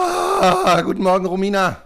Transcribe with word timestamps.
Ah, 0.00 0.80
guten 0.82 1.02
Morgen, 1.02 1.26
Romina. 1.26 1.82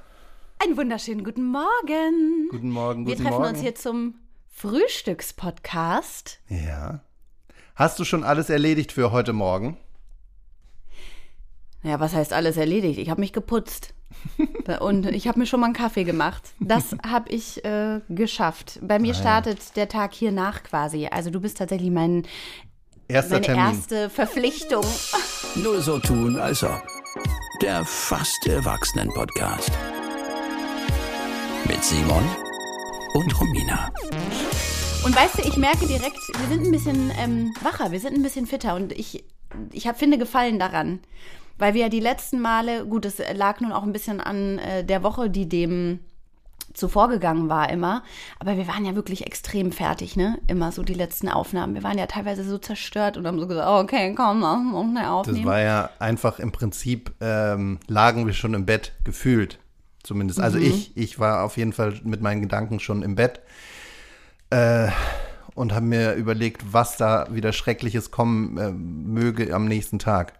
Einen 0.58 0.76
wunderschönen 0.76 1.24
guten 1.24 1.47
Morgen. 1.47 2.49
Guten 2.50 2.71
Morgen, 2.71 3.07
Wir 3.07 3.15
guten 3.15 3.25
treffen 3.25 3.38
Morgen. 3.41 3.54
uns 3.54 3.61
hier 3.62 3.75
zum 3.75 4.17
Frühstückspodcast. 4.50 6.38
Ja. 6.51 7.01
Hast 7.75 7.98
du 7.98 8.04
schon 8.04 8.22
alles 8.22 8.51
erledigt 8.51 8.93
für 8.93 9.11
heute 9.11 9.32
Morgen? 9.32 9.79
Ja, 11.82 11.98
was 11.98 12.12
heißt 12.12 12.35
alles 12.35 12.59
erledigt? 12.59 12.98
Ich 12.98 13.09
habe 13.09 13.21
mich 13.21 13.32
geputzt. 13.32 13.95
Und 14.80 15.07
ich 15.07 15.27
habe 15.27 15.39
mir 15.39 15.46
schon 15.46 15.61
mal 15.61 15.66
einen 15.66 15.75
Kaffee 15.75 16.05
gemacht. 16.05 16.43
Das 16.61 16.95
habe 17.07 17.30
ich 17.30 17.64
äh, 17.64 18.00
geschafft. 18.11 18.80
Bei 18.82 18.98
mir 18.98 19.12
Ah, 19.14 19.16
ja. 19.16 19.21
startet 19.21 19.77
der 19.77 19.89
Tag 19.89 20.12
hier 20.12 20.30
nach 20.30 20.62
quasi. 20.62 21.07
Also 21.11 21.30
du 21.30 21.41
bist 21.41 21.57
tatsächlich 21.57 21.91
mein, 21.91 22.27
Erster 23.09 23.34
meine 23.36 23.46
Termin. 23.46 23.64
erste 23.64 24.11
Verpflichtung. 24.11 24.84
Nur 25.57 25.80
so 25.80 25.98
tun, 25.98 26.39
als 26.39 26.62
ob. 26.62 26.82
Der 27.62 27.84
fast 27.84 28.46
Erwachsenen-Podcast. 28.48 29.71
Mit 31.68 31.85
Simon 31.85 32.24
und 33.14 33.40
Romina. 33.40 33.92
Und 35.04 35.14
weißt 35.14 35.38
du, 35.38 35.42
ich 35.48 35.56
merke 35.56 35.86
direkt, 35.86 36.18
wir 36.36 36.48
sind 36.48 36.66
ein 36.66 36.72
bisschen 36.72 37.12
ähm, 37.16 37.54
wacher, 37.62 37.92
wir 37.92 38.00
sind 38.00 38.16
ein 38.16 38.22
bisschen 38.24 38.46
fitter. 38.46 38.74
Und 38.74 38.92
ich, 38.92 39.24
ich 39.70 39.86
hab, 39.86 39.98
finde 39.98 40.18
Gefallen 40.18 40.58
daran. 40.58 40.98
Weil 41.56 41.74
wir 41.74 41.82
ja 41.82 41.88
die 41.88 42.00
letzten 42.00 42.40
Male, 42.40 42.86
gut, 42.86 43.04
es 43.04 43.22
lag 43.34 43.60
nun 43.60 43.72
auch 43.72 43.84
ein 43.84 43.92
bisschen 43.92 44.20
an 44.20 44.58
äh, 44.58 44.84
der 44.84 45.05
Woche, 45.05 45.30
die 45.30 45.48
dem 45.48 46.00
zuvor 46.74 47.09
gegangen 47.09 47.48
war 47.48 47.70
immer. 47.70 48.02
Aber 48.38 48.56
wir 48.56 48.69
waren 48.69 48.84
ja 48.84 48.95
wirklich 48.95 49.27
extrem 49.27 49.73
fertig, 49.73 50.16
ne? 50.16 50.38
Immer 50.46 50.70
so 50.73 50.83
die 50.83 50.95
letzten 50.95 51.28
Aufnahmen. 51.28 51.74
Wir 51.74 51.83
waren 51.83 51.97
ja 51.98 52.06
teilweise 52.06 52.45
so 52.45 52.59
zerstört 52.59 53.16
und 53.16 53.27
haben 53.27 53.38
so 53.41 53.47
gesagt, 53.47 53.69
okay, 53.69 54.14
komm, 54.14 54.42
uns 54.42 54.73
noch 54.73 54.84
schnell 54.91 55.02
Das 55.05 55.10
aufnehmen. 55.12 55.47
war 55.47 55.60
ja 55.60 55.91
einfach 55.98 56.38
im 56.38 56.52
Prinzip, 56.52 57.12
ähm, 57.20 57.78
lagen 57.87 58.27
wir 58.27 58.34
schon 58.34 58.55
im 58.55 58.66
Bett, 58.66 58.92
gefühlt. 59.05 59.59
Zumindest. 60.02 60.38
Also 60.41 60.59
Mhm. 60.59 60.64
ich, 60.66 60.97
ich 60.97 61.19
war 61.19 61.45
auf 61.45 61.56
jeden 61.56 61.73
Fall 61.73 61.98
mit 62.05 62.20
meinen 62.20 62.42
Gedanken 62.42 62.78
schon 62.81 63.03
im 63.03 63.14
Bett. 63.14 63.41
Äh, 64.50 64.88
und 65.55 65.72
habe 65.72 65.86
mir 65.86 66.14
überlegt, 66.14 66.72
was 66.72 66.97
da 66.97 67.28
wieder 67.31 67.53
Schreckliches 67.53 68.11
kommen 68.11 68.59
äh, 68.59 68.72
möge 68.72 69.55
am 69.55 69.66
nächsten 69.66 69.98
Tag. 69.98 70.34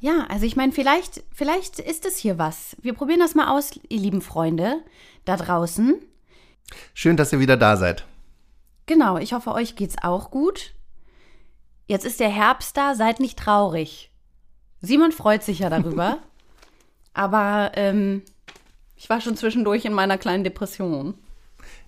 Ja, 0.00 0.26
also 0.28 0.44
ich 0.44 0.56
meine, 0.56 0.72
vielleicht, 0.72 1.22
vielleicht 1.32 1.78
ist 1.78 2.04
es 2.06 2.16
hier 2.18 2.38
was. 2.38 2.76
Wir 2.82 2.92
probieren 2.92 3.20
das 3.20 3.34
mal 3.34 3.48
aus, 3.48 3.78
ihr 3.88 3.98
lieben 3.98 4.20
Freunde 4.20 4.80
da 5.24 5.36
draußen. 5.36 5.94
Schön, 6.94 7.16
dass 7.16 7.32
ihr 7.32 7.40
wieder 7.40 7.56
da 7.56 7.76
seid. 7.76 8.04
Genau, 8.86 9.18
ich 9.18 9.32
hoffe, 9.32 9.52
euch 9.52 9.76
geht's 9.76 9.96
auch 10.02 10.30
gut. 10.30 10.74
Jetzt 11.86 12.04
ist 12.04 12.20
der 12.20 12.28
Herbst 12.28 12.76
da, 12.76 12.94
seid 12.94 13.20
nicht 13.20 13.38
traurig. 13.38 14.10
Simon 14.80 15.12
freut 15.12 15.42
sich 15.42 15.60
ja 15.60 15.70
darüber. 15.70 16.18
aber 17.14 17.72
ähm, 17.74 18.22
ich 18.96 19.08
war 19.08 19.20
schon 19.20 19.36
zwischendurch 19.36 19.84
in 19.84 19.92
meiner 19.92 20.18
kleinen 20.18 20.44
Depression. 20.44 21.14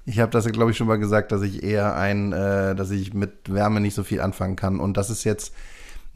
Ich 0.07 0.21
habe 0.21 0.33
das, 0.33 0.47
glaube 0.47 0.71
ich, 0.71 0.77
schon 0.77 0.87
mal 0.87 0.99
gesagt, 0.99 1.33
dass 1.33 1.43
ich 1.43 1.63
eher 1.63 1.95
ein, 1.97 2.33
äh, 2.33 2.75
dass 2.75 2.91
ich 2.91 3.13
mit 3.13 3.53
Wärme 3.53 3.81
nicht 3.81 3.95
so 3.95 4.05
viel 4.05 4.21
anfangen 4.21 4.57
kann. 4.57 4.81
Und 4.81 4.97
das 4.97 5.11
ist 5.11 5.25
jetzt, 5.25 5.53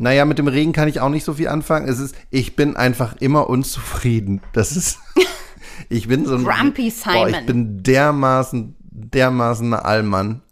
naja, 0.02 0.24
mit 0.24 0.36
dem 0.36 0.48
Regen 0.48 0.72
kann 0.72 0.88
ich 0.88 0.98
auch 0.98 1.10
nicht 1.10 1.22
so 1.22 1.34
viel 1.34 1.46
anfangen. 1.46 1.88
Es 1.88 2.00
ist, 2.00 2.16
ich 2.28 2.56
bin 2.56 2.74
einfach 2.74 3.14
immer 3.20 3.48
unzufrieden. 3.48 4.40
Das 4.52 4.76
ist, 4.76 4.98
ich 5.88 6.08
bin 6.08 6.26
so 6.26 6.34
ein 6.34 6.42
Grumpy 6.42 6.92
Boah, 7.04 7.28
ich 7.28 7.34
Simon. 7.36 7.46
bin 7.46 7.82
dermaßen, 7.84 8.74
dermaßen 8.80 9.72
ein 9.72 9.80
Allmann. 9.80 10.42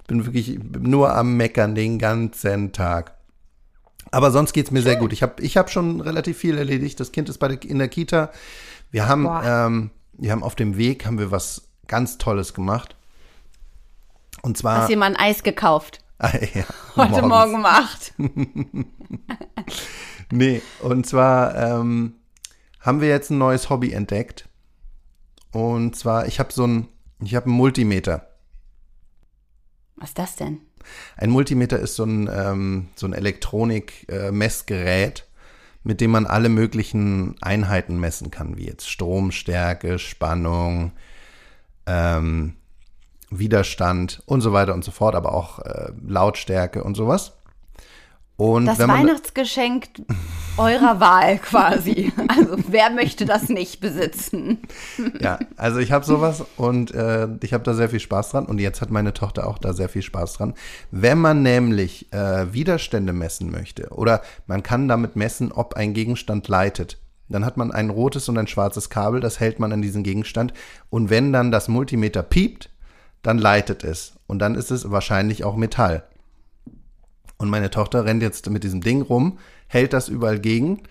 Ich 0.00 0.08
bin 0.08 0.26
wirklich 0.26 0.58
nur 0.80 1.14
am 1.14 1.36
Meckern 1.36 1.76
den 1.76 2.00
ganzen 2.00 2.72
Tag. 2.72 3.14
Aber 4.10 4.32
sonst 4.32 4.52
geht's 4.52 4.72
mir 4.72 4.82
sehr 4.82 4.96
gut. 4.96 5.12
Ich 5.12 5.22
habe 5.22 5.40
ich 5.42 5.56
hab 5.56 5.70
schon 5.70 6.00
relativ 6.00 6.36
viel 6.36 6.58
erledigt. 6.58 6.98
Das 6.98 7.12
Kind 7.12 7.28
ist 7.28 7.38
bei 7.38 7.46
der, 7.46 7.62
in 7.62 7.78
der 7.78 7.88
Kita. 7.88 8.32
Wir 8.90 9.06
haben, 9.06 9.22
Boah. 9.22 9.44
ähm, 9.44 9.90
wir 10.14 10.32
haben 10.32 10.42
auf 10.42 10.56
dem 10.56 10.76
Weg 10.76 11.06
haben 11.06 11.20
wir 11.20 11.30
was 11.30 11.68
ganz 11.86 12.18
Tolles 12.18 12.52
gemacht. 12.52 12.96
Und 14.42 14.58
zwar 14.58 14.78
Hast 14.78 14.90
ein 14.92 15.16
Eis 15.16 15.44
gekauft? 15.44 16.00
Ah, 16.18 16.32
ja, 16.54 16.64
Heute 16.96 17.22
morgens. 17.22 17.28
Morgen 17.28 17.54
um 17.54 17.64
acht. 17.66 18.14
Nee, 20.32 20.60
und 20.82 21.06
zwar 21.06 21.54
ähm, 21.54 22.14
haben 22.80 23.00
wir 23.00 23.06
jetzt 23.08 23.30
ein 23.30 23.38
neues 23.38 23.70
Hobby 23.70 23.92
entdeckt. 23.92 24.48
Und 25.52 25.94
zwar, 25.94 26.26
ich 26.26 26.40
habe 26.40 26.52
so 26.52 26.66
ein, 26.66 26.88
ich 27.20 27.36
habe 27.36 27.46
einen 27.46 27.54
Multimeter. 27.54 28.28
Was 29.94 30.08
ist 30.10 30.18
das 30.18 30.34
denn? 30.34 30.62
Ein 31.16 31.30
Multimeter 31.30 31.78
ist 31.78 31.94
so 31.94 32.02
ein, 32.04 32.28
ähm, 32.32 32.88
so 32.96 33.06
ein 33.06 33.12
Elektronik-Messgerät, 33.12 35.28
mit 35.84 36.00
dem 36.00 36.10
man 36.10 36.26
alle 36.26 36.48
möglichen 36.48 37.40
Einheiten 37.40 38.00
messen 38.00 38.32
kann, 38.32 38.56
wie 38.56 38.66
jetzt 38.66 38.90
Stromstärke, 38.90 40.00
Spannung, 40.00 40.90
ähm, 41.86 42.55
Widerstand 43.38 44.22
und 44.26 44.40
so 44.40 44.52
weiter 44.52 44.74
und 44.74 44.84
so 44.84 44.90
fort, 44.90 45.14
aber 45.14 45.34
auch 45.34 45.60
äh, 45.60 45.92
Lautstärke 46.06 46.84
und 46.84 46.94
sowas. 46.94 47.32
Und 48.36 48.66
Das 48.66 48.78
Weihnachtsgeschenk 48.78 49.88
eurer 50.58 51.00
Wahl 51.00 51.38
quasi. 51.38 52.12
Also 52.28 52.56
wer 52.68 52.90
möchte 52.90 53.24
das 53.24 53.48
nicht 53.48 53.80
besitzen? 53.80 54.58
Ja, 55.20 55.38
also 55.56 55.78
ich 55.78 55.90
habe 55.90 56.04
sowas 56.04 56.44
und 56.56 56.92
äh, 56.92 57.28
ich 57.42 57.54
habe 57.54 57.64
da 57.64 57.72
sehr 57.72 57.88
viel 57.88 58.00
Spaß 58.00 58.30
dran 58.30 58.46
und 58.46 58.58
jetzt 58.58 58.82
hat 58.82 58.90
meine 58.90 59.14
Tochter 59.14 59.46
auch 59.46 59.58
da 59.58 59.72
sehr 59.72 59.88
viel 59.88 60.02
Spaß 60.02 60.34
dran. 60.34 60.54
Wenn 60.90 61.18
man 61.18 61.42
nämlich 61.42 62.12
äh, 62.12 62.52
Widerstände 62.52 63.12
messen 63.12 63.50
möchte 63.50 63.88
oder 63.90 64.22
man 64.46 64.62
kann 64.62 64.86
damit 64.88 65.16
messen, 65.16 65.50
ob 65.50 65.74
ein 65.74 65.94
Gegenstand 65.94 66.48
leitet, 66.48 66.98
dann 67.28 67.44
hat 67.44 67.56
man 67.56 67.72
ein 67.72 67.90
rotes 67.90 68.28
und 68.28 68.36
ein 68.38 68.48
schwarzes 68.48 68.90
Kabel, 68.90 69.20
das 69.20 69.40
hält 69.40 69.58
man 69.58 69.72
an 69.72 69.82
diesen 69.82 70.02
Gegenstand 70.02 70.52
und 70.90 71.08
wenn 71.08 71.32
dann 71.32 71.50
das 71.50 71.68
Multimeter 71.68 72.22
piept, 72.22 72.70
dann 73.26 73.38
leitet 73.38 73.82
es 73.82 74.12
und 74.28 74.38
dann 74.38 74.54
ist 74.54 74.70
es 74.70 74.88
wahrscheinlich 74.88 75.42
auch 75.42 75.56
Metall. 75.56 76.04
Und 77.38 77.50
meine 77.50 77.70
Tochter 77.70 78.04
rennt 78.04 78.22
jetzt 78.22 78.48
mit 78.48 78.62
diesem 78.62 78.80
Ding 78.80 79.02
rum, 79.02 79.38
hält 79.66 79.92
das 79.92 80.08
überall 80.08 80.38
gegen 80.38 80.82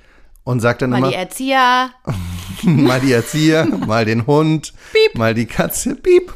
und 0.43 0.59
sagt 0.59 0.81
dann 0.81 0.89
Mal 0.89 0.97
immer, 0.97 1.09
die 1.09 1.15
Erzieher. 1.15 1.91
mal 2.63 2.99
die 2.99 3.13
Erzieher, 3.13 3.65
mal 3.65 4.03
den 4.03 4.27
Hund, 4.27 4.73
mal 5.13 5.33
die 5.33 5.45
Katze, 5.45 5.95
piep. 5.95 6.33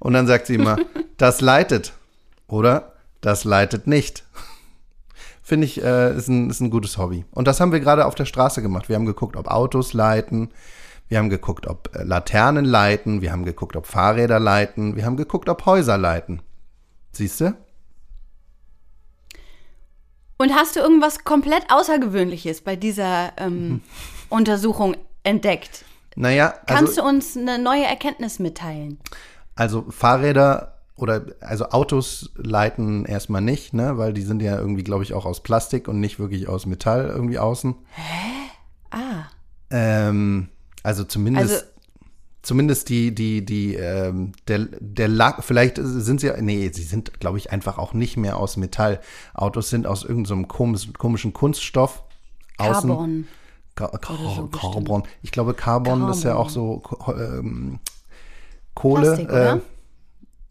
Und 0.00 0.14
dann 0.14 0.26
sagt 0.26 0.48
sie 0.48 0.56
immer, 0.56 0.78
das 1.16 1.40
leitet. 1.40 1.92
Oder 2.48 2.94
das 3.20 3.44
leitet 3.44 3.86
nicht. 3.86 4.24
Finde 5.42 5.66
ich, 5.66 5.80
äh, 5.80 6.16
ist, 6.16 6.26
ein, 6.26 6.50
ist 6.50 6.60
ein 6.60 6.70
gutes 6.70 6.98
Hobby. 6.98 7.24
Und 7.30 7.46
das 7.46 7.60
haben 7.60 7.70
wir 7.70 7.80
gerade 7.80 8.06
auf 8.06 8.16
der 8.16 8.24
Straße 8.24 8.62
gemacht. 8.62 8.88
Wir 8.88 8.96
haben 8.96 9.06
geguckt, 9.06 9.36
ob 9.36 9.46
Autos 9.46 9.92
leiten. 9.92 10.50
Wir 11.14 11.20
haben 11.20 11.30
geguckt, 11.30 11.68
ob 11.68 11.94
äh, 11.94 12.02
Laternen 12.02 12.64
leiten. 12.64 13.22
Wir 13.22 13.30
haben 13.30 13.44
geguckt, 13.44 13.76
ob 13.76 13.86
Fahrräder 13.86 14.40
leiten. 14.40 14.96
Wir 14.96 15.04
haben 15.04 15.16
geguckt, 15.16 15.48
ob 15.48 15.64
Häuser 15.64 15.96
leiten. 15.96 16.42
Siehst 17.12 17.40
du? 17.40 17.56
Und 20.38 20.56
hast 20.56 20.74
du 20.74 20.80
irgendwas 20.80 21.22
komplett 21.22 21.70
Außergewöhnliches 21.70 22.62
bei 22.62 22.74
dieser 22.74 23.32
ähm, 23.36 23.82
Untersuchung 24.28 24.96
entdeckt? 25.22 25.84
Naja, 26.16 26.52
Kannst 26.66 26.98
also, 26.98 27.02
du 27.02 27.06
uns 27.06 27.36
eine 27.36 27.60
neue 27.60 27.84
Erkenntnis 27.84 28.40
mitteilen? 28.40 28.98
also 29.54 29.84
Fahrräder 29.90 30.80
oder 30.96 31.26
also 31.40 31.66
Autos 31.66 32.32
leiten 32.34 33.04
erstmal 33.04 33.40
nicht, 33.40 33.72
ne, 33.72 33.98
weil 33.98 34.14
die 34.14 34.22
sind 34.22 34.42
ja 34.42 34.58
irgendwie, 34.58 34.82
glaube 34.82 35.04
ich, 35.04 35.14
auch 35.14 35.26
aus 35.26 35.44
Plastik 35.44 35.86
und 35.86 36.00
nicht 36.00 36.18
wirklich 36.18 36.48
aus 36.48 36.66
Metall 36.66 37.06
irgendwie 37.06 37.38
außen. 37.38 37.76
Ah, 38.90 39.26
Ähm, 39.70 40.48
also 40.84 41.02
zumindest, 41.02 41.52
Also- 41.52 41.64
zumindest 42.42 42.88
die, 42.90 43.12
die, 43.14 43.44
die, 43.44 43.74
ähm, 43.74 44.30
der, 44.46 44.68
der 44.78 45.08
Lack, 45.08 45.42
vielleicht 45.42 45.78
sind 45.82 46.20
sie, 46.20 46.30
nee, 46.40 46.70
sie 46.72 46.82
sind, 46.82 47.18
glaube 47.18 47.38
ich, 47.38 47.50
einfach 47.50 47.78
auch 47.78 47.92
nicht 47.94 48.16
mehr 48.16 48.36
aus 48.36 48.56
Metall. 48.56 49.00
Autos 49.34 49.70
sind 49.70 49.86
aus 49.86 50.04
irgendeinem 50.04 50.46
komischen, 50.46 50.92
komischen 50.92 51.32
Kunststoff. 51.32 52.04
Außen. 52.58 52.88
Carbon. 52.88 53.26
Ka 53.74 53.88
Ka 53.88 54.14
so 54.14 54.46
bestimmt. 54.46 54.52
Carbon. 54.74 55.02
Ich 55.22 55.32
glaube, 55.32 55.54
Carbon, 55.54 56.08
ist 56.10 56.22
ja 56.22 56.30
Carbon. 56.34 56.46
auch 56.46 56.50
so 56.50 56.82
ähm, 57.16 57.80
Kohle. 58.74 59.16
Plastik? 59.16 59.30
Äh, 59.30 59.60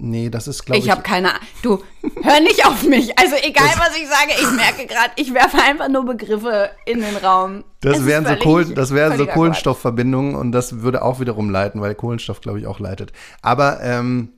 nee, 0.03 0.29
das 0.29 0.47
ist, 0.47 0.65
glaube 0.65 0.77
ich. 0.79 0.85
Ich 0.85 0.91
habe 0.91 1.01
keine 1.01 1.29
Ahnung. 1.29 1.47
Du, 1.61 1.83
hör 2.21 2.39
nicht 2.41 2.65
auf 2.65 2.83
mich. 2.83 3.17
Also 3.17 3.35
egal, 3.41 3.69
was 3.77 3.95
ich 3.97 4.07
sage, 4.07 4.31
ich 4.39 4.51
merke 4.55 4.85
gerade, 4.85 5.11
ich 5.15 5.33
werfe 5.33 5.57
einfach 5.61 5.89
nur 5.89 6.05
Begriffe 6.05 6.69
in 6.85 6.99
den 7.01 7.15
Raum. 7.17 7.63
Das 7.81 8.05
wären, 8.05 8.23
so, 8.23 8.29
völlig- 8.29 8.43
Kohlen, 8.43 8.75
das 8.75 8.93
wären 8.93 9.17
so 9.17 9.25
Kohlenstoffverbindungen 9.25 10.35
und 10.35 10.51
das 10.51 10.81
würde 10.81 11.01
auch 11.01 11.19
wiederum 11.19 11.49
leiten, 11.49 11.81
weil 11.81 11.95
Kohlenstoff, 11.95 12.41
glaube 12.41 12.59
ich, 12.59 12.67
auch 12.67 12.79
leitet. 12.79 13.13
Aber, 13.41 13.81
ähm, 13.81 14.29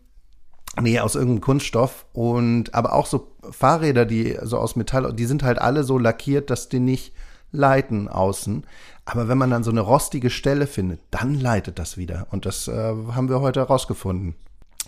nee, 0.81 0.99
aus 0.99 1.15
irgendeinem 1.15 1.41
Kunststoff 1.41 2.05
und, 2.13 2.73
aber 2.73 2.93
auch 2.93 3.05
so 3.05 3.31
Fahrräder, 3.51 4.05
die 4.05 4.37
so 4.43 4.57
aus 4.57 4.75
Metall, 4.75 5.13
die 5.13 5.25
sind 5.25 5.43
halt 5.43 5.59
alle 5.59 5.83
so 5.83 5.97
lackiert, 5.97 6.49
dass 6.49 6.69
die 6.69 6.79
nicht 6.79 7.13
leiten 7.51 8.07
außen. 8.07 8.65
Aber 9.05 9.27
wenn 9.27 9.37
man 9.37 9.51
dann 9.51 9.63
so 9.63 9.71
eine 9.71 9.81
rostige 9.81 10.29
Stelle 10.29 10.65
findet, 10.67 10.99
dann 11.11 11.35
leitet 11.39 11.77
das 11.79 11.95
wieder. 11.95 12.27
Und 12.31 12.45
das 12.45 12.67
äh, 12.67 12.73
haben 13.13 13.29
wir 13.29 13.39
heute 13.39 13.59
herausgefunden. 13.59 14.35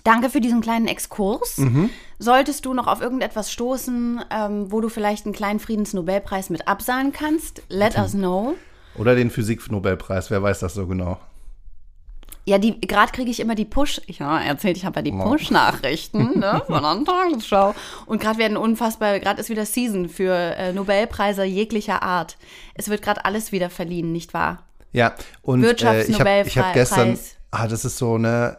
Danke 0.04 0.30
für 0.30 0.42
diesen 0.42 0.62
kleinen 0.62 0.88
Exkurs. 0.88 1.58
Mhm. 1.58 1.90
Solltest 2.20 2.66
du 2.66 2.74
noch 2.74 2.88
auf 2.88 3.02
irgendetwas 3.02 3.52
stoßen, 3.52 4.24
ähm, 4.32 4.72
wo 4.72 4.82
du 4.82 4.90
vielleicht 4.90 5.26
einen 5.26 5.34
kleinen 5.34 5.60
Friedensnobelpreis 5.60 6.50
mit 6.50 6.68
absahnen 6.68 7.12
kannst, 7.12 7.62
let 7.70 7.98
us 7.98 8.12
know. 8.12 8.56
Oder 8.96 9.16
den 9.16 9.30
Physik-Nobelpreis, 9.30 10.32
wer 10.32 10.42
weiß 10.42 10.60
das 10.60 10.74
so 10.74 10.88
genau. 10.88 11.20
Ja, 12.48 12.58
die 12.58 12.80
gerade 12.80 13.12
kriege 13.12 13.30
ich 13.30 13.42
immer 13.42 13.56
die 13.56 13.66
Push, 13.66 14.00
ich 14.08 14.20
ja, 14.20 14.40
erzählt, 14.40 14.78
ich 14.78 14.86
habe 14.86 15.00
ja 15.00 15.02
die. 15.02 15.12
Push-Nachrichten 15.12 16.40
ne, 16.40 16.62
von 16.66 16.82
der 16.82 17.04
Tagesschau. 17.04 17.76
Und 18.06 18.22
gerade 18.22 18.40
werden 18.40 18.56
unfassbar, 18.56 19.20
gerade 19.20 19.42
ist 19.42 19.50
wieder 19.50 19.66
Season 19.66 20.08
für 20.08 20.34
äh, 20.34 20.72
Nobelpreise 20.72 21.44
jeglicher 21.44 22.04
Art. 22.04 22.38
Es 22.74 22.88
wird 22.88 23.02
gerade 23.02 23.26
alles 23.26 23.52
wieder 23.52 23.70
verliehen, 23.70 24.14
nicht 24.14 24.34
wahr? 24.34 24.64
Ja, 24.94 25.14
und 25.42 25.62
äh, 25.62 25.74
ich 25.74 25.84
habe 25.84 25.98
Wirtschaftsnobelpreis. 25.98 26.56
hab 26.56 26.74
gestern, 26.74 27.20
ah, 27.52 27.68
das 27.68 27.84
ist 27.84 27.98
so 27.98 28.18
ne, 28.18 28.58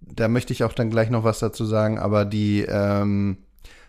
da 0.00 0.28
möchte 0.28 0.52
ich 0.52 0.64
auch 0.64 0.72
dann 0.72 0.90
gleich 0.90 1.10
noch 1.10 1.24
was 1.24 1.38
dazu 1.38 1.64
sagen, 1.64 1.98
aber 1.98 2.24
die 2.24 2.62
ähm, 2.68 3.38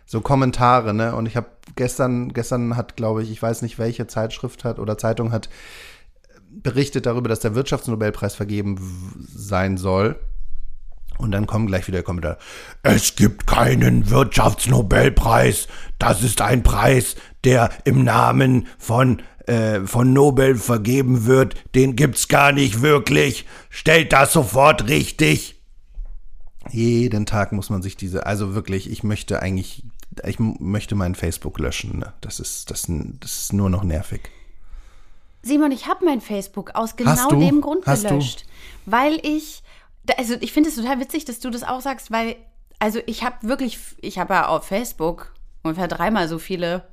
so 0.06 0.20
Kommentare, 0.20 0.94
ne, 0.94 1.14
und 1.14 1.26
ich 1.26 1.36
habe 1.36 1.48
gestern, 1.76 2.32
gestern 2.32 2.76
hat, 2.76 2.96
glaube 2.96 3.22
ich, 3.22 3.30
ich 3.30 3.42
weiß 3.42 3.62
nicht, 3.62 3.78
welche 3.78 4.06
Zeitschrift 4.06 4.64
hat 4.64 4.78
oder 4.78 4.98
Zeitung 4.98 5.32
hat 5.32 5.48
berichtet 6.62 7.06
darüber, 7.06 7.28
dass 7.28 7.40
der 7.40 7.54
Wirtschaftsnobelpreis 7.54 8.34
vergeben 8.34 8.76
sein 9.34 9.76
soll. 9.76 10.16
Und 11.16 11.30
dann 11.30 11.46
kommen 11.46 11.66
gleich 11.66 11.86
wieder 11.86 12.02
Kommentare. 12.02 12.38
Es 12.82 13.14
gibt 13.14 13.46
keinen 13.46 14.10
Wirtschaftsnobelpreis. 14.10 15.68
Das 15.98 16.22
ist 16.22 16.40
ein 16.40 16.62
Preis, 16.64 17.14
der 17.44 17.70
im 17.84 18.02
Namen 18.02 18.66
von, 18.78 19.22
äh, 19.46 19.80
von 19.80 20.12
Nobel 20.12 20.56
vergeben 20.56 21.26
wird. 21.26 21.54
Den 21.74 21.94
gibt's 21.94 22.26
gar 22.26 22.50
nicht 22.50 22.82
wirklich. 22.82 23.46
Stellt 23.70 24.12
das 24.12 24.32
sofort 24.32 24.88
richtig. 24.88 25.53
Jeden 26.70 27.26
Tag 27.26 27.52
muss 27.52 27.70
man 27.70 27.82
sich 27.82 27.96
diese, 27.96 28.26
also 28.26 28.54
wirklich, 28.54 28.90
ich 28.90 29.02
möchte 29.02 29.40
eigentlich, 29.42 29.82
ich 30.26 30.38
möchte 30.38 30.94
mein 30.94 31.14
Facebook 31.14 31.58
löschen. 31.58 31.98
Ne? 31.98 32.12
Das 32.20 32.40
ist, 32.40 32.70
das, 32.70 32.86
das 32.88 33.32
ist 33.32 33.52
nur 33.52 33.70
noch 33.70 33.84
nervig. 33.84 34.30
Simon, 35.42 35.72
ich 35.72 35.86
habe 35.86 36.04
mein 36.04 36.20
Facebook 36.20 36.70
aus 36.74 36.96
genau 36.96 37.28
du? 37.28 37.38
dem 37.38 37.60
Grund 37.60 37.86
Hast 37.86 38.04
du? 38.04 38.08
gelöscht. 38.08 38.46
Weil 38.86 39.18
ich, 39.22 39.62
also 40.16 40.34
ich 40.40 40.52
finde 40.52 40.70
es 40.70 40.76
total 40.76 41.00
witzig, 41.00 41.24
dass 41.26 41.40
du 41.40 41.50
das 41.50 41.62
auch 41.64 41.80
sagst, 41.82 42.10
weil, 42.10 42.36
also 42.78 43.00
ich 43.06 43.22
habe 43.24 43.36
wirklich, 43.42 43.78
ich 44.00 44.18
habe 44.18 44.34
ja 44.34 44.48
auf 44.48 44.64
Facebook 44.66 45.34
ungefähr 45.62 45.88
dreimal 45.88 46.28
so 46.28 46.38
viele, 46.38 46.84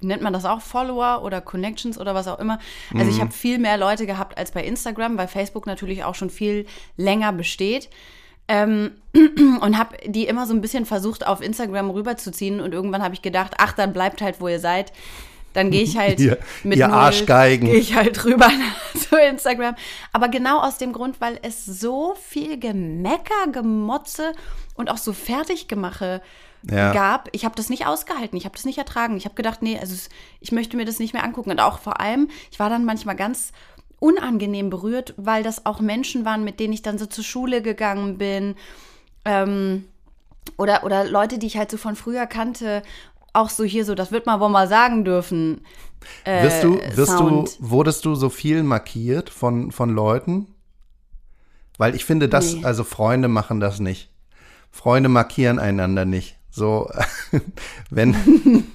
nennt 0.00 0.22
man 0.22 0.32
das 0.32 0.44
auch 0.44 0.60
Follower 0.60 1.22
oder 1.22 1.40
Connections 1.40 1.98
oder 1.98 2.14
was 2.14 2.26
auch 2.26 2.38
immer. 2.40 2.58
Also 2.94 3.04
Mhm. 3.04 3.10
ich 3.10 3.20
habe 3.20 3.30
viel 3.32 3.58
mehr 3.58 3.76
Leute 3.76 4.06
gehabt 4.06 4.38
als 4.38 4.50
bei 4.50 4.64
Instagram, 4.64 5.16
weil 5.18 5.28
Facebook 5.28 5.66
natürlich 5.66 6.02
auch 6.04 6.14
schon 6.14 6.30
viel 6.30 6.66
länger 6.96 7.32
besteht. 7.32 7.90
Ähm, 8.52 8.90
und 9.60 9.78
habe 9.78 9.96
die 10.06 10.26
immer 10.26 10.46
so 10.46 10.52
ein 10.54 10.60
bisschen 10.60 10.84
versucht, 10.84 11.26
auf 11.26 11.40
Instagram 11.40 11.90
rüberzuziehen. 11.90 12.60
Und 12.60 12.72
irgendwann 12.74 13.02
habe 13.02 13.14
ich 13.14 13.22
gedacht, 13.22 13.54
ach, 13.58 13.72
dann 13.72 13.92
bleibt 13.92 14.20
halt, 14.22 14.40
wo 14.40 14.48
ihr 14.48 14.58
seid. 14.60 14.92
Dann 15.52 15.70
gehe 15.70 15.82
ich 15.82 15.96
halt 15.96 16.18
Ihr- 16.20 16.38
mit 16.64 16.78
ihr 16.78 16.92
Arschgeigen. 16.92 17.68
Gehe 17.70 17.78
ich 17.78 17.94
halt 17.94 18.24
rüber 18.24 18.50
zu 19.08 19.16
Instagram. 19.16 19.74
Aber 20.12 20.28
genau 20.28 20.60
aus 20.60 20.78
dem 20.78 20.92
Grund, 20.92 21.20
weil 21.20 21.38
es 21.42 21.64
so 21.64 22.14
viel 22.28 22.58
Gemecker, 22.58 23.46
Gemotze 23.52 24.32
und 24.74 24.90
auch 24.90 24.98
so 24.98 25.12
Fertiggemache 25.12 26.20
Ja. 26.70 26.92
gab. 26.92 27.28
Ich 27.32 27.44
habe 27.44 27.54
das 27.56 27.68
nicht 27.68 27.86
ausgehalten, 27.86 28.36
ich 28.36 28.44
habe 28.44 28.54
das 28.54 28.64
nicht 28.64 28.78
ertragen. 28.78 29.16
Ich 29.16 29.24
habe 29.24 29.34
gedacht, 29.34 29.62
nee, 29.62 29.78
also 29.80 29.94
ich 30.40 30.52
möchte 30.52 30.76
mir 30.76 30.84
das 30.84 30.98
nicht 30.98 31.14
mehr 31.14 31.24
angucken. 31.24 31.50
Und 31.50 31.60
auch 31.60 31.78
vor 31.80 32.00
allem, 32.00 32.28
ich 32.50 32.58
war 32.60 32.70
dann 32.70 32.84
manchmal 32.84 33.16
ganz 33.16 33.52
unangenehm 34.00 34.70
berührt, 34.70 35.14
weil 35.16 35.42
das 35.44 35.64
auch 35.66 35.80
Menschen 35.80 36.24
waren, 36.24 36.42
mit 36.42 36.58
denen 36.58 36.72
ich 36.72 36.82
dann 36.82 36.98
so 36.98 37.06
zur 37.06 37.22
Schule 37.22 37.62
gegangen 37.62 38.18
bin. 38.18 38.56
Ähm, 39.24 39.84
oder, 40.56 40.82
oder 40.84 41.04
Leute, 41.04 41.38
die 41.38 41.46
ich 41.46 41.56
halt 41.56 41.70
so 41.70 41.76
von 41.76 41.94
früher 41.94 42.26
kannte, 42.26 42.82
auch 43.32 43.50
so 43.50 43.62
hier 43.62 43.84
so, 43.84 43.94
das 43.94 44.10
wird 44.10 44.26
man 44.26 44.40
wohl 44.40 44.48
mal 44.48 44.66
sagen 44.66 45.04
dürfen. 45.04 45.60
Äh, 46.24 46.42
Wirst 46.44 46.64
du, 46.64 46.80
wirst 46.96 47.12
Sound. 47.18 47.58
du, 47.60 47.70
wurdest 47.70 48.04
du 48.06 48.14
so 48.14 48.30
viel 48.30 48.62
markiert 48.62 49.28
von, 49.30 49.70
von 49.70 49.90
Leuten? 49.90 50.48
Weil 51.78 51.94
ich 51.94 52.04
finde, 52.04 52.28
das, 52.28 52.54
Nee. 52.54 52.64
also 52.64 52.84
Freunde 52.84 53.28
machen 53.28 53.60
das 53.60 53.80
nicht. 53.80 54.10
Freunde 54.70 55.08
markieren 55.08 55.58
einander 55.58 56.04
nicht. 56.06 56.36
So, 56.50 56.90
wenn, 57.90 58.66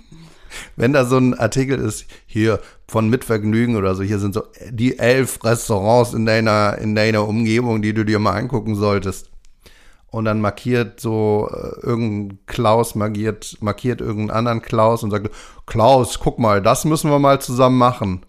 wenn 0.75 0.94
da 0.94 1.06
so 1.06 1.18
ein 1.18 1.34
Artikel 1.34 1.80
ist, 1.80 2.06
hier 2.25 2.60
von 2.88 3.10
Mitvergnügen 3.10 3.75
oder 3.75 3.96
so, 3.96 4.04
hier 4.04 4.19
sind 4.19 4.34
so 4.34 4.44
die 4.69 5.00
elf 5.00 5.44
Restaurants 5.44 6.13
in 6.13 6.25
deiner, 6.25 6.78
in 6.78 6.96
deiner 6.96 7.28
Umgebung, 7.28 7.81
die 7.81 7.94
du 7.94 8.06
dir 8.06 8.19
mal 8.19 8.34
angucken 8.34 8.75
solltest. 8.75 9.31
Und 10.07 10.25
dann 10.25 10.40
markiert 10.40 11.02
so 11.02 11.50
äh, 11.52 11.86
irgendein 11.86 12.40
Klaus 12.46 12.96
markiert, 12.96 13.57
markiert 13.60 14.00
irgendeinen 14.00 14.38
anderen 14.38 14.62
Klaus 14.62 15.04
und 15.04 15.12
sagt, 15.12 15.30
Klaus, 15.66 16.19
guck 16.19 16.40
mal, 16.40 16.62
das 16.62 16.86
müssen 16.86 17.12
wir 17.12 17.19
mal 17.19 17.42
zusammen 17.42 17.78
machen. 17.78 18.25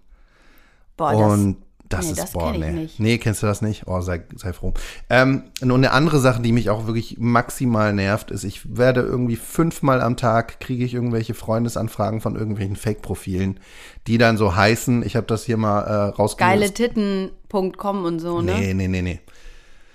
Boah, 0.96 1.14
und 1.14 1.58
das 1.88 2.06
nee, 2.06 2.12
ist, 2.12 2.18
das 2.20 2.32
boah, 2.32 2.52
nee. 2.52 2.70
nicht. 2.70 3.00
Nee, 3.00 3.18
kennst 3.18 3.42
du 3.42 3.46
das 3.46 3.62
nicht? 3.62 3.86
Oh, 3.86 4.00
sei, 4.00 4.22
sei 4.34 4.52
froh. 4.52 4.74
Ähm, 5.08 5.44
und 5.62 5.72
eine 5.72 5.92
andere 5.92 6.18
Sache, 6.18 6.42
die 6.42 6.52
mich 6.52 6.70
auch 6.70 6.86
wirklich 6.86 7.16
maximal 7.18 7.92
nervt, 7.92 8.30
ist, 8.30 8.44
ich 8.44 8.76
werde 8.76 9.02
irgendwie 9.02 9.36
fünfmal 9.36 10.00
am 10.00 10.16
Tag 10.16 10.60
kriege 10.60 10.84
ich 10.84 10.94
irgendwelche 10.94 11.34
Freundesanfragen 11.34 12.20
von 12.20 12.36
irgendwelchen 12.36 12.76
Fake-Profilen, 12.76 13.60
die 14.06 14.18
dann 14.18 14.36
so 14.36 14.56
heißen, 14.56 15.04
ich 15.04 15.16
habe 15.16 15.26
das 15.26 15.44
hier 15.44 15.56
mal 15.56 15.82
äh, 15.82 15.92
rausgesucht. 16.14 16.38
Geiletitten.com 16.38 18.04
und 18.04 18.18
so, 18.18 18.42
ne? 18.42 18.54
Nee, 18.54 18.74
nee, 18.74 18.88
nee, 18.88 19.02
nee. 19.02 19.20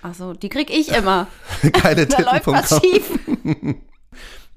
Ach 0.04 0.14
so, 0.14 0.34
die 0.34 0.50
krieg 0.50 0.70
ich 0.70 0.90
immer. 0.90 1.28
Geile 1.84 2.06
Da 2.08 2.22
läuft 2.22 2.48
was 2.48 2.70
Titten.com. 2.70 3.56
schief. 3.56 3.76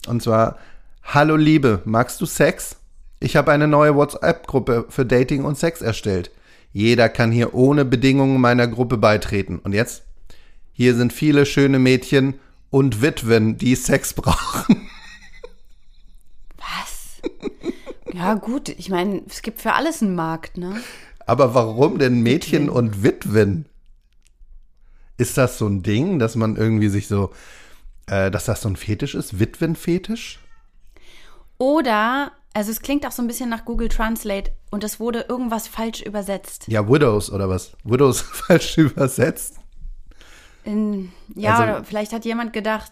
Und 0.06 0.22
zwar, 0.22 0.58
hallo 1.02 1.36
Liebe, 1.36 1.80
magst 1.84 2.20
du 2.20 2.26
Sex? 2.26 2.76
Ich 3.20 3.36
habe 3.36 3.52
eine 3.52 3.66
neue 3.66 3.94
WhatsApp-Gruppe 3.94 4.86
für 4.90 5.06
Dating 5.06 5.44
und 5.44 5.56
Sex 5.56 5.80
erstellt. 5.80 6.30
Jeder 6.74 7.08
kann 7.08 7.30
hier 7.30 7.54
ohne 7.54 7.84
Bedingungen 7.84 8.40
meiner 8.40 8.66
Gruppe 8.66 8.98
beitreten. 8.98 9.60
Und 9.60 9.74
jetzt? 9.74 10.02
Hier 10.72 10.96
sind 10.96 11.12
viele 11.12 11.46
schöne 11.46 11.78
Mädchen 11.78 12.34
und 12.68 13.00
Witwen, 13.00 13.56
die 13.56 13.76
Sex 13.76 14.12
brauchen. 14.14 14.90
Was? 16.58 17.22
Ja, 18.12 18.34
gut, 18.34 18.68
ich 18.70 18.90
meine, 18.90 19.22
es 19.28 19.42
gibt 19.42 19.60
für 19.60 19.74
alles 19.74 20.02
einen 20.02 20.16
Markt, 20.16 20.58
ne? 20.58 20.74
Aber 21.24 21.54
warum 21.54 22.00
denn 22.00 22.22
Mädchen 22.22 22.68
und 22.68 23.04
Witwen? 23.04 23.66
Ist 25.16 25.38
das 25.38 25.58
so 25.58 25.68
ein 25.68 25.84
Ding, 25.84 26.18
dass 26.18 26.34
man 26.34 26.56
irgendwie 26.56 26.88
sich 26.88 27.06
so, 27.06 27.32
äh, 28.06 28.32
dass 28.32 28.46
das 28.46 28.62
so 28.62 28.68
ein 28.68 28.74
Fetisch 28.74 29.14
ist? 29.14 29.38
Witwenfetisch? 29.38 30.40
Oder, 31.56 32.32
also 32.54 32.70
es 32.70 32.80
klingt 32.80 33.04
auch 33.06 33.12
so 33.12 33.20
ein 33.22 33.26
bisschen 33.26 33.50
nach 33.50 33.64
Google 33.64 33.88
Translate 33.88 34.52
und 34.70 34.82
es 34.84 34.98
wurde 35.00 35.26
irgendwas 35.28 35.68
falsch 35.68 36.00
übersetzt. 36.02 36.64
Ja, 36.68 36.88
Widows 36.88 37.30
oder 37.30 37.48
was? 37.48 37.72
Widows 37.84 38.20
falsch 38.32 38.78
übersetzt? 38.78 39.56
In, 40.64 41.12
ja, 41.34 41.52
Also- 41.58 41.62
oder 41.64 41.84
vielleicht 41.84 42.12
hat 42.12 42.24
jemand 42.24 42.52
gedacht, 42.54 42.90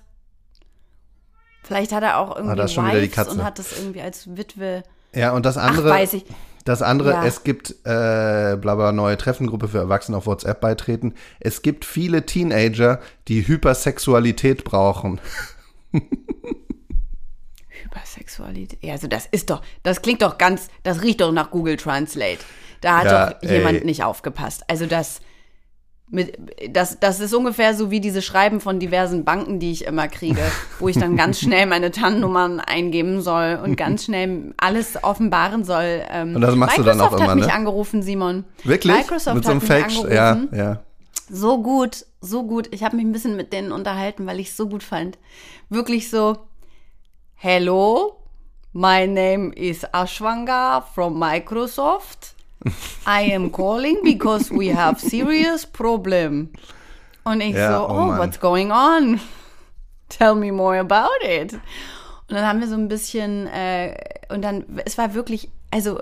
vielleicht 1.63 1.93
hat 1.93 2.03
er 2.03 2.19
auch 2.19 2.37
irgendwie 2.37 2.53
Ah, 2.53 2.57
da 2.57 2.65
ist 2.65 2.75
schon 2.75 2.87
wieder 2.89 3.01
die 3.01 3.09
Katze. 3.09 3.31
und 3.31 3.45
hat 3.45 3.59
das 3.59 3.79
irgendwie 3.79 4.03
als 4.03 4.37
Witwe. 4.37 4.83
Ja, 5.15 5.33
und 5.33 5.47
das 5.47 5.57
Ach, 5.57 5.69
andere. 5.71 5.89
weiß 5.91 6.13
ich. 6.15 6.25
Das 6.65 6.81
andere, 6.81 7.11
Ja. 7.11 7.25
es 7.25 7.43
gibt 7.43 7.71
äh, 7.85 8.57
bla 8.57 8.75
bla 8.77 8.93
neue 8.93 9.17
Treffengruppe 9.17 9.67
für 9.69 9.79
Erwachsene 9.79 10.17
auf 10.17 10.27
WhatsApp 10.27 10.61
beitreten. 10.61 11.15
Es 11.41 11.63
gibt 11.63 11.85
viele 11.85 12.25
Teenager, 12.25 13.01
die 13.29 13.47
Hypersexualität 13.49 14.63
brauchen. 14.65 15.21
Hypersexualität. 17.93 18.79
Ja, 18.83 18.93
also 18.93 19.07
das 19.09 19.27
ist 19.27 19.51
doch, 19.51 19.63
das 19.83 20.03
klingt 20.03 20.23
doch 20.23 20.39
ganz, 20.39 20.69
das 20.83 21.03
riecht 21.03 21.21
doch 21.21 21.33
nach 21.33 21.51
Google 21.51 21.77
Translate. 21.77 22.39
Da 22.81 22.99
hat 22.99 23.05
Ja, 23.07 23.31
doch 23.31 23.49
jemand 23.51 23.81
ey. 23.81 23.85
nicht 23.85 24.03
aufgepasst. 24.03 24.65
Also 24.69 24.87
das, 24.87 25.21
mit, 26.09 26.37
das, 26.71 26.99
das 27.01 27.21
ist 27.21 27.33
ungefähr 27.33 27.75
so 27.75 27.91
wie 27.91 28.01
diese 28.01 28.21
Schreiben 28.23 28.61
von 28.61 28.79
diversen 28.81 29.25
Banken, 29.25 29.61
die 29.61 29.71
ich 29.73 29.85
immer 29.87 30.09
kriege, 30.09 30.43
wo 30.79 30.89
ich 30.89 30.99
dann 30.99 31.17
ganz 31.17 31.39
schnell 31.41 31.67
meine 31.67 31.91
TAN-Nummern 31.91 32.61
eingeben 32.61 33.23
soll 33.23 33.61
und 33.63 33.77
ganz 33.77 34.05
schnell 34.07 34.53
alles 34.59 35.03
offenbaren 35.03 35.65
soll. 35.65 36.03
Ähm, 36.11 36.35
Und 36.37 36.43
das 36.43 36.55
machst 36.57 36.79
du 36.79 36.83
dann 36.83 37.01
auch 37.01 37.13
Microsoft 37.13 37.23
immer, 37.23 37.31
hat 37.31 37.37
mich 37.39 37.47
ne? 37.47 37.55
angerufen, 37.55 38.03
Simon. 38.03 38.45
Wirklich? 38.65 38.95
Microsoft 38.97 39.37
Mit 39.37 39.45
so 39.45 39.51
einem 39.53 39.61
hat 39.63 39.89
mich 39.89 39.99
Fake. 40.01 40.13
Ja, 40.13 40.31
angerufen. 40.33 40.59
ja. 40.59 40.81
So 41.31 41.63
gut, 41.63 42.05
so 42.21 42.43
gut. 42.43 42.69
Ich 42.75 42.83
habe 42.83 42.97
mich 42.97 43.07
ein 43.07 43.13
bisschen 43.13 43.37
mit 43.37 43.53
denen 43.55 43.73
unterhalten, 43.73 44.27
weil 44.27 44.39
ich 44.41 44.49
es 44.51 44.57
so 44.57 44.69
gut 44.69 44.83
fand. 44.83 45.19
Wirklich 45.71 46.11
so, 46.11 46.37
Hello, 47.45 48.19
my 48.73 49.05
name 49.05 49.53
is 49.57 49.85
Ashwanga 49.93 50.85
from 50.95 51.17
Microsoft. 51.17 52.35
I 53.05 53.23
am 53.23 53.51
calling 53.51 54.01
because 54.05 54.49
we 54.49 54.69
have 54.69 55.01
serious 55.01 55.67
problem. 55.67 56.51
Und 57.25 57.41
ich 57.41 57.57
Ja, 57.57 57.79
so, 57.79 57.89
oh 57.89 58.13
oh, 58.13 58.17
what's 58.17 58.39
going 58.39 58.71
on? 58.71 59.19
Tell 60.09 60.37
me 60.37 60.53
more 60.53 60.79
about 60.79 61.21
it. 61.25 61.55
Und 61.55 62.37
dann 62.37 62.47
haben 62.47 62.61
wir 62.61 62.69
so 62.69 62.77
ein 62.77 62.87
bisschen, 62.87 63.49
äh, 63.49 63.97
und 64.29 64.43
dann, 64.43 64.81
es 64.85 64.97
war 64.97 65.13
wirklich, 65.15 65.51
also 65.73 66.01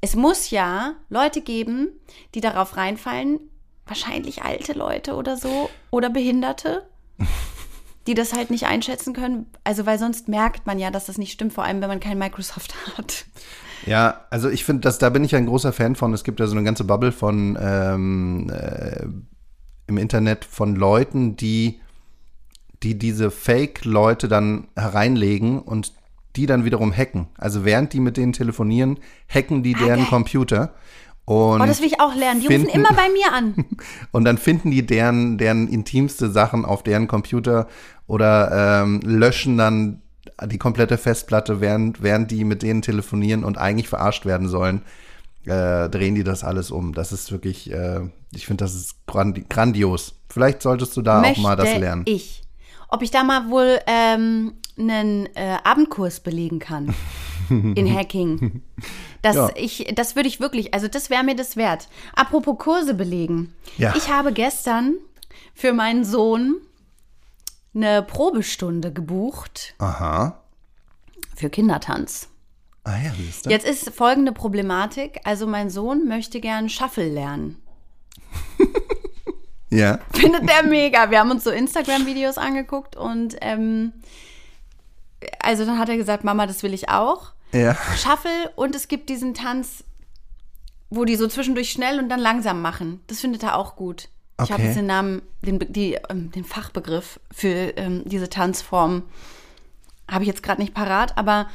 es 0.00 0.16
muss 0.16 0.48
ja 0.48 0.94
Leute 1.10 1.42
geben, 1.42 1.90
die 2.34 2.40
darauf 2.40 2.78
reinfallen, 2.78 3.38
wahrscheinlich 3.86 4.42
alte 4.42 4.72
Leute 4.72 5.14
oder 5.14 5.36
so 5.36 5.68
oder 5.90 6.08
Behinderte, 6.08 6.88
die 8.06 8.14
das 8.14 8.32
halt 8.32 8.50
nicht 8.50 8.66
einschätzen 8.66 9.12
können. 9.12 9.46
Also, 9.64 9.86
weil 9.86 9.98
sonst 9.98 10.28
merkt 10.28 10.66
man 10.66 10.78
ja, 10.78 10.90
dass 10.90 11.06
das 11.06 11.18
nicht 11.18 11.32
stimmt, 11.32 11.52
vor 11.52 11.64
allem 11.64 11.80
wenn 11.80 11.88
man 11.88 12.00
kein 12.00 12.18
Microsoft 12.18 12.74
hat. 12.96 13.26
Ja, 13.84 14.26
also 14.30 14.48
ich 14.48 14.64
finde, 14.64 14.90
da 14.90 15.10
bin 15.10 15.24
ich 15.24 15.36
ein 15.36 15.46
großer 15.46 15.72
Fan 15.72 15.96
von. 15.96 16.12
Es 16.12 16.24
gibt 16.24 16.40
ja 16.40 16.46
so 16.46 16.56
eine 16.56 16.64
ganze 16.64 16.84
Bubble 16.84 17.12
von 17.12 17.58
ähm, 17.60 18.50
äh, 18.50 19.06
im 19.86 19.98
Internet 19.98 20.44
von 20.44 20.74
Leuten, 20.74 21.36
die, 21.36 21.80
die 22.82 22.98
diese 22.98 23.30
Fake-Leute 23.30 24.28
dann 24.28 24.68
hereinlegen 24.76 25.60
und 25.60 25.92
die 26.36 26.46
dann 26.46 26.64
wiederum 26.64 26.92
hacken. 26.92 27.28
Also 27.36 27.64
während 27.64 27.92
die 27.92 28.00
mit 28.00 28.16
denen 28.16 28.32
telefonieren, 28.32 28.98
hacken 29.28 29.62
die 29.62 29.74
deren 29.74 30.00
geil. 30.00 30.08
Computer. 30.08 30.74
Und 31.26 31.60
Oh, 31.60 31.66
das 31.66 31.80
will 31.80 31.88
ich 31.88 32.00
auch 32.00 32.14
lernen. 32.14 32.40
Die 32.40 32.46
rufen 32.46 32.60
finden- 32.66 32.76
immer 32.78 32.92
bei 32.92 33.08
mir 33.10 33.32
an. 33.32 33.64
Und 34.12 34.24
dann 34.24 34.38
finden 34.38 34.70
die 34.70 34.86
deren, 34.86 35.38
deren 35.38 35.66
intimste 35.68 36.30
Sachen 36.30 36.64
auf 36.64 36.82
deren 36.84 37.08
Computer 37.08 37.66
oder 38.06 38.82
ähm, 38.84 39.00
löschen 39.04 39.58
dann 39.58 40.02
die 40.44 40.58
komplette 40.58 40.98
Festplatte, 40.98 41.60
während, 41.60 42.02
während 42.02 42.30
die 42.30 42.44
mit 42.44 42.62
denen 42.62 42.80
telefonieren 42.82 43.42
und 43.42 43.58
eigentlich 43.58 43.88
verarscht 43.88 44.24
werden 44.26 44.48
sollen, 44.48 44.82
äh, 45.46 45.88
drehen 45.88 46.14
die 46.14 46.24
das 46.24 46.44
alles 46.44 46.70
um. 46.70 46.92
Das 46.94 47.10
ist 47.12 47.32
wirklich, 47.32 47.72
äh, 47.72 48.00
ich 48.32 48.46
finde, 48.46 48.64
das 48.64 48.74
ist 48.74 49.06
grandi 49.06 49.44
grandios. 49.48 50.14
Vielleicht 50.28 50.62
solltest 50.62 50.96
du 50.96 51.02
da 51.02 51.22
auch 51.22 51.36
mal 51.38 51.56
das 51.56 51.66
Möchte 51.66 51.80
lernen. 51.80 52.02
Ich. 52.06 52.42
Ob 52.88 53.02
ich 53.02 53.10
da 53.10 53.24
mal 53.24 53.50
wohl 53.50 53.78
ähm, 53.88 54.52
einen 54.78 55.26
äh, 55.34 55.56
Abendkurs 55.64 56.20
belegen 56.20 56.60
kann 56.60 56.94
in 57.48 57.92
Hacking. 57.92 58.62
Das, 59.26 59.34
Ja. 59.34 59.50
ich, 59.56 59.92
das 59.96 60.14
würde 60.14 60.28
ich 60.28 60.38
wirklich, 60.38 60.72
also 60.72 60.86
das 60.86 61.10
wäre 61.10 61.24
mir 61.24 61.34
das 61.34 61.56
wert. 61.56 61.88
Apropos 62.14 62.58
Kurse 62.58 62.94
belegen. 62.94 63.52
Ja. 63.76 63.92
Ich 63.96 64.08
habe 64.08 64.32
gestern 64.32 64.94
für 65.52 65.72
meinen 65.72 66.04
Sohn 66.04 66.54
eine 67.74 68.04
Probestunde 68.04 68.92
gebucht 68.92 69.74
Aha. 69.78 70.40
für 71.34 71.50
Kindertanz. 71.50 72.28
Ah 72.84 72.98
ja, 73.02 73.10
du? 73.42 73.50
Jetzt 73.50 73.66
ist 73.66 73.90
folgende 73.90 74.30
Problematik. 74.30 75.18
Also 75.24 75.48
mein 75.48 75.70
Sohn 75.70 76.06
möchte 76.06 76.38
gern 76.40 76.68
Shuffle 76.68 77.08
lernen. 77.08 77.60
Ja. 79.68 79.98
findet 80.14 80.48
der 80.48 80.62
mega. 80.62 81.10
Wir 81.10 81.18
haben 81.18 81.32
uns 81.32 81.42
so 81.42 81.50
Instagram-Videos 81.50 82.38
angeguckt 82.38 82.94
und 82.94 83.36
ähm, 83.40 83.92
also 85.40 85.66
dann 85.66 85.80
hat 85.80 85.88
er 85.88 85.96
gesagt, 85.96 86.22
Mama, 86.22 86.46
das 86.46 86.62
will 86.62 86.72
ich 86.72 86.88
auch. 86.88 87.32
Ja. 87.56 87.74
Shuffle 87.96 88.50
und 88.56 88.74
es 88.74 88.88
gibt 88.88 89.08
diesen 89.08 89.34
Tanz, 89.34 89.84
wo 90.90 91.04
die 91.04 91.16
so 91.16 91.26
zwischendurch 91.26 91.70
schnell 91.70 91.98
und 91.98 92.08
dann 92.08 92.20
langsam 92.20 92.62
machen. 92.62 93.00
Das 93.06 93.20
findet 93.20 93.42
er 93.42 93.56
auch 93.56 93.76
gut. 93.76 94.08
Ich 94.42 94.50
habe 94.50 94.54
Okay. 94.54 94.66
jetzt 94.66 94.76
den 94.76 94.86
Namen, 94.86 95.22
den, 95.42 95.58
die, 95.72 95.94
ähm, 96.10 96.30
den 96.30 96.44
Fachbegriff 96.44 97.18
für 97.32 97.48
ähm, 97.76 98.02
diese 98.04 98.28
Tanzform 98.28 99.02
habe 100.10 100.24
ich 100.24 100.28
jetzt 100.28 100.42
gerade 100.42 100.60
nicht 100.60 100.74
parat, 100.74 101.16
aber 101.16 101.48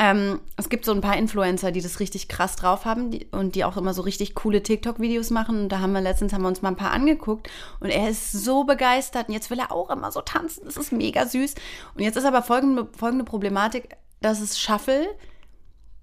ähm, 0.00 0.40
es 0.56 0.68
gibt 0.68 0.84
so 0.84 0.92
ein 0.92 1.00
paar 1.00 1.16
Influencer, 1.16 1.70
die 1.72 1.80
das 1.82 1.98
richtig 2.00 2.28
krass 2.28 2.54
drauf 2.56 2.84
haben 2.84 3.10
die, 3.10 3.26
und 3.32 3.56
die 3.56 3.64
auch 3.64 3.76
immer 3.76 3.92
so 3.94 4.02
richtig 4.02 4.34
coole 4.36 4.62
TikTok-Videos 4.62 5.30
machen. 5.30 5.62
Und 5.64 5.68
da 5.70 5.80
haben 5.80 5.92
wir 5.92 6.00
letztens 6.00 6.32
haben 6.32 6.42
wir 6.42 6.48
uns 6.48 6.62
mal 6.62 6.68
ein 6.70 6.76
paar 6.76 6.92
angeguckt 6.92 7.50
und 7.80 7.90
er 7.90 8.08
ist 8.08 8.30
so 8.32 8.64
begeistert 8.64 9.28
und 9.28 9.34
jetzt 9.34 9.50
will 9.50 9.58
er 9.58 9.72
auch 9.72 9.90
immer 9.90 10.10
so 10.12 10.20
tanzen. 10.20 10.62
Das 10.64 10.76
ist 10.76 10.92
mega 10.92 11.26
süß. 11.26 11.54
Und 11.94 12.02
jetzt 12.02 12.16
ist 12.16 12.24
aber 12.24 12.42
folgende, 12.42 12.88
folgende 12.96 13.24
Problematik, 13.24 13.96
dass 14.20 14.40
es 14.40 14.58
Shuffle, 14.58 15.06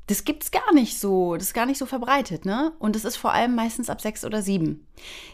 das 0.07 0.23
gibt's 0.23 0.51
gar 0.51 0.73
nicht 0.73 0.99
so, 0.99 1.35
das 1.35 1.47
ist 1.47 1.53
gar 1.53 1.65
nicht 1.65 1.79
so 1.79 1.85
verbreitet, 1.85 2.45
ne? 2.45 2.73
Und 2.79 2.95
es 2.95 3.05
ist 3.05 3.17
vor 3.17 3.33
allem 3.33 3.55
meistens 3.55 3.89
ab 3.89 4.01
sechs 4.01 4.23
oder 4.23 4.41
sieben. 4.41 4.87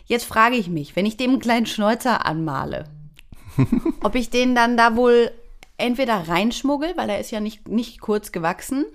Jetzt 0.06 0.26
frage 0.26 0.56
ich 0.56 0.70
mich, 0.70 0.96
wenn 0.96 1.06
ich 1.06 1.18
dem 1.18 1.32
einen 1.32 1.40
kleinen 1.40 1.66
Schnäuzer 1.66 2.26
anmale, 2.26 2.86
ob 4.04 4.16
ich 4.16 4.30
den 4.30 4.56
dann 4.56 4.78
da 4.78 4.96
wohl 4.96 5.32
entweder 5.78 6.28
reinschmuggel, 6.28 6.96
weil 6.96 7.10
er 7.10 7.20
ist 7.20 7.32
ja 7.32 7.40
nicht, 7.40 7.68
nicht 7.68 8.00
kurz 8.00 8.32
gewachsen, 8.32 8.86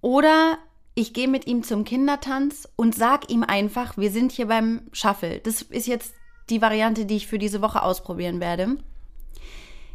oder 0.00 0.58
ich 0.94 1.12
gehe 1.12 1.28
mit 1.28 1.46
ihm 1.46 1.62
zum 1.62 1.84
Kindertanz 1.84 2.68
und 2.76 2.94
sag 2.94 3.30
ihm 3.30 3.42
einfach, 3.42 3.96
wir 3.96 4.10
sind 4.10 4.32
hier 4.32 4.46
beim 4.46 4.82
Shuffle. 4.92 5.40
Das 5.40 5.62
ist 5.62 5.86
jetzt 5.86 6.14
die 6.50 6.62
Variante, 6.62 7.04
die 7.04 7.16
ich 7.16 7.26
für 7.26 7.38
diese 7.38 7.62
Woche 7.62 7.82
ausprobieren 7.82 8.40
werde. 8.40 8.78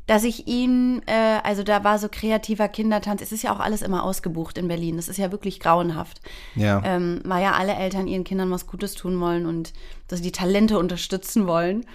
Dass 0.05 0.25
ich 0.25 0.47
ihn, 0.47 1.01
äh, 1.05 1.39
also 1.43 1.63
da 1.63 1.83
war 1.83 1.97
so 1.97 2.09
kreativer 2.11 2.67
Kindertanz, 2.67 3.21
es 3.21 3.31
ist 3.31 3.41
ja 3.43 3.55
auch 3.55 3.59
alles 3.59 3.81
immer 3.81 4.03
ausgebucht 4.03 4.57
in 4.57 4.67
Berlin, 4.67 4.97
das 4.97 5.07
ist 5.07 5.17
ja 5.17 5.31
wirklich 5.31 5.59
grauenhaft 5.61 6.19
Ja. 6.55 6.81
ähm, 6.83 7.21
weil 7.23 7.41
ja 7.41 7.53
alle 7.53 7.73
Eltern 7.73 8.07
ihren 8.07 8.25
Kindern 8.25 8.51
was 8.51 8.67
Gutes 8.67 8.95
tun 8.95 9.19
wollen 9.21 9.45
und 9.45 9.71
dass 10.09 10.19
sie 10.19 10.25
die 10.25 10.31
Talente 10.33 10.77
unterstützen 10.77 11.47
wollen. 11.47 11.85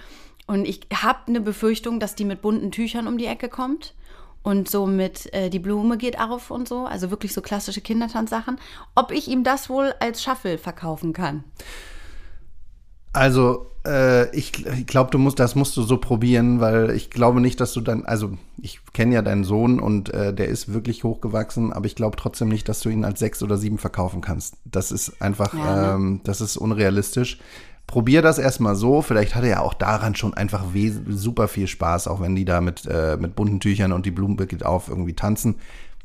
Und 0.47 0.65
ich 0.65 0.81
habe 1.03 1.19
eine 1.27 1.41
Befürchtung, 1.41 1.99
dass 1.99 2.15
die 2.15 2.25
mit 2.25 2.41
bunten 2.41 2.71
Tüchern 2.71 3.05
um 3.07 3.19
die 3.19 3.27
Ecke 3.27 3.49
kommt 3.49 3.93
und 4.41 4.67
so 4.67 4.87
mit 4.87 5.31
äh, 5.33 5.51
die 5.51 5.59
Blume 5.59 5.97
geht 5.97 6.19
auf 6.19 6.49
und 6.49 6.67
so, 6.67 6.85
also 6.85 7.11
wirklich 7.11 7.33
so 7.33 7.41
klassische 7.41 7.81
Kindertanzsachen. 7.81 8.57
Ob 8.95 9.11
ich 9.11 9.27
ihm 9.27 9.43
das 9.43 9.69
wohl 9.69 9.93
als 9.99 10.23
Shuffle 10.23 10.57
verkaufen 10.57 11.13
kann? 11.13 11.43
Also, 13.13 13.67
äh, 13.85 14.33
ich, 14.35 14.65
ich 14.65 14.87
glaube, 14.87 15.11
du 15.11 15.17
musst, 15.17 15.39
das 15.39 15.55
musst 15.55 15.75
du 15.77 15.81
so 15.83 15.97
probieren, 15.97 16.59
weil 16.59 16.91
ich 16.91 17.09
glaube 17.09 17.41
nicht, 17.41 17.59
dass 17.59 17.73
du 17.73 17.81
dann, 17.81 18.05
also 18.05 18.31
ich 18.61 18.79
kenne 18.93 19.15
ja 19.15 19.21
deinen 19.21 19.43
Sohn 19.43 19.79
und 19.79 20.13
äh, 20.13 20.33
der 20.33 20.47
ist 20.47 20.73
wirklich 20.73 21.03
hochgewachsen, 21.03 21.71
aber 21.73 21.85
ich 21.85 21.95
glaube 21.95 22.17
trotzdem 22.17 22.49
nicht, 22.49 22.67
dass 22.69 22.81
du 22.81 22.89
ihn 22.89 23.05
als 23.05 23.19
sechs 23.19 23.41
oder 23.41 23.57
sieben 23.57 23.77
verkaufen 23.77 24.21
kannst. 24.21 24.55
Das 24.65 24.91
ist 24.91 25.21
einfach, 25.21 25.53
Ja, 25.53 25.75
ne? 25.75 25.93
ähm, 25.95 26.21
das 26.23 26.41
ist 26.41 26.57
unrealistisch. 26.57 27.39
Probier 27.87 28.21
das 28.21 28.37
erstmal 28.37 28.75
so. 28.75 29.01
Vielleicht 29.01 29.33
hat 29.33 29.43
er 29.43 29.49
ja 29.49 29.59
auch 29.61 29.73
daran 29.73 30.13
schon 30.13 30.35
einfach 30.35 30.63
super 31.07 31.47
viel 31.47 31.65
Spaß, 31.65 32.07
auch 32.07 32.21
wenn 32.21 32.35
die 32.35 32.45
da 32.45 32.61
mit, 32.61 32.85
äh, 32.85 33.17
mit 33.19 33.35
bunten 33.35 33.59
Tüchern 33.59 33.93
und 33.93 34.05
die 34.05 34.11
Blume 34.11 34.45
geht 34.45 34.63
auf 34.63 34.89
irgendwie 34.89 35.15
tanzen. 35.15 35.55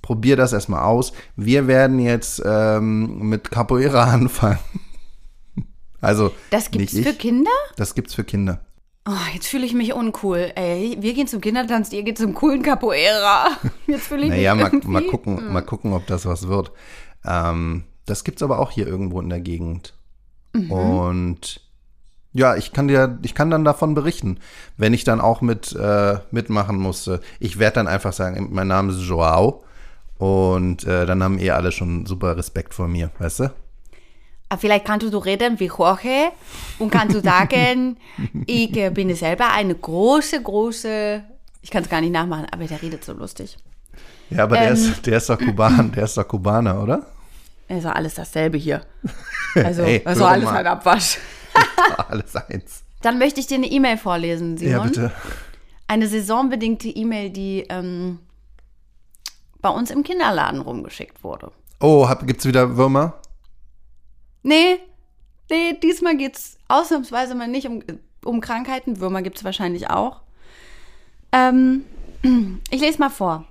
Probier 0.01 0.37
das 0.37 0.55
erstmal 0.55 0.83
aus. 0.83 1.13
Wir 1.37 1.67
werden 1.67 1.99
jetzt 1.99 2.43
ähm, 2.45 3.29
mit 3.29 3.51
Capoeira 3.51 4.05
anfangen. 4.13 4.59
Also 6.05 6.33
Das 6.51 6.71
gibt's 6.71 6.93
nicht 6.93 7.05
für 7.07 7.13
ich. 7.13 7.19
Kinder? 7.19 7.51
Das 7.77 7.95
gibt's 7.95 8.15
für 8.15 8.25
Kinder. 8.25 8.61
Oh, 9.07 9.13
jetzt 9.35 9.49
fühle 9.49 9.67
ich 9.67 9.75
mich 9.75 9.93
uncool. 9.93 10.53
Ey, 10.55 10.97
wir 11.01 11.13
gehen 11.13 11.27
zum 11.27 11.41
Kindertanz, 11.43 11.93
ihr 11.93 12.03
geht 12.05 12.17
zum 12.17 12.33
coolen 12.35 12.63
Capoeira. 12.63 13.49
Jetzt 13.87 14.07
fühle 14.07 14.23
ich 14.25 14.31
Naja, 14.31 14.55
mich 14.55 14.65
mal, 14.65 14.73
irgendwie. 14.73 14.89
mal 14.89 15.07
gucken, 15.07 15.53
mal 15.53 15.61
gucken, 15.61 15.93
ob 15.93 16.07
das 16.07 16.25
was 16.25 16.49
wird. 16.49 16.73
Ähm, 17.27 17.85
das 18.07 18.25
gibt's 18.25 18.43
aber 18.43 18.59
auch 18.61 18.71
hier 18.71 18.87
irgendwo 18.87 19.21
in 19.21 19.29
der 19.29 19.41
Gegend. 19.41 19.93
Mhm. 20.55 20.71
Und 20.73 21.61
ja, 22.33 22.57
ich 22.57 22.73
kann 22.73 22.89
dir, 22.89 23.19
ich 23.23 23.35
kann 23.35 23.51
dann 23.51 23.65
davon 23.65 23.95
berichten, 23.95 24.39
wenn 24.79 24.95
ich 24.95 25.05
dann 25.05 25.21
auch 25.21 25.43
mit 25.43 25.73
äh, 25.75 26.17
mitmachen 26.31 26.79
musste. 26.79 27.21
Ich 27.41 27.59
werde 27.59 27.75
dann 27.75 27.89
einfach 27.89 28.15
sagen, 28.15 28.49
mein 28.53 28.69
Name 28.69 28.91
ist 28.93 29.03
Joao 29.03 29.65
und 30.17 30.85
äh, 30.85 31.05
dann 31.05 31.23
haben 31.23 31.39
eh 31.39 31.51
alle 31.51 31.73
schon 31.73 32.07
super 32.07 32.39
Respekt 32.39 32.73
vor 32.73 32.89
mir, 32.89 33.11
weißt 33.19 33.41
du? 33.41 33.51
Ah, 34.49 34.57
Vielleicht 34.57 34.85
kannst 34.85 35.07
du 35.11 35.19
reden 35.19 35.59
wie 35.59 35.67
Jorge 35.67 36.31
und 36.79 36.91
kannst 36.91 37.15
du 37.17 37.21
sagen, 37.21 37.97
ich 38.47 38.77
äh, 38.77 38.91
bin 38.91 39.15
selber 39.15 39.51
eine 39.51 39.75
große, 39.75 40.43
große, 40.43 41.23
ich 41.63 41.71
kann 41.71 41.83
es 41.83 41.89
gar 41.89 42.01
nicht 42.01 42.13
nachmachen, 42.13 42.47
aber 42.53 42.65
der 42.67 42.81
redet 42.83 43.05
so 43.05 43.13
lustig. 43.15 43.57
Ja, 44.31 44.45
aber 44.45 44.57
der, 44.57 44.69
Ähm. 44.69 44.75
ist, 44.75 45.07
der 45.07 45.17
ist 45.17 45.29
doch 45.31 45.39
Kuban, 45.39 45.93
der 45.93 46.05
ist 46.05 46.17
doch 46.17 46.27
Kubaner, 46.29 46.83
oder? 46.83 47.07
Also 47.69 47.89
alles 47.89 48.15
dasselbe 48.15 48.59
hier. 48.59 48.83
Also, 49.57 49.83
Ey, 49.83 50.03
also 50.05 50.25
alles 50.25 50.47
mal. 50.47 50.57
ein 50.57 50.67
Abwasch. 50.67 51.19
Alles 52.09 52.35
eins. 52.35 52.83
Dann 53.03 53.21
möchte 53.21 53.39
ich 53.39 53.47
dir 53.47 53.55
eine 53.55 53.69
E-Mail 53.69 53.97
vorlesen, 53.99 54.57
Simon. 54.59 54.73
Ja, 54.73 54.83
bitte. 54.83 55.13
Eine 55.87 56.09
saisonbedingte 56.09 56.89
E-Mail, 56.89 57.31
die 57.31 57.65
ähm, 57.69 58.19
bei 59.61 59.69
uns 59.69 59.93
im 59.93 60.03
Kinderladen 60.03 60.61
rumgeschickt 60.61 61.23
wurde. 61.23 61.53
Oh, 61.79 62.09
hab, 62.09 62.27
gibt's 62.27 62.45
wieder 62.47 62.77
Würmer? 62.77 63.15
Nee, 64.45 64.79
nee, 65.51 65.77
diesmal 65.83 66.17
geht's 66.17 66.59
ausnahmsweise 66.69 67.35
mal 67.35 67.49
nicht 67.49 67.67
um, 67.67 67.83
um 68.25 68.41
Krankheiten. 68.41 69.01
Würmer 69.01 69.23
gibt's 69.23 69.43
wahrscheinlich 69.43 69.91
auch. 69.91 70.21
Ähm, 71.33 71.85
ich 72.71 72.81
lese 72.81 72.99
mal 73.01 73.11
vor. 73.11 73.45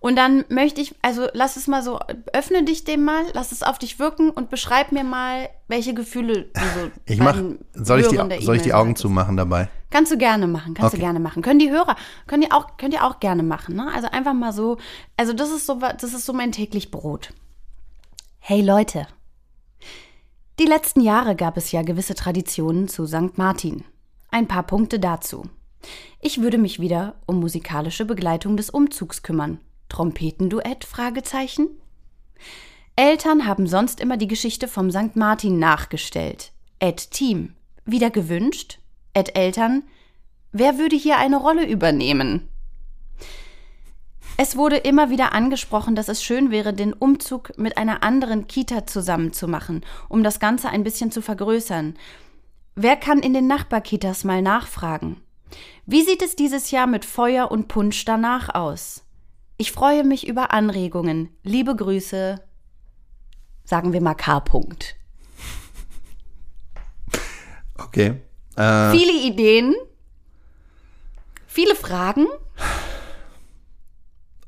Und 0.00 0.16
dann 0.16 0.44
möchte 0.48 0.80
ich, 0.80 0.94
also 1.02 1.28
lass 1.34 1.56
es 1.56 1.66
mal 1.68 1.82
so, 1.82 2.00
öffne 2.32 2.64
dich 2.64 2.84
dem 2.84 3.04
mal, 3.04 3.24
lass 3.34 3.52
es 3.52 3.62
auf 3.62 3.78
dich 3.78 3.98
wirken 3.98 4.30
und 4.30 4.50
beschreib 4.50 4.92
mir 4.92 5.04
mal, 5.04 5.48
welche 5.68 5.94
Gefühle 5.94 6.50
du 6.52 6.60
so 6.60 6.90
Ich 7.06 7.18
mach, 7.20 7.40
soll 7.74 8.00
ich 8.00 8.08
die, 8.08 8.16
soll 8.44 8.56
ich 8.56 8.62
die 8.62 8.74
Augen 8.74 8.96
zumachen 8.96 9.36
dabei? 9.36 9.68
Kannst 9.90 10.10
du 10.10 10.18
gerne 10.18 10.46
machen, 10.46 10.74
kannst 10.74 10.94
Okay. 10.94 10.96
du 11.00 11.02
gerne 11.02 11.20
machen. 11.20 11.42
Können 11.42 11.58
die 11.58 11.70
Hörer, 11.70 11.96
können 12.26 12.42
die 12.42 12.50
auch, 12.50 12.76
könnt 12.76 12.94
ihr 12.94 13.04
auch 13.04 13.20
gerne 13.20 13.42
machen, 13.42 13.76
ne? 13.76 13.90
Also 13.94 14.08
einfach 14.08 14.34
mal 14.34 14.52
so, 14.52 14.78
also 15.16 15.32
das 15.32 15.50
ist 15.50 15.66
so, 15.66 15.74
das 15.78 16.02
ist 16.02 16.26
so 16.26 16.32
mein 16.32 16.52
täglich 16.52 16.90
Brot. 16.90 17.32
Hey 18.38 18.62
Leute. 18.62 19.06
Die 20.60 20.66
letzten 20.66 21.00
Jahre 21.00 21.36
gab 21.36 21.56
es 21.56 21.72
ja 21.72 21.80
gewisse 21.80 22.14
Traditionen 22.14 22.86
zu 22.86 23.06
St. 23.06 23.38
Martin. 23.38 23.82
Ein 24.30 24.46
paar 24.46 24.64
Punkte 24.64 25.00
dazu. 25.00 25.46
Ich 26.20 26.42
würde 26.42 26.58
mich 26.58 26.78
wieder 26.78 27.14
um 27.24 27.40
musikalische 27.40 28.04
Begleitung 28.04 28.58
des 28.58 28.68
Umzugs 28.68 29.22
kümmern. 29.22 29.58
Trompetenduett? 29.88 30.84
Fragezeichen. 30.84 31.68
Eltern 32.94 33.46
haben 33.46 33.66
sonst 33.66 34.00
immer 34.00 34.18
die 34.18 34.28
Geschichte 34.28 34.68
vom 34.68 34.90
St. 34.90 35.16
Martin 35.16 35.58
nachgestellt. 35.58 36.52
Ed 36.78 37.10
Team. 37.10 37.54
Wieder 37.86 38.10
gewünscht? 38.10 38.80
Ed 39.14 39.38
Eltern. 39.38 39.84
Wer 40.52 40.76
würde 40.76 40.96
hier 40.96 41.16
eine 41.16 41.38
Rolle 41.38 41.66
übernehmen? 41.66 42.50
Es 44.36 44.56
wurde 44.56 44.76
immer 44.78 45.10
wieder 45.10 45.32
angesprochen, 45.32 45.94
dass 45.94 46.08
es 46.08 46.22
schön 46.22 46.50
wäre, 46.50 46.72
den 46.72 46.92
Umzug 46.92 47.56
mit 47.58 47.76
einer 47.76 48.02
anderen 48.02 48.46
Kita 48.46 48.86
zusammen 48.86 49.32
zu 49.32 49.48
machen, 49.48 49.84
um 50.08 50.22
das 50.22 50.40
Ganze 50.40 50.70
ein 50.70 50.82
bisschen 50.82 51.12
zu 51.12 51.20
vergrößern. 51.20 51.96
Wer 52.74 52.96
kann 52.96 53.20
in 53.20 53.34
den 53.34 53.46
Nachbarkitas 53.46 54.24
mal 54.24 54.40
nachfragen? 54.40 55.20
Wie 55.84 56.02
sieht 56.02 56.22
es 56.22 56.36
dieses 56.36 56.70
Jahr 56.70 56.86
mit 56.86 57.04
Feuer 57.04 57.50
und 57.50 57.68
Punsch 57.68 58.04
danach 58.04 58.54
aus? 58.54 59.04
Ich 59.58 59.72
freue 59.72 60.04
mich 60.04 60.26
über 60.26 60.52
Anregungen. 60.52 61.28
Liebe 61.42 61.76
Grüße. 61.76 62.40
Sagen 63.64 63.92
wir 63.92 64.00
mal 64.00 64.14
K. 64.14 64.38
-Punkt. 64.38 64.94
Okay. 67.76 68.20
Äh, 68.56 68.90
Viele 68.90 69.12
Ideen, 69.12 69.74
viele 71.46 71.74
Fragen. 71.74 72.26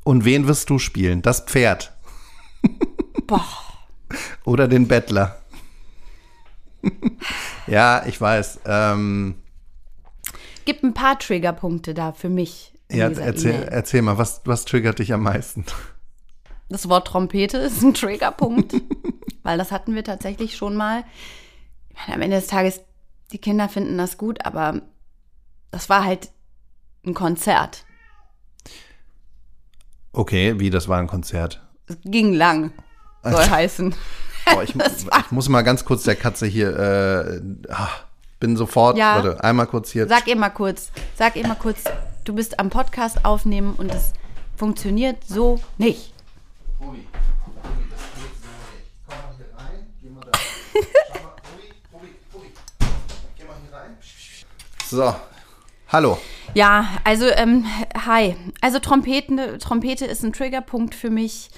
Und 0.05 0.25
wen 0.25 0.47
wirst 0.47 0.71
du 0.71 0.79
spielen? 0.79 1.23
Das 1.23 1.41
Pferd 1.41 1.93
Boah. 3.27 3.47
oder 4.45 4.69
den 4.69 4.89
Bettler? 4.89 5.39
ja, 7.67 8.05
ich 8.07 8.21
weiß. 8.21 8.61
Ähm, 8.67 9.37
Gibt 10.65 10.83
ein 10.83 10.95
paar 10.95 11.19
Triggerpunkte 11.19 11.95
da 11.95 12.13
für 12.13 12.29
mich. 12.29 12.75
ja, 12.91 13.09
erzähl, 13.09 13.55
E-Mail. 13.55 13.69
erzähl 13.69 14.03
mal, 14.03 14.19
was, 14.19 14.43
was 14.45 14.65
triggert 14.65 14.99
dich 14.99 15.13
am 15.13 15.23
meisten? 15.23 15.65
Das 16.69 16.89
Wort 16.89 17.09
Trompete 17.09 17.59
ist 17.59 17.83
ein 17.83 17.95
Triggerpunkt, 17.95 18.75
weil 19.43 19.59
das 19.59 19.71
hatten 19.73 19.95
wir 19.95 20.05
tatsächlich 20.05 20.57
schon 20.57 20.75
mal. 20.75 21.05
Meine, 21.95 22.15
am 22.15 22.23
Ende 22.23 22.37
des 22.37 22.47
Tages, 22.47 22.81
die 23.33 23.39
Kinder 23.39 23.69
finden 23.69 23.99
das 23.99 24.17
gut, 24.17 24.45
aber 24.45 24.81
das 25.71 25.89
war 25.89 26.05
halt 26.05 26.31
ein 27.05 27.15
Konzert. 27.15 27.85
Okay, 30.13 30.59
wie, 30.59 30.71
das 30.71 30.89
war 30.89 30.99
ein 30.99 31.07
Konzert. 31.07 31.61
Es 31.87 31.97
ging 32.05 32.33
lang, 32.33 32.73
soll 33.23 33.49
heißen. 33.51 33.95
Oh, 34.55 34.61
ich, 34.61 34.75
ich 34.77 35.31
muss 35.31 35.49
mal 35.49 35.63
ganz 35.63 35.85
kurz 35.85 36.03
der 36.03 36.17
Katze 36.17 36.47
hier, 36.47 36.77
äh, 36.79 37.41
ah, 37.71 37.89
bin 38.41 38.57
sofort, 38.57 38.99
Ja. 38.99 39.17
warte, 39.17 39.43
einmal 39.43 39.67
kurz 39.67 39.91
hier. 39.91 40.07
Sag 40.09 40.27
ihr 40.27 40.37
mal 40.37 40.51
kurz, 40.51 40.91
sag 41.17 41.37
ihr 41.37 41.47
mal 41.47 41.55
kurz, 41.55 41.85
du 42.25 42.35
bist 42.35 42.59
am 42.61 42.69
Podcast 42.71 43.25
aufnehmen 43.25 43.75
und 43.75 43.93
es 43.95 44.13
funktioniert 44.57 45.25
so 45.27 45.61
nicht. 45.79 46.13
So, 54.89 55.15
hallo. 55.89 56.19
Ja, 56.55 56.87
also, 57.05 57.27
ähm, 57.27 57.65
hi. 58.07 58.37
Also 58.61 58.79
Trompeten, 58.79 59.59
Trompete 59.59 60.05
ist 60.05 60.23
ein 60.23 60.33
Triggerpunkt 60.33 60.95
für 60.95 61.11
mich. 61.11 61.51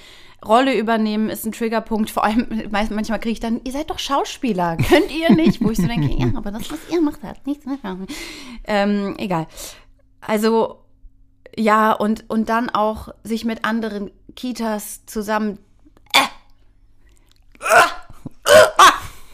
Rolle 0.44 0.76
übernehmen 0.78 1.30
ist 1.30 1.44
ein 1.46 1.52
Triggerpunkt. 1.52 2.10
Vor 2.10 2.24
allem, 2.24 2.46
meist- 2.70 2.90
manchmal 2.92 3.18
kriege 3.18 3.32
ich 3.32 3.40
dann, 3.40 3.60
ihr 3.64 3.72
seid 3.72 3.90
doch 3.90 3.98
Schauspieler, 3.98 4.76
könnt 4.88 5.10
ihr 5.10 5.32
nicht? 5.34 5.62
Wo 5.64 5.70
ich 5.70 5.78
so 5.78 5.86
denke, 5.86 6.14
ja, 6.16 6.30
aber 6.36 6.50
das, 6.52 6.70
was 6.70 6.78
ihr 6.92 7.00
macht, 7.00 7.22
hat 7.22 7.46
nichts 7.46 7.66
mit 7.66 7.82
machen. 7.82 8.06
Ähm, 8.64 9.14
egal. 9.18 9.46
Also, 10.20 10.80
ja, 11.56 11.92
und, 11.92 12.28
und 12.30 12.48
dann 12.48 12.70
auch 12.70 13.08
sich 13.24 13.44
mit 13.44 13.64
anderen 13.64 14.10
Kitas 14.36 15.04
zusammen. 15.06 15.58
Äh. 16.12 16.28
Ah. 17.60 17.90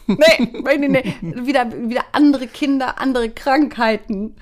Nee, 0.07 0.17
nee, 0.63 0.77
nee, 0.77 0.87
nee. 1.21 1.45
Wieder, 1.45 1.71
wieder 1.89 2.03
andere 2.11 2.47
Kinder, 2.47 2.99
andere 2.99 3.29
Krankheiten, 3.29 4.35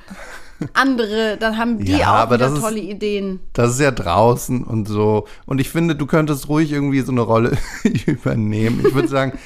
andere, 0.74 1.38
dann 1.40 1.58
haben 1.58 1.80
die 1.84 1.94
Ja, 1.98 2.24
auch 2.24 2.28
wieder 2.30 2.38
das 2.38 2.54
ist- 2.54 2.62
tolle 2.62 2.80
Ideen. 2.80 3.40
Das 3.54 3.72
ist 3.72 3.80
ja 3.80 3.92
draußen 3.92 4.64
und 4.64 4.88
so. 4.88 5.28
Und 5.46 5.60
ich 5.62 5.70
finde, 5.70 5.96
du 5.96 6.06
könntest 6.06 6.50
ruhig 6.50 6.72
irgendwie 6.72 7.02
so 7.02 7.12
eine 7.12 7.22
Rolle 7.22 7.58
übernehmen. 8.06 8.84
Ich 8.86 8.94
würde 8.94 9.08
sagen, 9.08 9.38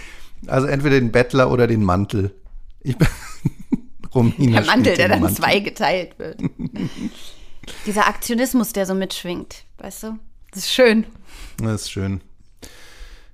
also 0.48 0.68
entweder 0.68 1.00
den 1.00 1.12
Bettler 1.12 1.52
oder 1.52 1.68
den 1.68 1.84
Mantel. 1.84 2.34
Ich 2.82 2.98
bin 2.98 3.08
Romina 4.14 4.62
Der 4.62 4.66
Mantel, 4.68 4.96
der 4.98 5.08
dann 5.10 5.22
Mantel. 5.22 5.38
zweigeteilt 5.38 6.18
wird. 6.20 6.40
Dieser 7.86 8.08
Aktionismus, 8.08 8.74
der 8.74 8.86
so 8.86 8.94
mitschwingt, 8.94 9.64
weißt 9.78 10.04
du? 10.04 10.20
Das 10.52 10.64
ist 10.66 10.74
schön. 10.74 11.06
Das 11.58 11.82
ist 11.84 11.92
schön. 11.92 12.22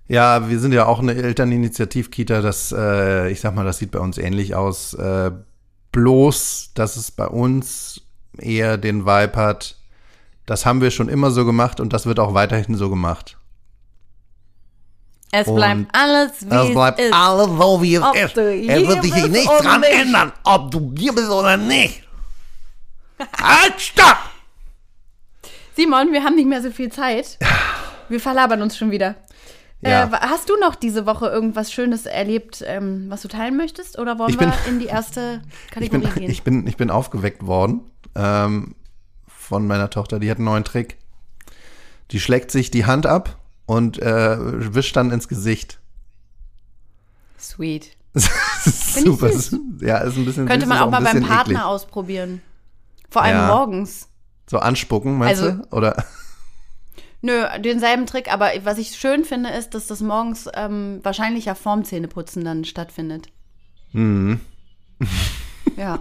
Ja, 0.07 0.49
wir 0.49 0.59
sind 0.59 0.71
ja 0.71 0.85
auch 0.85 0.99
eine 0.99 1.13
Elterninitiativ-Kita, 1.15 2.41
das, 2.41 2.71
äh, 2.75 3.29
ich 3.31 3.41
sag 3.41 3.53
mal, 3.55 3.63
das 3.65 3.77
sieht 3.77 3.91
bei 3.91 3.99
uns 3.99 4.17
ähnlich 4.17 4.55
aus. 4.55 4.93
Äh, 4.95 5.31
bloß, 5.91 6.71
dass 6.73 6.95
es 6.95 7.11
bei 7.11 7.27
uns 7.27 8.01
eher 8.37 8.77
den 8.77 9.05
Vibe 9.05 9.35
hat, 9.35 9.75
das 10.45 10.65
haben 10.65 10.81
wir 10.81 10.91
schon 10.91 11.09
immer 11.09 11.31
so 11.31 11.45
gemacht 11.45 11.79
und 11.79 11.93
das 11.93 12.05
wird 12.05 12.19
auch 12.19 12.33
weiterhin 12.33 12.75
so 12.75 12.89
gemacht. 12.89 13.37
Es 15.31 15.47
Und 15.47 15.55
bleibt 15.57 15.85
alles 15.93 16.31
wie 16.41 16.55
Es 16.55 16.69
es, 16.69 16.73
bleibt 16.73 16.99
ist. 16.99 17.13
alles 17.13 17.45
so, 17.45 17.81
wie 17.83 17.95
es 17.95 18.03
Ob 18.03 18.15
ist. 18.15 18.35
Es 18.37 18.87
wird 18.87 19.03
sich 19.03 19.13
nichts 19.13 19.47
bist 19.47 19.63
dran 19.63 19.81
nicht. 19.81 19.91
ändern, 19.91 20.31
ob 20.43 20.71
du 20.71 20.91
hier 20.97 21.13
bist 21.13 21.29
oder 21.29 21.55
nicht. 21.55 22.03
halt, 23.39 23.79
stopp! 23.79 24.17
Simon, 25.75 26.11
wir 26.11 26.23
haben 26.23 26.35
nicht 26.35 26.47
mehr 26.47 26.61
so 26.61 26.71
viel 26.71 26.91
Zeit. 26.91 27.37
Wir 28.09 28.19
verlabern 28.19 28.61
uns 28.61 28.75
schon 28.75 28.89
wieder. 28.89 29.15
Ja. 29.81 30.05
Äh, 30.05 30.09
hast 30.11 30.49
du 30.49 30.57
noch 30.59 30.75
diese 30.75 31.05
Woche 31.05 31.27
irgendwas 31.27 31.71
Schönes 31.71 32.05
erlebt, 32.05 32.63
ähm, 32.67 33.05
was 33.09 33.21
du 33.21 33.27
teilen 33.29 33.55
möchtest? 33.55 33.97
Oder 33.97 34.19
wollen 34.19 34.31
Ich 34.31 34.39
wir 34.39 34.47
bin- 34.47 34.73
in 34.73 34.79
die 34.79 34.87
erste 34.87 35.41
Ich 35.65 35.71
Kategorie 35.71 36.01
bin, 36.07 36.13
gehen? 36.15 36.29
ich, 36.31 36.43
bin, 36.43 36.67
ich 36.67 36.75
bin 36.77 36.89
aufgeweckt 36.89 37.45
worden 37.45 37.81
ähm, 38.15 38.75
von 39.27 39.65
meiner 39.67 39.89
Tochter. 39.89 40.19
Die 40.19 40.29
hat 40.29 40.37
einen 40.37 40.45
neuen 40.45 40.63
Trick. 40.65 40.97
Die 42.11 42.19
schlägt 42.19 42.51
sich 42.51 42.71
die 42.71 42.85
Hand 42.85 43.05
ab 43.05 43.37
und 43.67 43.99
äh, 43.99 44.37
wischt 44.73 44.95
dann 44.97 45.11
ins 45.11 45.27
Gesicht. 45.27 45.79
Sweet. 47.39 47.95
Ich 48.65 48.73
super. 49.05 49.29
Ja, 49.79 49.99
ist 49.99 50.17
ein 50.17 50.25
bisschen 50.25 50.45
Könnte 50.45 50.65
man 50.65 50.79
auch 50.79 50.89
mal 50.91 51.01
beim 51.01 51.23
Partner 51.23 51.41
eklig. 51.59 51.61
ausprobieren. 51.63 52.41
Vor 53.09 53.21
allem 53.21 53.37
Ja. 53.37 53.47
morgens. 53.47 54.09
So 54.49 54.57
anspucken, 54.59 55.17
meinst 55.17 55.41
Also- 55.41 55.57
du? 55.63 55.67
Oder? 55.77 56.03
Nö, 57.21 57.45
denselben 57.59 58.05
Trick, 58.05 58.31
aber 58.31 58.51
was 58.63 58.77
ich 58.77 58.91
schön 58.91 59.25
finde, 59.25 59.49
ist, 59.49 59.73
dass 59.73 59.87
das 59.87 60.01
morgens 60.01 60.47
ähm, 60.53 60.99
wahrscheinlich 61.03 61.45
ja 61.45 61.55
vorm 61.55 61.83
Zähneputzen 61.83 62.45
dann 62.45 62.63
stattfindet. 62.63 63.27
Mhm. 63.91 64.39
Ja. 65.75 65.99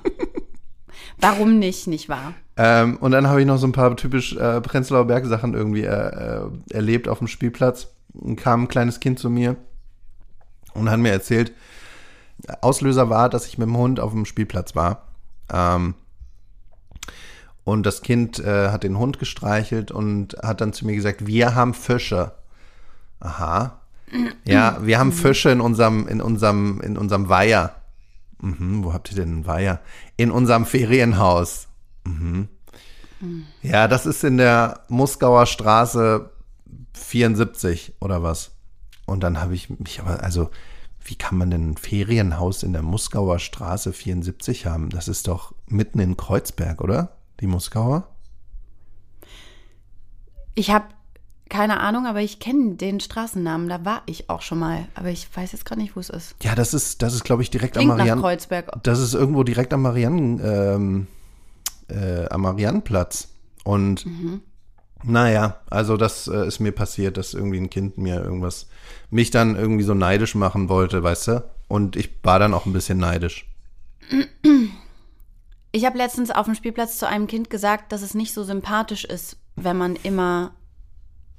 Warum 1.21 1.59
nicht, 1.59 1.87
nicht 1.87 2.09
wahr? 2.09 2.35
Ähm, 2.57 2.97
und 2.99 3.11
dann 3.11 3.27
habe 3.27 3.41
ich 3.41 3.47
noch 3.47 3.59
so 3.59 3.67
ein 3.67 3.73
paar 3.73 3.97
typisch 3.97 4.37
äh, 4.37 4.61
Prenzlauer 4.61 5.07
Berg-Sachen 5.07 5.55
irgendwie 5.55 5.83
äh, 5.83 5.87
äh, 5.87 6.51
erlebt 6.71 7.09
auf 7.09 7.19
dem 7.19 7.29
Spielplatz. 7.29 7.89
Und 8.15 8.37
kam 8.37 8.65
ein 8.65 8.69
kleines 8.69 9.01
Kind 9.01 9.19
zu 9.19 9.31
mir 9.31 9.57
und 10.75 10.91
hat 10.91 10.99
mir 10.99 11.13
erzählt, 11.13 11.53
Auslöser 12.61 13.11
war, 13.11 13.29
dass 13.29 13.47
ich 13.47 13.59
mit 13.59 13.69
dem 13.69 13.77
Hund 13.77 14.01
auf 14.01 14.13
dem 14.13 14.25
Spielplatz 14.25 14.75
war. 14.75 15.09
Ähm, 15.53 15.95
und 17.69 17.85
das 17.85 18.01
Kind 18.01 18.39
äh, 18.39 18.71
hat 18.71 18.83
den 18.83 18.99
Hund 18.99 19.19
gestreichelt 19.19 19.91
und 19.91 20.37
hat 20.43 20.63
dann 20.63 20.73
zu 20.73 20.87
mir 20.87 20.95
gesagt, 20.95 21.27
wir 21.27 21.55
haben 21.55 21.75
Fische. 21.75 22.33
Aha. 23.21 23.83
Ja, 24.47 24.79
wir 24.81 24.99
haben 24.99 25.13
Fische 25.13 25.51
in 25.51 25.61
unserem, 25.61 26.09
in 26.09 26.23
unserem, 26.23 26.81
in 26.81 26.97
unserem 26.97 27.29
Weiher. 27.29 27.75
Mhm, 28.41 28.85
wo 28.85 28.95
habt 28.95 29.11
ihr 29.11 29.17
denn 29.17 29.29
einen 29.29 29.47
Weiher? 29.47 29.81
In 30.17 30.31
unserem 30.31 30.65
Ferienhaus. 30.65 31.69
Ja, 33.61 33.87
das 33.87 34.07
ist 34.07 34.25
in 34.25 34.39
der 34.39 34.81
Muskauer 34.89 35.45
Straße 35.45 36.31
74 36.95 37.97
oder 38.01 38.23
was. 38.23 38.53
Und 39.05 39.23
dann 39.23 39.43
habe 39.43 39.55
ich 39.55 39.69
mich 39.69 40.01
aber, 40.01 40.23
also, 40.23 40.51
wie 41.05 41.17
kann 41.17 41.37
man 41.37 41.51
denn 41.51 41.73
ein 41.73 41.77
Ferienhaus 41.77 42.63
in 42.63 42.73
der 42.73 42.83
Muskauer 42.83 43.39
Straße 43.39 43.93
74 43.93 44.65
haben? 44.65 44.89
Das 44.89 45.07
ist 45.07 45.29
doch 45.29 45.55
mitten 45.67 46.01
in 46.01 46.17
Kreuzberg, 46.17 46.81
oder? 46.81 47.18
Die 47.41 47.47
Muskauer? 47.47 48.09
Ich 50.55 50.71
habe 50.71 50.87
keine 51.49 51.81
Ahnung, 51.81 52.07
aber 52.07 52.21
ich 52.21 52.41
kenne 52.41 52.75
den 52.75 53.01
Straßennamen. 53.01 53.69
Da 53.69 53.85
war 53.85 54.03
ich 54.07 54.29
auch 54.29 54.43
schon 54.43 54.59
mal. 54.59 54.87
Aber 54.95 55.09
ich 55.09 55.29
weiß 55.35 55.53
jetzt 55.53 55.65
gerade 55.65 55.81
nicht, 55.81 55.97
wo 55.97 56.01
es 56.01 56.11
ist. 56.11 56.35
Ja, 56.43 56.55
das 56.55 56.75
ist, 56.75 57.03
das 57.03 57.15
ist, 57.15 57.25
glaube 57.25 57.43
ich, 57.43 57.51
direkt 57.51 57.75
Klingt 57.75 57.91
am 57.91 57.99
Marianne. 57.99 58.21
Kreuzberg. 58.21 58.71
Das 58.83 58.99
ist 58.99 59.15
irgendwo 59.15 59.45
direkt 59.45 59.73
am 59.73 59.83
Marianen, 59.83 60.41
ähm, 60.43 61.07
äh, 61.89 62.29
am 62.29 62.43
Mariannenplatz. 62.43 63.29
Und 63.65 64.07
naja, 65.05 65.61
also 65.71 65.97
das 65.97 66.29
äh, 66.29 66.47
ist 66.47 66.61
mir 66.61 66.73
passiert, 66.73 67.17
dass 67.17 67.35
irgendwie 67.35 67.59
ein 67.59 67.71
Kind 67.71 67.99
mir 67.99 68.23
irgendwas, 68.23 68.69
mich 69.11 69.31
dann 69.31 69.57
irgendwie 69.57 69.85
so 69.85 69.95
neidisch 69.95 70.35
machen 70.35 70.69
wollte, 70.69 71.03
weißt 71.03 71.29
du? 71.29 71.45
Und 71.69 71.97
ich 71.97 72.11
war 72.23 72.39
dann 72.39 72.55
auch 72.55 72.67
ein 72.67 72.73
bisschen 72.73 72.99
neidisch. 72.99 73.47
Ich 75.79 75.85
habe 75.85 75.97
letztens 75.97 76.33
auf 76.33 76.47
dem 76.47 76.57
Spielplatz 76.57 76.99
zu 76.99 77.07
einem 77.07 77.29
Kind 77.29 77.51
gesagt, 77.51 77.93
dass 77.93 78.03
es 78.03 78.13
nicht 78.13 78.35
so 78.35 78.43
sympathisch 78.43 79.05
ist, 79.05 79.37
wenn 79.55 79.77
man 79.79 79.95
immer 79.95 80.51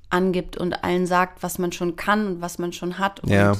angibt 0.09 0.55
und 0.55 0.81
allen 0.81 1.05
sagt, 1.07 1.43
was 1.43 1.59
man 1.59 1.73
schon 1.73 1.97
kann 1.97 2.25
und 2.25 2.41
was 2.41 2.57
man 2.57 2.71
schon 2.71 2.99
hat. 2.99 3.19
Und, 3.19 3.31
Ja. 3.31 3.57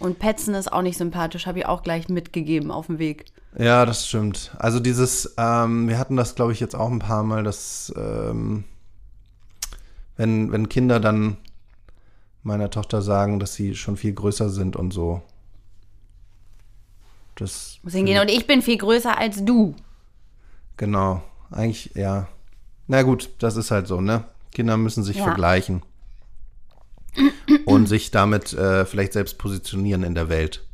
und 0.00 0.18
Petzen 0.18 0.54
ist 0.54 0.72
auch 0.72 0.82
nicht 0.82 0.98
sympathisch, 0.98 1.46
habe 1.46 1.60
ich 1.60 1.66
auch 1.66 1.84
gleich 1.84 2.08
mitgegeben 2.08 2.72
auf 2.72 2.86
dem 2.86 2.98
Weg. 2.98 3.26
Ja, 3.56 3.86
das 3.86 4.08
stimmt. 4.08 4.50
Also 4.58 4.80
dieses, 4.80 5.32
ähm, 5.38 5.86
wir 5.86 5.96
hatten 5.96 6.16
das, 6.16 6.34
glaube 6.34 6.50
ich, 6.50 6.58
jetzt 6.58 6.74
auch 6.74 6.90
ein 6.90 6.98
paar 6.98 7.22
Mal, 7.22 7.44
dass, 7.44 7.94
ähm, 7.96 8.64
wenn, 10.16 10.50
wenn 10.50 10.68
Kinder 10.68 10.98
dann 10.98 11.36
meiner 12.42 12.68
Tochter 12.68 13.00
sagen, 13.00 13.38
dass 13.38 13.54
sie 13.54 13.76
schon 13.76 13.96
viel 13.96 14.12
größer 14.12 14.50
sind 14.50 14.74
und 14.74 14.92
so. 14.92 15.22
Das 17.36 17.78
Muss 17.82 17.92
hingehen. 17.94 18.20
Und 18.20 18.28
ich 18.30 18.46
bin 18.46 18.62
viel 18.62 18.78
größer 18.78 19.16
als 19.16 19.44
du. 19.44 19.74
Genau. 20.76 21.22
Eigentlich, 21.50 21.90
ja. 21.94 22.28
Na 22.86 23.02
gut, 23.02 23.30
das 23.38 23.56
ist 23.56 23.70
halt 23.70 23.86
so, 23.86 24.00
ne? 24.00 24.24
Kinder 24.52 24.76
müssen 24.76 25.02
sich 25.04 25.16
Ja. 25.16 25.24
vergleichen. 25.24 25.82
und 27.64 27.86
sich 27.86 28.10
damit 28.10 28.52
äh, 28.52 28.84
vielleicht 28.84 29.12
selbst 29.12 29.38
positionieren 29.38 30.02
in 30.02 30.14
der 30.14 30.28
Welt. 30.28 30.64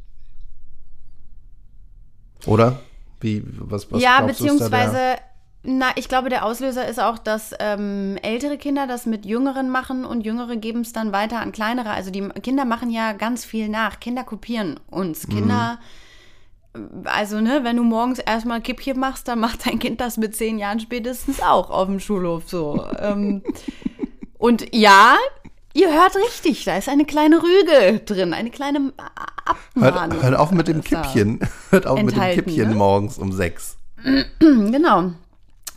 Oder? 2.46 2.80
Wie, 3.20 3.44
was, 3.58 3.92
was 3.92 4.02
ja, 4.02 4.22
beziehungsweise, 4.22 5.16
na, 5.62 5.90
ich 5.96 6.08
glaube, 6.08 6.30
der 6.30 6.46
Auslöser 6.46 6.88
ist 6.88 6.98
auch, 6.98 7.18
dass 7.18 7.52
ähm, 7.58 8.16
ältere 8.22 8.56
Kinder 8.56 8.86
das 8.86 9.04
mit 9.04 9.26
Jüngeren 9.26 9.68
machen 9.68 10.06
und 10.06 10.22
Jüngere 10.24 10.56
geben 10.56 10.80
es 10.80 10.94
dann 10.94 11.12
weiter 11.12 11.40
an 11.40 11.52
kleinere. 11.52 11.90
Also 11.90 12.10
die 12.10 12.26
Kinder 12.42 12.64
machen 12.64 12.90
ja 12.90 13.12
ganz 13.12 13.44
viel 13.44 13.68
nach. 13.68 14.00
Kinder 14.00 14.24
kopieren 14.24 14.80
uns. 14.90 15.28
Kinder, 15.28 15.78
also 17.04 17.40
ne, 17.40 17.60
wenn 17.62 17.76
du 17.76 17.82
morgens 17.82 18.18
erstmal 18.18 18.60
Kippchen 18.60 18.98
machst, 18.98 19.28
dann 19.28 19.40
macht 19.40 19.66
dein 19.66 19.78
Kind 19.78 20.00
das 20.00 20.16
mit 20.16 20.36
zehn 20.36 20.58
Jahren 20.58 20.80
spätestens 20.80 21.40
auch 21.42 21.70
auf 21.70 21.86
dem 21.86 22.00
Schulhof 22.00 22.44
so. 22.46 22.86
ähm, 22.98 23.42
und 24.38 24.74
ja, 24.74 25.16
ihr 25.74 25.92
hört 25.92 26.16
richtig, 26.16 26.64
da 26.64 26.76
ist 26.76 26.88
eine 26.88 27.04
kleine 27.04 27.42
Rüge 27.42 28.00
drin, 28.00 28.32
eine 28.32 28.50
kleine 28.50 28.92
Abmahnung. 29.44 30.14
Hört, 30.14 30.22
hört 30.22 30.34
auf 30.36 30.50
mit 30.52 30.68
dem. 30.68 30.82
Kippchen. 30.82 31.40
Hört 31.70 31.86
auf 31.86 32.00
mit 32.02 32.16
dem 32.16 32.34
Kippchen 32.34 32.70
ne? 32.70 32.74
morgens 32.74 33.18
um 33.18 33.32
sechs. 33.32 33.76
Genau. 34.40 35.12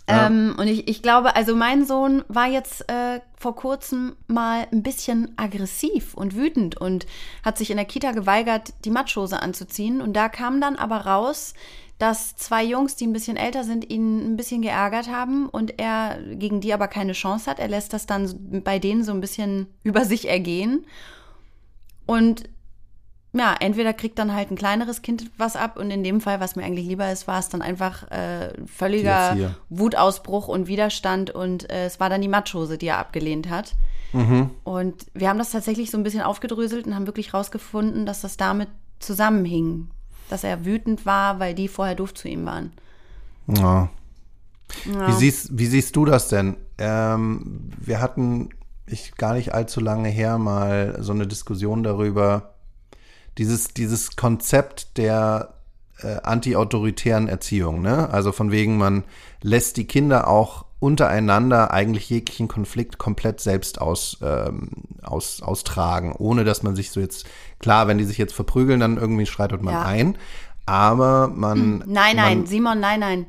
Ähm, 0.08 0.56
und 0.58 0.68
ich, 0.68 0.88
ich 0.90 1.02
glaube, 1.02 1.36
also 1.36 1.56
mein 1.56 1.86
Sohn 1.86 2.26
war 2.28 2.48
jetzt 2.48 2.90
äh, 2.90 3.22
vor 3.38 3.56
kurzem 3.56 4.16
mal 4.28 4.68
ein 4.72 4.84
bisschen 4.84 5.34
aggressiv 5.38 6.14
und 6.14 6.36
wütend 6.36 6.76
und 6.76 7.06
hat 7.44 7.58
sich 7.58 7.72
in 7.72 7.78
der 7.78 7.86
Kita 7.86 8.12
geweigert, 8.12 8.74
die 8.84 8.90
Matschhose 8.90 9.42
anzuziehen. 9.42 10.02
Und 10.02 10.14
da 10.14 10.28
kam 10.28 10.60
dann 10.60 10.76
aber 10.76 11.06
raus, 11.06 11.54
dass 12.00 12.36
zwei 12.36 12.66
Jungs, 12.66 12.98
die 12.98 13.08
ein 13.08 13.14
bisschen 13.14 13.38
älter 13.38 13.64
sind, 13.64 13.90
ihn 13.90 14.34
ein 14.34 14.36
bisschen 14.36 14.62
geärgert 14.62 15.08
haben 15.08 15.48
und 15.48 15.80
er 15.80 16.20
gegen 16.34 16.60
die 16.60 16.74
aber 16.74 16.90
keine 16.90 17.14
Chance 17.14 17.50
hat. 17.50 17.60
Er 17.60 17.70
lässt 17.70 17.94
das 17.94 18.06
dann 18.06 18.62
bei 18.64 18.80
denen 18.80 19.06
so 19.06 19.14
ein 19.14 19.22
bisschen 19.22 19.68
über 19.84 20.04
sich 20.04 20.28
ergehen. 20.28 20.86
Und 22.06 22.50
ja, 23.34 23.56
entweder 23.60 23.94
kriegt 23.94 24.20
dann 24.20 24.34
halt 24.34 24.52
ein 24.52 24.56
kleineres 24.56 25.02
Kind 25.02 25.32
was 25.38 25.56
ab 25.56 25.78
und 25.78 25.90
in 25.90 26.04
dem 26.04 26.22
Fall, 26.22 26.40
was 26.40 26.56
mir 26.56 26.64
eigentlich 26.64 26.86
lieber 26.86 27.12
ist, 27.12 27.28
war 27.28 27.40
es 27.40 27.50
dann 27.50 27.62
einfach 27.62 28.10
äh, 28.12 28.54
völliger. 28.68 29.56
Wutausbruch 29.70 30.48
und 30.48 30.68
Widerstand 30.68 31.32
und 31.32 31.70
äh, 31.72 31.86
es 31.86 32.00
war 32.00 32.10
dann 32.10 32.22
die 32.22 32.28
Matschhose, 32.28 32.78
die 32.78 32.88
er 32.88 33.00
abgelehnt 33.00 33.50
hat. 33.50 33.74
Mhm. 34.14 34.52
Und 34.64 35.08
wir 35.16 35.30
haben 35.30 35.40
das 35.40 35.50
tatsächlich 35.50 35.90
so 35.90 35.98
ein 35.98 36.04
bisschen 36.04 36.22
aufgedröselt 36.22 36.86
und 36.86 36.94
haben 36.94 37.08
wirklich 37.08 37.34
rausgefunden, 37.34 38.06
dass 38.06 38.22
das 38.22 38.38
damit 38.38 38.70
zusammenhing. 39.00 39.88
Dass 40.30 40.44
er 40.44 40.64
wütend 40.64 41.06
war, 41.06 41.40
weil 41.40 41.56
die 41.56 41.68
vorher 41.68 41.96
doof 41.96 42.14
zu 42.14 42.28
ihm 42.28 42.46
waren. 42.46 42.72
Ja. 43.48 43.90
Ja. 44.92 45.08
Wie, 45.08 45.14
siehst, 45.14 45.58
wie 45.58 45.66
siehst 45.66 45.96
du 45.96 46.06
das 46.06 46.30
denn? 46.30 46.56
Ähm, 46.78 47.72
wir 47.78 48.00
hatten 48.00 48.50
ich 48.86 49.16
gar 49.16 49.34
nicht 49.34 49.54
allzu 49.54 49.80
lange 49.80 50.10
her 50.10 50.38
mal 50.38 50.98
so 51.00 51.14
eine 51.14 51.28
Diskussion 51.28 51.84
darüber, 51.84 52.53
dieses, 53.38 53.70
dieses 53.70 54.16
Konzept 54.16 54.98
der 54.98 55.56
äh, 56.00 56.18
anti-autoritären 56.22 57.28
Erziehung, 57.28 57.82
ne? 57.82 58.10
Also 58.10 58.32
von 58.32 58.52
wegen, 58.52 58.78
man 58.78 59.04
lässt 59.42 59.78
die 59.78 59.86
Kinder 59.86 60.28
auch 60.28 60.66
untereinander 60.80 61.72
eigentlich 61.72 62.10
jeglichen 62.10 62.50
Konflikt 62.50 62.98
komplett 62.98 63.40
selbst 63.40 63.80
aus, 63.80 64.18
ähm, 64.22 64.70
aus, 65.02 65.42
austragen, 65.42 66.14
ohne 66.18 66.44
dass 66.44 66.62
man 66.62 66.76
sich 66.76 66.92
so 66.92 67.00
jetzt, 67.00 67.26
klar, 67.60 67.88
wenn 67.88 67.98
die 67.98 68.04
sich 68.04 68.18
jetzt 68.18 68.34
verprügeln, 68.34 68.82
dann 68.82 68.98
irgendwie 68.98 69.26
schreitet 69.26 69.62
man 69.62 69.76
Ja. 69.76 69.84
ein, 69.84 70.18
aber 70.66 71.30
man. 71.30 71.84
Nein, 71.88 72.18
nein, 72.18 72.40
man, 72.40 72.48
Simon, 72.48 72.80
nein, 72.82 73.00
nein. 73.00 73.26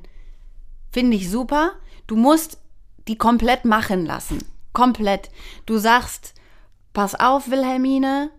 Finde 0.91 1.17
ich 1.17 1.31
super. 1.31 1.73
Du 2.07 2.17
musst 2.17 2.59
die 3.07 3.17
komplett 3.17 3.65
machen 3.65 4.05
lassen. 4.05 4.39
Komplett. 4.73 5.31
Du 5.67 5.79
sagst, 5.79 6.35
pass 6.93 7.15
auf, 7.15 7.51
Wilhelmine, 7.51 8.31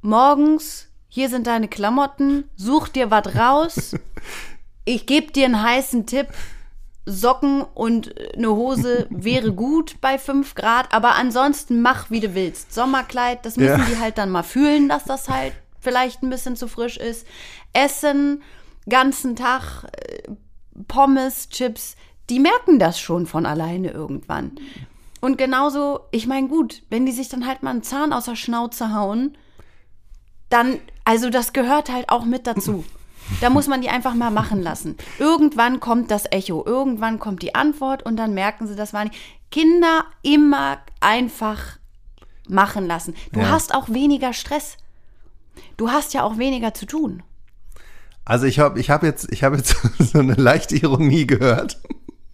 morgens, 0.00 0.88
hier 1.16 1.30
sind 1.30 1.46
deine 1.46 1.66
Klamotten, 1.66 2.44
such 2.56 2.88
dir 2.88 3.10
was 3.10 3.34
raus. 3.34 3.94
Ich 4.88 5.06
gebe 5.06 5.32
dir 5.32 5.46
einen 5.46 5.62
heißen 5.62 6.04
Tipp. 6.06 6.28
Socken 7.06 7.62
und 7.62 8.14
eine 8.36 8.50
Hose 8.50 9.06
wäre 9.10 9.52
gut 9.52 9.98
bei 10.02 10.18
5 10.18 10.54
Grad, 10.54 10.92
aber 10.94 11.14
ansonsten 11.14 11.80
mach, 11.80 12.10
wie 12.10 12.20
du 12.20 12.34
willst. 12.34 12.72
Sommerkleid, 12.74 13.44
das 13.46 13.56
müssen 13.56 13.78
Ja. 13.80 13.84
die 13.86 13.98
halt 13.98 14.18
dann 14.18 14.30
mal 14.30 14.42
fühlen, 14.44 14.88
dass 14.90 15.04
das 15.04 15.28
halt 15.30 15.54
vielleicht 15.80 16.22
ein 16.22 16.28
bisschen 16.30 16.54
zu 16.54 16.68
frisch 16.68 16.98
ist. 16.98 17.26
Essen, 17.72 18.42
ganzen 18.88 19.36
Tag, 19.36 19.84
äh, 19.92 20.30
Pommes, 20.86 21.48
Chips, 21.48 21.96
die 22.28 22.38
merken 22.40 22.78
das 22.78 23.00
schon 23.00 23.26
von 23.26 23.46
alleine 23.46 23.90
irgendwann. 23.90 24.52
Und 25.22 25.38
genauso, 25.38 26.00
ich 26.12 26.26
meine, 26.26 26.46
gut, 26.48 26.82
wenn 26.90 27.06
die 27.06 27.12
sich 27.12 27.28
dann 27.30 27.46
halt 27.46 27.62
mal 27.62 27.70
einen 27.70 27.82
Zahn 27.82 28.12
aus 28.12 28.26
der 28.26 28.36
Schnauze 28.36 28.92
hauen, 28.94 29.36
dann, 30.50 30.78
also 31.06 31.30
das 31.30 31.54
gehört 31.54 31.90
halt 31.90 32.10
auch 32.10 32.24
mit 32.26 32.46
dazu. 32.46 32.84
Da 33.40 33.48
muss 33.48 33.66
man 33.68 33.80
die 33.80 33.88
einfach 33.88 34.14
mal 34.14 34.30
machen 34.30 34.60
lassen. 34.62 34.96
Irgendwann 35.18 35.80
kommt 35.80 36.10
das 36.10 36.24
Echo, 36.30 36.62
irgendwann 36.66 37.18
kommt 37.18 37.42
die 37.42 37.54
Antwort 37.54 38.02
und 38.04 38.16
dann 38.16 38.34
merken 38.34 38.66
sie, 38.66 38.76
das 38.76 38.92
war 38.92 39.04
nicht. 39.04 39.16
Kinder 39.50 40.04
immer 40.22 40.78
einfach 41.00 41.78
machen 42.48 42.86
lassen. 42.86 43.14
Du 43.32 43.40
Ja. 43.40 43.50
hast 43.50 43.74
auch 43.74 43.88
weniger 43.88 44.32
Stress. 44.32 44.76
Du 45.76 45.90
hast 45.90 46.12
ja 46.14 46.22
auch 46.22 46.38
weniger 46.38 46.74
zu 46.74 46.86
tun. 46.86 47.22
Also 48.24 48.46
ich 48.46 48.58
habe 48.58 48.78
ich 48.80 48.90
hab 48.90 49.02
jetzt, 49.02 49.30
ich 49.32 49.44
hab 49.44 49.54
jetzt 49.56 49.76
so 49.98 50.18
eine 50.18 50.34
leichte 50.34 50.76
Ironie 50.76 51.26
gehört. 51.26 51.78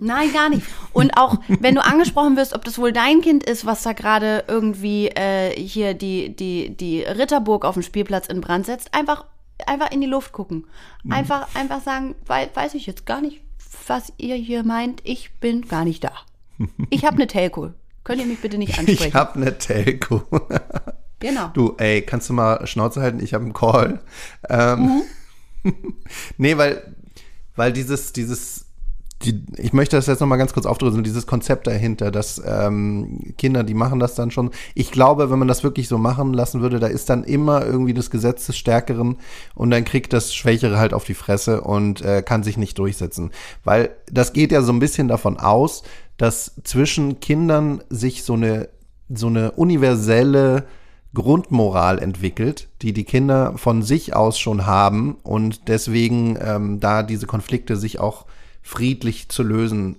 Nein, 0.02 0.32
gar 0.32 0.48
nicht. 0.48 0.66
Und 0.92 1.16
auch 1.16 1.36
wenn 1.48 1.76
du 1.76 1.84
angesprochen 1.84 2.36
wirst, 2.36 2.54
ob 2.54 2.64
das 2.64 2.78
wohl 2.78 2.92
dein 2.92 3.20
Kind 3.20 3.44
ist, 3.44 3.64
was 3.64 3.82
da 3.82 3.92
gerade 3.92 4.44
irgendwie 4.48 5.08
äh, 5.08 5.54
hier 5.56 5.94
die, 5.94 6.34
die, 6.34 6.76
die 6.76 7.02
Ritterburg 7.02 7.64
auf 7.64 7.74
dem 7.74 7.84
Spielplatz 7.84 8.26
in 8.26 8.40
Brand 8.40 8.66
setzt, 8.66 8.92
einfach, 8.94 9.24
einfach 9.64 9.92
in 9.92 10.00
die 10.00 10.08
Luft 10.08 10.32
gucken. 10.32 10.66
Einfach, 11.08 11.54
einfach 11.54 11.82
sagen, 11.82 12.16
wei 12.26 12.50
weiß 12.52 12.74
ich 12.74 12.86
jetzt 12.86 13.06
gar 13.06 13.20
nicht, 13.20 13.42
was 13.86 14.12
ihr 14.16 14.34
hier 14.34 14.64
meint. 14.64 15.00
Ich 15.04 15.32
bin 15.38 15.68
gar 15.68 15.84
nicht 15.84 16.04
da. 16.04 16.12
Ich 16.90 17.04
habe 17.04 17.16
eine 17.16 17.26
Telco. 17.28 17.70
Könnt 18.04 18.20
ihr 18.20 18.26
mich 18.26 18.40
bitte 18.40 18.58
nicht 18.58 18.78
ansprechen? 18.78 19.08
Ich 19.08 19.14
habe 19.14 19.36
eine 19.36 19.56
Telco. 19.56 20.22
genau. 21.20 21.48
Du, 21.54 21.74
ey, 21.78 22.02
kannst 22.02 22.28
du 22.28 22.32
mal 22.32 22.66
Schnauze 22.66 23.00
halten? 23.00 23.20
Ich 23.22 23.34
habe 23.34 23.44
einen 23.44 23.52
Call. 23.52 24.00
Ähm, 24.48 25.02
nee, 26.38 26.56
weil, 26.56 26.94
weil 27.54 27.72
dieses, 27.72 28.12
dieses, 28.12 28.61
die, 29.24 29.44
ich 29.56 29.72
möchte 29.72 29.96
das 29.96 30.06
jetzt 30.06 30.20
noch 30.20 30.26
mal 30.26 30.36
ganz 30.36 30.52
kurz 30.52 30.66
aufdröseln, 30.66 31.04
dieses 31.04 31.26
Konzept 31.26 31.66
dahinter, 31.66 32.10
dass 32.10 32.42
ähm, 32.44 33.34
Kinder, 33.38 33.64
die 33.64 33.74
machen 33.74 33.98
das 33.98 34.14
dann 34.14 34.30
schon. 34.30 34.50
Ich 34.74 34.90
glaube, 34.90 35.30
wenn 35.30 35.38
man 35.38 35.48
das 35.48 35.62
wirklich 35.62 35.88
so 35.88 35.98
machen 35.98 36.32
lassen 36.32 36.60
würde, 36.60 36.80
da 36.80 36.86
ist 36.86 37.08
dann 37.10 37.24
immer 37.24 37.64
irgendwie 37.64 37.94
das 37.94 38.10
Gesetz 38.10 38.46
des 38.46 38.56
Stärkeren 38.56 39.16
und 39.54 39.70
dann 39.70 39.84
kriegt 39.84 40.12
das 40.12 40.34
Schwächere 40.34 40.78
halt 40.78 40.94
auf 40.94 41.04
die 41.04 41.14
Fresse 41.14 41.60
und 41.60 42.02
äh, 42.02 42.22
kann 42.22 42.42
sich 42.42 42.56
nicht 42.56 42.78
durchsetzen. 42.78 43.30
Weil 43.64 43.90
das 44.10 44.32
geht 44.32 44.52
ja 44.52 44.62
so 44.62 44.72
ein 44.72 44.80
bisschen 44.80 45.08
davon 45.08 45.38
aus, 45.38 45.82
dass 46.16 46.52
zwischen 46.64 47.20
Kindern 47.20 47.82
sich 47.88 48.24
so 48.24 48.34
eine, 48.34 48.68
so 49.08 49.28
eine 49.28 49.52
universelle 49.52 50.64
Grundmoral 51.14 51.98
entwickelt, 51.98 52.68
die 52.80 52.92
die 52.92 53.04
Kinder 53.04 53.54
von 53.56 53.82
sich 53.82 54.16
aus 54.16 54.38
schon 54.38 54.66
haben 54.66 55.16
und 55.22 55.68
deswegen 55.68 56.38
ähm, 56.40 56.80
da 56.80 57.02
diese 57.02 57.26
Konflikte 57.26 57.76
sich 57.76 58.00
auch 58.00 58.24
friedlich 58.62 59.28
zu 59.28 59.42
lösen, 59.42 59.96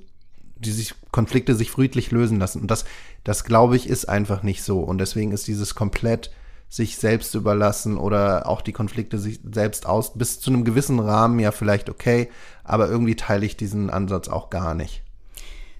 die 0.55 0.71
sich 0.71 0.95
Konflikte 1.11 1.55
sich 1.55 1.69
friedlich 1.71 2.11
lösen 2.11 2.39
lassen. 2.39 2.61
Und 2.61 2.71
das, 2.71 2.85
das 3.23 3.43
glaube 3.43 3.75
ich, 3.75 3.87
ist 3.87 4.05
einfach 4.09 4.41
nicht 4.43 4.63
so. 4.63 4.79
Und 4.79 4.97
deswegen 4.97 5.31
ist 5.31 5.47
dieses 5.47 5.75
komplett 5.75 6.31
sich 6.69 6.97
selbst 6.97 7.35
überlassen 7.35 7.97
oder 7.97 8.47
auch 8.47 8.61
die 8.61 8.71
Konflikte 8.71 9.19
sich 9.19 9.39
selbst 9.51 9.85
aus, 9.85 10.13
bis 10.15 10.39
zu 10.39 10.49
einem 10.49 10.63
gewissen 10.65 10.99
Rahmen 10.99 11.37
ja 11.39 11.51
vielleicht 11.51 11.87
okay, 11.87 12.31
aber 12.63 12.87
irgendwie 12.89 13.15
teile 13.15 13.45
ich 13.45 13.55
diesen 13.55 13.91
Ansatz 13.91 14.27
auch 14.27 14.49
gar 14.49 14.73
nicht. 14.73 15.03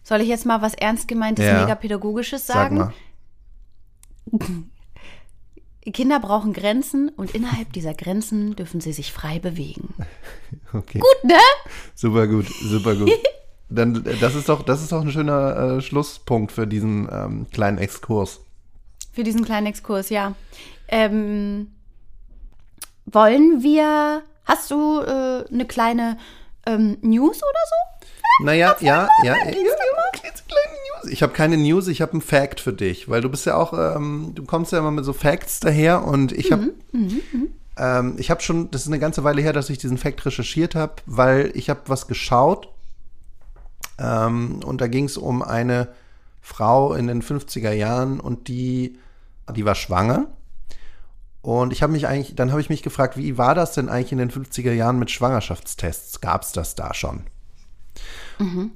Soll 0.04 0.22
ich 0.22 0.28
jetzt 0.28 0.46
mal 0.46 0.62
was 0.62 0.76
ernst 0.76 1.08
gemeintes, 1.08 1.46
Ja. 1.46 1.62
megapädagogisches 1.62 2.46
Sag 2.46 2.56
sagen? 2.56 2.78
mal. 2.78 2.94
Kinder 5.92 6.20
brauchen 6.20 6.54
Grenzen 6.54 7.10
und 7.10 7.36
innerhalb 7.36 7.74
dieser 7.74 7.94
Grenzen 7.94 8.56
dürfen 8.56 8.80
sie 8.80 8.94
sich 8.94 9.12
frei 9.12 9.40
bewegen. 9.40 9.94
Okay. 10.72 10.98
Gut, 10.98 11.24
ne? 11.24 11.38
Super 11.94 12.26
gut, 12.26 12.48
super 12.48 12.96
gut. 12.96 13.12
Dann, 13.70 14.04
äh, 14.06 14.16
das 14.20 14.34
ist 14.34 14.50
doch, 14.50 14.64
das 14.64 14.82
ist 14.82 14.92
doch 14.92 15.02
ein 15.02 15.12
schöner 15.12 15.78
äh, 15.78 15.82
Schlusspunkt 15.82 16.52
für 16.52 16.66
diesen 16.66 17.08
ähm, 17.12 17.48
kleinen 17.52 17.78
Exkurs. 17.78 18.40
Für 19.12 19.24
diesen 19.24 19.46
kleinen 19.46 19.68
Exkurs, 19.68 20.10
ja. 20.10 20.34
Ähm, 20.88 21.74
wollen 23.06 23.62
wir, 23.62 24.24
hast 24.46 24.72
du 24.72 25.02
äh, 25.02 25.46
eine 25.52 25.66
kleine 25.66 26.18
ähm, 26.66 26.98
News 27.02 27.38
oder 27.38 27.44
so? 27.70 27.93
Naja, 28.42 28.76
ja, 28.80 29.08
ja, 29.24 29.36
ich 31.10 31.22
habe 31.22 31.34
keine 31.34 31.58
News, 31.58 31.88
ich 31.88 32.02
habe 32.02 32.14
einen 32.14 32.22
Fact 32.22 32.60
für 32.60 32.74
dich, 32.74 33.10
weil 33.10 33.22
du 33.22 33.30
bist 33.30 33.46
ja 33.46 33.56
auch, 33.56 33.74
ähm, 33.74 34.32
du 34.34 34.44
kommst 34.44 34.72
ja 34.72 34.80
immer 34.80 34.92
mit 34.92 35.06
so 35.06 35.14
Facts 35.14 35.60
daher 35.60 36.04
und 36.06 36.32
ich 36.32 36.52
habe, 36.52 36.74
ähm, 37.78 38.16
ich 38.18 38.32
habe 38.32 38.42
schon, 38.42 38.72
das 38.72 38.82
ist 38.82 38.88
eine 38.88 39.00
ganze 39.00 39.24
Weile 39.24 39.42
her, 39.42 39.54
dass 39.54 39.70
ich 39.70 39.78
diesen 39.78 39.98
Fact 39.98 40.26
recherchiert 40.26 40.76
habe, 40.76 40.96
weil 41.06 41.52
ich 41.54 41.70
habe 41.70 41.82
was 41.88 42.08
geschaut 42.08 42.70
ähm, 44.00 44.62
und 44.66 44.82
da 44.82 44.88
ging 44.88 45.06
es 45.06 45.18
um 45.18 45.42
eine 45.42 45.90
Frau 46.42 46.94
in 46.94 47.08
den 47.08 47.22
50er 47.22 47.72
Jahren 47.72 48.20
und 48.20 48.48
die, 48.48 48.98
die 49.56 49.66
war 49.66 49.76
schwanger. 49.76 50.28
Und 51.42 51.74
ich 51.74 51.84
habe 51.84 51.92
mich 51.92 52.08
eigentlich, 52.08 52.36
dann 52.36 52.52
habe 52.52 52.62
ich 52.62 52.70
mich 52.70 52.84
gefragt, 52.84 53.18
wie 53.18 53.38
war 53.38 53.54
das 53.54 53.74
denn 53.74 53.90
eigentlich 53.90 54.14
in 54.14 54.18
den 54.18 54.32
50er 54.32 54.72
Jahren 54.72 54.98
mit 54.98 55.12
Schwangerschaftstests? 55.12 56.22
Gab 56.22 56.44
es 56.44 56.54
das 56.54 56.76
da 56.76 56.94
schon? 56.94 57.24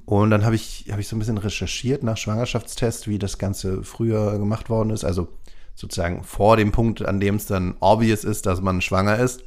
Und 0.06 0.30
dann 0.30 0.44
habe 0.44 0.54
ich, 0.54 0.86
hab 0.90 0.98
ich 0.98 1.08
so 1.08 1.16
ein 1.16 1.18
bisschen 1.18 1.38
recherchiert 1.38 2.02
nach 2.02 2.16
Schwangerschaftstests, 2.16 3.06
wie 3.06 3.18
das 3.18 3.38
Ganze 3.38 3.82
früher 3.82 4.38
gemacht 4.38 4.70
worden 4.70 4.90
ist. 4.90 5.04
Also 5.04 5.28
sozusagen 5.74 6.24
vor 6.24 6.56
dem 6.56 6.72
Punkt, 6.72 7.04
an 7.04 7.20
dem 7.20 7.36
es 7.36 7.46
dann 7.46 7.76
obvious 7.80 8.24
ist, 8.24 8.46
dass 8.46 8.60
man 8.60 8.80
schwanger 8.80 9.18
ist. 9.18 9.44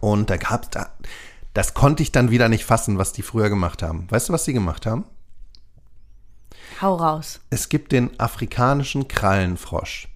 Und 0.00 0.30
da 0.30 0.36
gab 0.36 0.64
es 0.64 0.70
da, 0.70 0.90
das 1.54 1.74
konnte 1.74 2.02
ich 2.02 2.12
dann 2.12 2.30
wieder 2.30 2.48
nicht 2.48 2.64
fassen, 2.64 2.98
was 2.98 3.12
die 3.12 3.22
früher 3.22 3.48
gemacht 3.48 3.82
haben. 3.82 4.06
Weißt 4.10 4.28
du, 4.28 4.32
was 4.32 4.44
sie 4.44 4.52
gemacht 4.52 4.86
haben? 4.86 5.04
Hau 6.80 6.94
raus. 6.96 7.40
Es 7.50 7.68
gibt 7.68 7.92
den 7.92 8.18
afrikanischen 8.20 9.08
Krallenfrosch. 9.08 10.08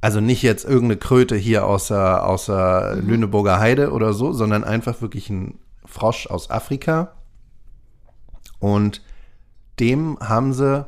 Also 0.00 0.20
nicht 0.20 0.42
jetzt 0.42 0.64
irgendeine 0.64 0.98
Kröte 0.98 1.36
hier 1.36 1.66
außer, 1.66 2.26
außer 2.26 2.96
Lüneburger 2.96 3.58
Heide 3.58 3.92
oder 3.92 4.12
so, 4.12 4.32
sondern 4.32 4.64
einfach 4.64 5.00
wirklich 5.00 5.30
ein 5.30 5.58
Frosch 5.94 6.26
aus 6.26 6.50
Afrika. 6.50 7.12
Und 8.58 9.00
dem 9.78 10.18
haben 10.18 10.52
sie 10.52 10.86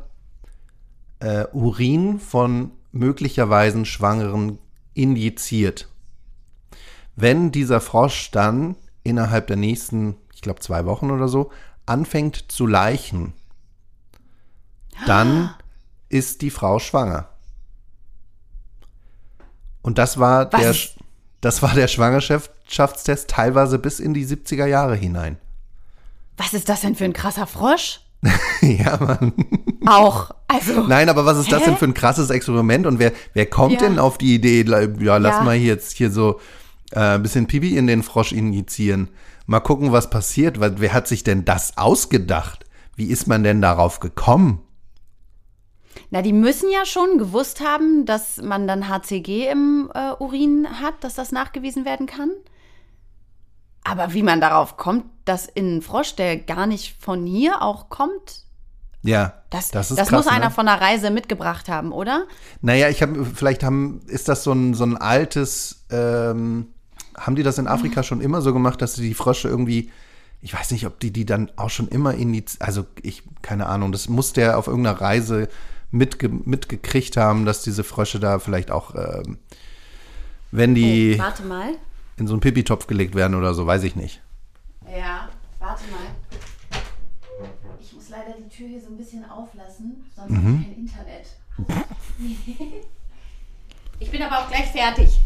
äh, 1.20 1.46
Urin 1.52 2.18
von 2.18 2.72
möglicherweise 2.90 3.84
Schwangeren 3.86 4.58
injiziert. 4.94 5.88
Wenn 7.14 7.52
dieser 7.52 7.80
Frosch 7.80 8.32
dann 8.32 8.74
innerhalb 9.04 9.46
der 9.46 9.56
nächsten, 9.56 10.16
ich 10.34 10.42
glaube 10.42 10.60
zwei 10.60 10.84
Wochen 10.86 11.12
oder 11.12 11.28
so, 11.28 11.52
anfängt 11.86 12.50
zu 12.50 12.66
leichen, 12.66 13.32
dann 15.06 15.54
ist 16.08 16.42
die 16.42 16.50
Frau 16.50 16.80
schwanger. 16.80 17.28
Und 19.82 19.98
das 19.98 20.18
war 20.18 20.52
Was? 20.52 20.60
der, 20.60 20.74
das 21.42 21.62
war 21.62 21.74
der 21.74 21.86
Schwangerschaftstest 22.68 23.30
teilweise 23.30 23.78
bis 23.78 24.00
in 24.00 24.14
die 24.14 24.26
70er 24.26 24.66
Jahre 24.66 24.94
hinein. 24.96 25.38
Was 26.36 26.52
ist 26.52 26.68
das 26.68 26.82
denn 26.82 26.94
für 26.94 27.04
ein 27.04 27.12
krasser 27.12 27.46
Frosch? 27.46 28.00
ja, 28.60 28.96
Mann. 28.98 29.32
Auch. 29.86 30.30
Also. 30.48 30.86
Nein, 30.86 31.08
aber 31.08 31.24
was 31.24 31.38
ist 31.38 31.52
das 31.52 31.62
Hä? 31.62 31.66
denn 31.66 31.76
für 31.76 31.86
ein 31.86 31.94
krasses 31.94 32.30
Experiment? 32.30 32.86
Und 32.86 32.98
wer, 32.98 33.12
wer 33.34 33.46
kommt 33.46 33.74
Ja. 33.74 33.80
denn 33.80 33.98
auf 33.98 34.18
die 34.18 34.34
Idee, 34.34 34.64
ja, 35.00 35.16
lass 35.16 35.36
Ja. 35.36 35.42
mal 35.42 35.54
jetzt 35.56 35.96
hier 35.96 36.10
so 36.10 36.40
äh, 36.92 37.00
ein 37.00 37.22
bisschen 37.22 37.46
Pipi 37.46 37.76
in 37.76 37.86
den 37.86 38.02
Frosch 38.02 38.32
injizieren. 38.32 39.08
Mal 39.46 39.60
gucken, 39.60 39.92
was 39.92 40.10
passiert. 40.10 40.60
Weil, 40.60 40.80
wer 40.80 40.92
hat 40.92 41.08
sich 41.08 41.24
denn 41.24 41.44
das 41.44 41.76
ausgedacht? 41.78 42.64
Wie 42.96 43.06
ist 43.06 43.26
man 43.28 43.44
denn 43.44 43.62
darauf 43.62 44.00
gekommen? 44.00 44.60
Na, 46.10 46.22
die 46.22 46.32
müssen 46.32 46.70
ja 46.70 46.84
schon 46.84 47.18
gewusst 47.18 47.60
haben, 47.60 48.06
dass 48.06 48.40
man 48.42 48.66
dann 48.68 48.88
HCG 48.88 49.48
im 49.50 49.90
äh, 49.94 50.12
Urin 50.18 50.66
hat, 50.80 50.94
dass 51.02 51.14
das 51.14 51.32
nachgewiesen 51.32 51.84
werden 51.84 52.06
kann. 52.06 52.30
Aber 53.88 54.12
wie 54.12 54.22
man 54.22 54.40
darauf 54.40 54.76
kommt, 54.76 55.04
dass 55.24 55.46
in 55.46 55.76
ein 55.78 55.82
Frosch, 55.82 56.14
der 56.16 56.36
gar 56.38 56.66
nicht 56.66 56.96
von 57.00 57.26
hier 57.26 57.62
auch 57.62 57.88
kommt, 57.88 58.44
Ja, 59.02 59.34
das, 59.50 59.70
das 59.70 59.88
das, 59.88 60.08
krass, 60.08 60.24
muss 60.24 60.26
einer 60.26 60.46
ne? 60.46 60.50
von 60.50 60.66
der 60.66 60.80
Reise 60.80 61.10
mitgebracht 61.10 61.68
haben, 61.68 61.92
oder? 61.92 62.24
Naja, 62.60 62.88
ich 62.88 63.02
habe, 63.02 63.24
vielleicht 63.24 63.62
haben, 63.62 64.00
ist 64.06 64.28
das 64.28 64.42
so 64.44 64.52
ein, 64.52 64.74
so 64.74 64.84
ein 64.84 64.96
altes, 64.96 65.84
ähm, 65.90 66.68
haben 67.16 67.36
die 67.36 67.42
das 67.42 67.58
in 67.58 67.66
Afrika 67.66 68.02
schon 68.02 68.20
immer 68.20 68.42
so 68.42 68.52
gemacht, 68.52 68.82
dass 68.82 68.94
sie 68.94 69.08
die 69.08 69.14
Frösche 69.14 69.48
irgendwie, 69.48 69.90
ich 70.42 70.52
weiß 70.52 70.70
nicht, 70.72 70.86
ob 70.86 70.98
die 71.00 71.12
die 71.12 71.24
dann 71.24 71.50
auch 71.56 71.70
schon 71.70 71.88
immer 71.88 72.14
in 72.14 72.32
die, 72.32 72.44
also 72.58 72.84
ich, 73.02 73.22
keine 73.42 73.66
Ahnung, 73.66 73.92
das 73.92 74.08
muss 74.08 74.32
der 74.32 74.58
auf 74.58 74.66
irgendeiner 74.66 75.00
Reise 75.00 75.48
mitge, 75.90 76.28
mitgekriegt 76.28 77.16
haben, 77.16 77.46
dass 77.46 77.62
diese 77.62 77.84
Frösche 77.84 78.20
da 78.20 78.38
vielleicht 78.38 78.70
auch, 78.70 78.94
ähm, 78.94 79.38
wenn 80.50 80.74
die 80.74 81.16
Oh, 81.18 81.22
warte 81.22 81.44
mal. 81.44 81.74
In 82.16 82.26
so 82.26 82.34
einen 82.34 82.40
Pipitopf 82.40 82.86
gelegt 82.86 83.14
werden 83.14 83.34
oder 83.34 83.54
so, 83.54 83.66
weiß 83.66 83.82
ich 83.84 83.96
nicht. 83.96 84.22
Ja, 84.90 85.28
warte 85.58 85.84
mal. 85.90 86.06
Ich 87.80 87.92
muss 87.92 88.08
leider 88.08 88.34
die 88.38 88.48
Tür 88.48 88.68
hier 88.68 88.80
so 88.80 88.88
ein 88.88 88.96
bisschen 88.96 89.28
auflassen, 89.28 90.04
sonst 90.14 90.36
habe 90.36 90.56
ich 90.58 90.66
kein 90.66 90.76
Internet. 90.76 91.26
ich 93.98 94.10
bin 94.10 94.22
aber 94.22 94.40
auch 94.40 94.48
gleich 94.48 94.66
fertig. 94.66 95.20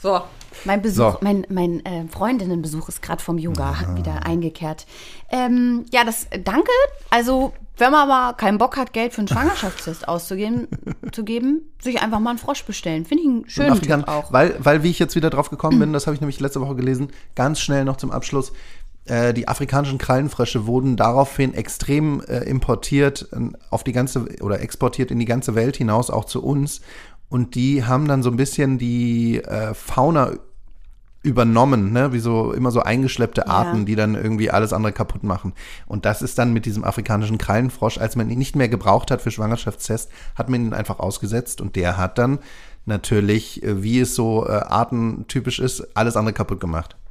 So. 0.00 0.22
Mein 0.66 0.82
Besuch, 0.82 1.12
So. 1.12 1.18
mein, 1.20 1.46
mein 1.48 1.84
äh, 1.86 2.06
Freundinnenbesuch 2.08 2.88
ist 2.88 3.02
gerade 3.02 3.22
vom 3.22 3.38
Yoga 3.38 3.80
hat 3.80 3.96
wieder 3.96 4.26
eingekehrt. 4.26 4.86
Ähm, 5.30 5.84
ja, 5.92 6.04
das 6.04 6.24
äh, 6.30 6.40
danke. 6.40 6.70
Also, 7.10 7.52
wenn 7.78 7.92
man 7.92 8.08
mal 8.08 8.32
keinen 8.32 8.58
Bock 8.58 8.76
hat, 8.76 8.92
Geld 8.92 9.12
für 9.12 9.18
einen 9.18 9.28
Schwangerschaftstest 9.28 10.08
auszugeben, 10.08 10.68
zu 11.12 11.24
geben, 11.24 11.62
sich 11.80 12.02
einfach 12.02 12.18
mal 12.18 12.30
einen 12.30 12.38
Frosch 12.38 12.64
bestellen. 12.64 13.04
Finde 13.04 13.22
ich 13.22 13.28
einen 13.28 13.48
schönen 13.48 13.80
Tipp 13.80 14.08
auch. 14.08 14.32
Weil, 14.32 14.56
weil, 14.58 14.82
wie 14.82 14.90
ich 14.90 14.98
jetzt 14.98 15.14
wieder 15.14 15.30
drauf 15.30 15.50
gekommen 15.50 15.78
bin, 15.80 15.92
das 15.92 16.06
habe 16.06 16.14
ich 16.14 16.20
nämlich 16.20 16.40
letzte 16.40 16.60
Woche 16.60 16.74
gelesen, 16.74 17.08
ganz 17.34 17.60
schnell 17.60 17.84
noch 17.84 17.96
zum 17.96 18.10
Abschluss. 18.10 18.52
Äh, 19.04 19.34
die 19.34 19.46
afrikanischen 19.46 19.98
Krallenfrösche 19.98 20.66
wurden 20.66 20.96
daraufhin 20.96 21.54
extrem 21.54 22.20
äh, 22.22 22.40
importiert 22.40 23.28
äh, 23.32 23.56
auf 23.70 23.84
die 23.84 23.92
ganze 23.92 24.26
oder 24.40 24.60
exportiert 24.60 25.12
in 25.12 25.20
die 25.20 25.26
ganze 25.26 25.54
Welt 25.54 25.76
hinaus, 25.76 26.10
auch 26.10 26.24
zu 26.24 26.42
uns. 26.42 26.80
Und 27.28 27.54
die 27.54 27.84
haben 27.84 28.06
dann 28.06 28.22
so 28.22 28.30
ein 28.30 28.36
bisschen 28.36 28.78
die 28.78 29.38
äh, 29.38 29.74
Fauna 29.74 30.32
übernommen, 31.22 31.92
ne? 31.92 32.12
wie 32.12 32.20
so 32.20 32.52
immer 32.52 32.70
so 32.70 32.80
eingeschleppte 32.80 33.48
Arten, 33.48 33.84
die 33.84 33.96
dann 33.96 34.14
irgendwie 34.14 34.50
alles 34.50 34.72
andere 34.72 34.92
kaputt 34.92 35.24
machen. 35.24 35.54
Und 35.86 36.04
das 36.04 36.22
ist 36.22 36.38
dann 36.38 36.52
mit 36.52 36.66
diesem 36.66 36.84
afrikanischen 36.84 37.36
Krallenfrosch, 37.36 37.98
als 37.98 38.16
man 38.16 38.30
ihn 38.30 38.38
nicht 38.38 38.54
mehr 38.54 38.68
gebraucht 38.68 39.10
hat 39.10 39.22
für 39.22 39.30
Schwangerschaftstest, 39.30 40.10
hat 40.36 40.48
man 40.48 40.66
ihn 40.66 40.72
einfach 40.72 41.00
ausgesetzt 41.00 41.60
und 41.60 41.74
der 41.74 41.96
hat 41.96 42.18
dann 42.18 42.38
natürlich, 42.84 43.62
äh, 43.62 43.82
wie 43.82 44.00
es 44.00 44.14
so 44.14 44.46
äh, 44.46 44.52
artentypisch 44.52 45.58
ist, 45.58 45.96
alles 45.96 46.16
andere 46.16 46.32
kaputt 46.32 46.60
gemacht. 46.60 46.96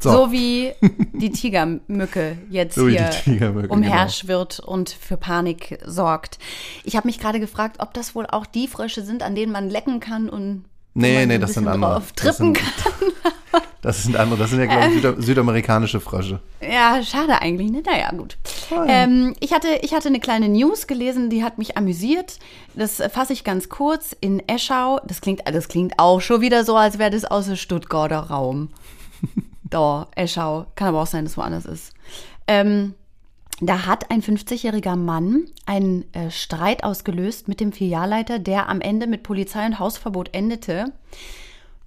So. 0.00 0.10
So 0.10 0.32
wie 0.32 0.72
die 1.12 1.30
Tigermücke 1.30 2.38
jetzt 2.50 2.76
So 2.76 2.88
hier 2.88 3.10
Tigermücke, 3.10 3.68
umherschwirrt 3.68 4.60
und 4.60 4.90
für 4.90 5.16
Panik 5.16 5.80
sorgt. 5.84 6.38
Ich 6.84 6.96
habe 6.96 7.08
mich 7.08 7.18
gerade 7.18 7.40
gefragt, 7.40 7.78
ob 7.80 7.92
das 7.94 8.14
wohl 8.14 8.26
auch 8.26 8.46
die 8.46 8.68
Frösche 8.68 9.02
sind, 9.02 9.24
an 9.24 9.34
denen 9.34 9.50
man 9.50 9.68
lecken 9.68 9.98
kann 9.98 10.30
und 10.30 10.64
Nee, 10.98 11.26
nee, 11.26 11.38
das 11.38 11.54
sind 11.54 11.66
andere. 11.68 11.92
drauf 11.94 12.12
Das 12.12 12.36
trippen 12.36 12.54
sind- 12.54 12.66
kann. 12.82 13.62
Das 13.80 14.02
sind 14.02 14.16
andere, 14.16 14.40
das 14.40 14.50
sind 14.50 14.58
ja, 14.58 14.66
glaube 14.66 14.88
ich, 14.88 14.94
Süda 14.94 15.14
südamerikanische 15.22 16.00
Frösche. 16.00 16.40
Ja, 16.60 17.00
schade 17.04 17.40
eigentlich, 17.40 17.70
ne? 17.70 17.80
Naja, 17.86 18.10
gut. 18.10 18.36
Ähm, 18.88 19.34
ich, 19.38 19.52
hatte, 19.52 19.68
ich 19.82 19.94
hatte 19.94 20.08
eine 20.08 20.18
kleine 20.18 20.48
News 20.48 20.88
gelesen, 20.88 21.30
die 21.30 21.44
hat 21.44 21.58
mich 21.58 21.76
amüsiert. 21.76 22.38
Das 22.74 22.98
äh, 22.98 23.08
fasse 23.08 23.32
ich 23.32 23.44
ganz 23.44 23.68
kurz. 23.68 24.16
In 24.20 24.46
Eschau, 24.48 25.00
das 25.06 25.20
klingt, 25.20 25.42
das 25.46 25.68
klingt 25.68 25.94
auch 25.98 26.20
schon 26.20 26.40
wieder 26.40 26.64
so, 26.64 26.76
als 26.76 26.98
wäre 26.98 27.10
das 27.10 27.24
aus 27.24 27.46
dem 27.46 27.54
Stuttgarter 27.56 28.18
Raum. 28.18 28.70
da, 29.62 30.08
Eschau. 30.16 30.66
Kann 30.74 30.88
aber 30.88 31.00
auch 31.02 31.06
sein, 31.06 31.24
dass 31.24 31.32
es 31.32 31.38
woanders 31.38 31.64
ist. 31.64 31.92
Ähm, 32.48 32.94
da 33.60 33.86
hat 33.86 34.10
ein 34.10 34.22
50-jähriger 34.22 34.96
Mann 34.96 35.46
einen 35.66 36.12
äh, 36.14 36.30
Streit 36.30 36.84
ausgelöst 36.84 37.48
mit 37.48 37.60
dem 37.60 37.72
Filialleiter, 37.72 38.38
der 38.38 38.68
am 38.68 38.80
Ende 38.80 39.06
mit 39.06 39.22
Polizei 39.22 39.66
und 39.66 39.78
Hausverbot 39.78 40.30
endete, 40.32 40.92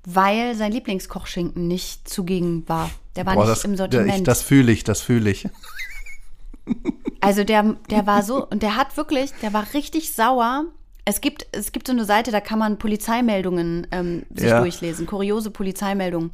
weil 0.05 0.55
sein 0.55 0.71
Lieblingskochschinken 0.71 1.67
nicht 1.67 2.09
zugegen 2.09 2.67
war. 2.67 2.89
Der 3.15 3.25
war 3.25 3.35
Boah, 3.35 3.41
nicht 3.45 3.51
das, 3.51 3.63
im 3.63 3.77
Sortiment. 3.77 4.17
ich, 4.17 4.23
das 4.23 4.41
fühle 4.41 4.71
ich, 4.71 4.83
das 4.83 5.01
fühle 5.01 5.29
ich. 5.29 5.47
Also 7.21 7.43
der, 7.43 7.75
der 7.89 8.07
war 8.07 8.23
so, 8.23 8.47
und 8.47 8.63
der 8.63 8.75
hat 8.75 8.97
wirklich, 8.97 9.31
der 9.43 9.53
war 9.53 9.73
richtig 9.75 10.13
sauer. 10.13 10.65
Es 11.05 11.21
gibt, 11.21 11.47
es 11.51 11.71
gibt 11.71 11.87
so 11.87 11.93
eine 11.93 12.05
Seite, 12.05 12.31
da 12.31 12.39
kann 12.41 12.59
man 12.59 12.77
Polizeimeldungen 12.77 13.87
ähm, 13.91 14.23
sich 14.33 14.49
Ja. 14.49 14.59
durchlesen, 14.61 15.07
kuriose 15.07 15.49
Polizeimeldungen. 15.49 16.31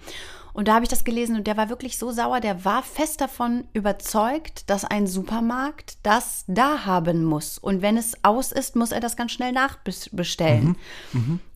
Und 0.53 0.67
da 0.67 0.73
habe 0.73 0.83
ich 0.83 0.89
das 0.89 1.03
gelesen 1.03 1.35
und 1.35 1.45
der 1.45 1.55
war 1.55 1.69
wirklich 1.69 1.99
so 1.99 2.11
sauer, 2.11 2.39
der 2.39 2.65
war 2.65 2.81
fest 2.81 3.21
davon 3.21 3.65
überzeugt, 3.73 4.69
dass 4.69 4.83
ein 4.85 5.05
Supermarkt 5.05 5.97
das 6.01 6.45
da 6.47 6.85
haben 6.85 7.23
muss. 7.23 7.59
Und 7.59 7.83
wenn 7.83 7.95
es 7.95 8.13
aus 8.23 8.51
ist, 8.51 8.75
muss 8.75 8.91
er 8.91 8.99
das 8.99 9.15
ganz 9.15 9.31
schnell 9.33 9.51
nachbestellen. 9.51 10.75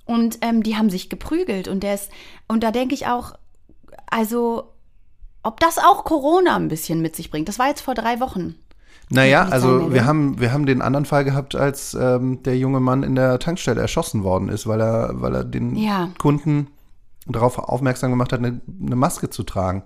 Und 0.05 0.37
ähm, 0.41 0.61
die 0.61 0.77
haben 0.77 0.89
sich 0.91 1.09
geprügelt 1.09 1.67
und 1.67 1.81
der 1.81 1.95
ist, 1.95 2.11
und 2.47 2.63
da 2.63 2.71
denke 2.71 2.93
ich 2.93 3.07
auch, 3.07 3.33
also, 4.07 4.71
ob 5.41 5.59
das 5.59 5.77
auch 5.79 6.03
Corona 6.03 6.55
ein 6.55 6.67
bisschen 6.67 7.01
mit 7.01 7.15
sich 7.15 7.31
bringt. 7.31 7.47
Das 7.49 7.57
war 7.59 7.67
jetzt 7.69 7.81
vor 7.81 7.95
drei 7.95 8.19
Wochen. 8.19 8.55
Naja, 9.11 9.43
also 9.49 9.91
wir 9.93 10.05
haben, 10.05 10.39
wir 10.39 10.53
haben 10.53 10.65
den 10.65 10.81
anderen 10.81 11.05
Fall 11.05 11.23
gehabt, 11.25 11.53
als 11.55 11.93
ähm, 11.93 12.41
der 12.43 12.57
junge 12.57 12.79
Mann 12.79 13.03
in 13.03 13.15
der 13.15 13.39
Tankstelle 13.39 13.81
erschossen 13.81 14.23
worden 14.23 14.47
ist, 14.49 14.67
weil 14.67 14.81
er, 14.81 15.11
weil 15.21 15.35
er 15.35 15.43
den 15.43 15.75
Ja. 15.75 16.09
Kunden 16.17 16.67
darauf 17.27 17.59
aufmerksam 17.59 18.09
gemacht 18.11 18.31
hat, 18.33 18.39
eine, 18.39 18.61
eine 18.83 18.95
Maske 18.95 19.29
zu 19.29 19.43
tragen. 19.43 19.83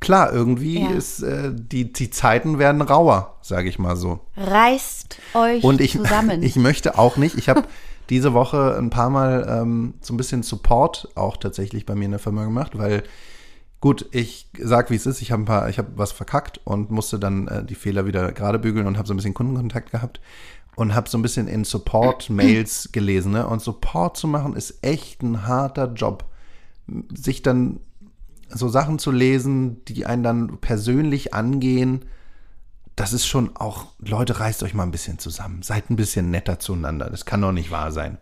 klar, 0.00 0.32
irgendwie 0.32 0.80
Ja. 0.82 0.90
ist 0.90 1.22
äh, 1.22 1.50
die, 1.54 1.92
die 1.92 2.10
Zeiten 2.10 2.58
werden 2.58 2.82
rauer, 2.82 3.36
sage 3.40 3.68
ich 3.70 3.78
mal 3.78 3.96
so. 3.96 4.20
Reißt 4.36 5.18
euch 5.34 5.64
Und 5.64 5.80
ich, 5.80 5.92
zusammen. 5.92 6.42
ich 6.42 6.56
möchte 6.56 6.98
auch 6.98 7.16
nicht, 7.16 7.38
ich 7.38 7.48
habe 7.48 7.62
diese 8.10 8.34
Woche 8.34 8.76
ein 8.76 8.90
paar 8.90 9.08
Mal 9.08 9.46
ähm, 9.48 9.94
so 10.02 10.12
ein 10.12 10.18
bisschen 10.18 10.42
Support 10.42 11.08
auch 11.14 11.38
tatsächlich 11.38 11.86
bei 11.86 11.94
mir 11.94 12.04
in 12.04 12.10
der 12.10 12.20
Firma 12.20 12.44
gemacht, 12.44 12.72
weil 12.76 13.02
gut, 13.84 14.06
ich 14.12 14.48
sag 14.58 14.88
wie 14.88 14.94
es 14.94 15.04
ist, 15.04 15.20
ich 15.20 15.30
habe 15.30 15.42
ein 15.42 15.44
paar, 15.44 15.68
ich 15.68 15.76
habe 15.76 15.90
was 15.96 16.10
verkackt 16.10 16.58
und 16.64 16.90
musste 16.90 17.18
dann 17.18 17.48
äh, 17.48 17.62
die 17.62 17.74
Fehler 17.74 18.06
wieder 18.06 18.32
gerade 18.32 18.58
bügeln 18.58 18.86
und 18.86 18.96
habe 18.96 19.06
so 19.06 19.12
ein 19.12 19.18
bisschen 19.18 19.34
Kundenkontakt 19.34 19.90
gehabt 19.90 20.22
und 20.74 20.94
habe 20.94 21.06
so 21.10 21.18
ein 21.18 21.22
bisschen 21.22 21.48
in 21.48 21.64
Support-Mails 21.64 22.88
gelesen. 22.92 23.32
Ne? 23.32 23.46
Und 23.46 23.60
Support 23.60 24.16
zu 24.16 24.26
machen 24.26 24.56
ist 24.56 24.78
echt 24.80 25.22
ein 25.22 25.46
harter 25.46 25.92
Job. 25.92 26.24
Sich 27.14 27.42
dann 27.42 27.78
so 28.48 28.70
Sachen 28.70 28.98
zu 28.98 29.10
lesen, 29.10 29.84
die 29.84 30.06
einen 30.06 30.22
dann 30.22 30.58
persönlich 30.62 31.34
angehen, 31.34 32.06
das 32.96 33.12
ist 33.12 33.26
schon 33.26 33.54
auch, 33.54 33.88
Leute, 33.98 34.40
reißt 34.40 34.62
euch 34.62 34.72
mal 34.72 34.84
ein 34.84 34.92
bisschen 34.92 35.18
zusammen. 35.18 35.60
Seid 35.60 35.90
ein 35.90 35.96
bisschen 35.96 36.30
netter 36.30 36.58
zueinander. 36.58 37.10
Das 37.10 37.26
kann 37.26 37.42
doch 37.42 37.52
nicht 37.52 37.70
wahr 37.70 37.92
sein. 37.92 38.16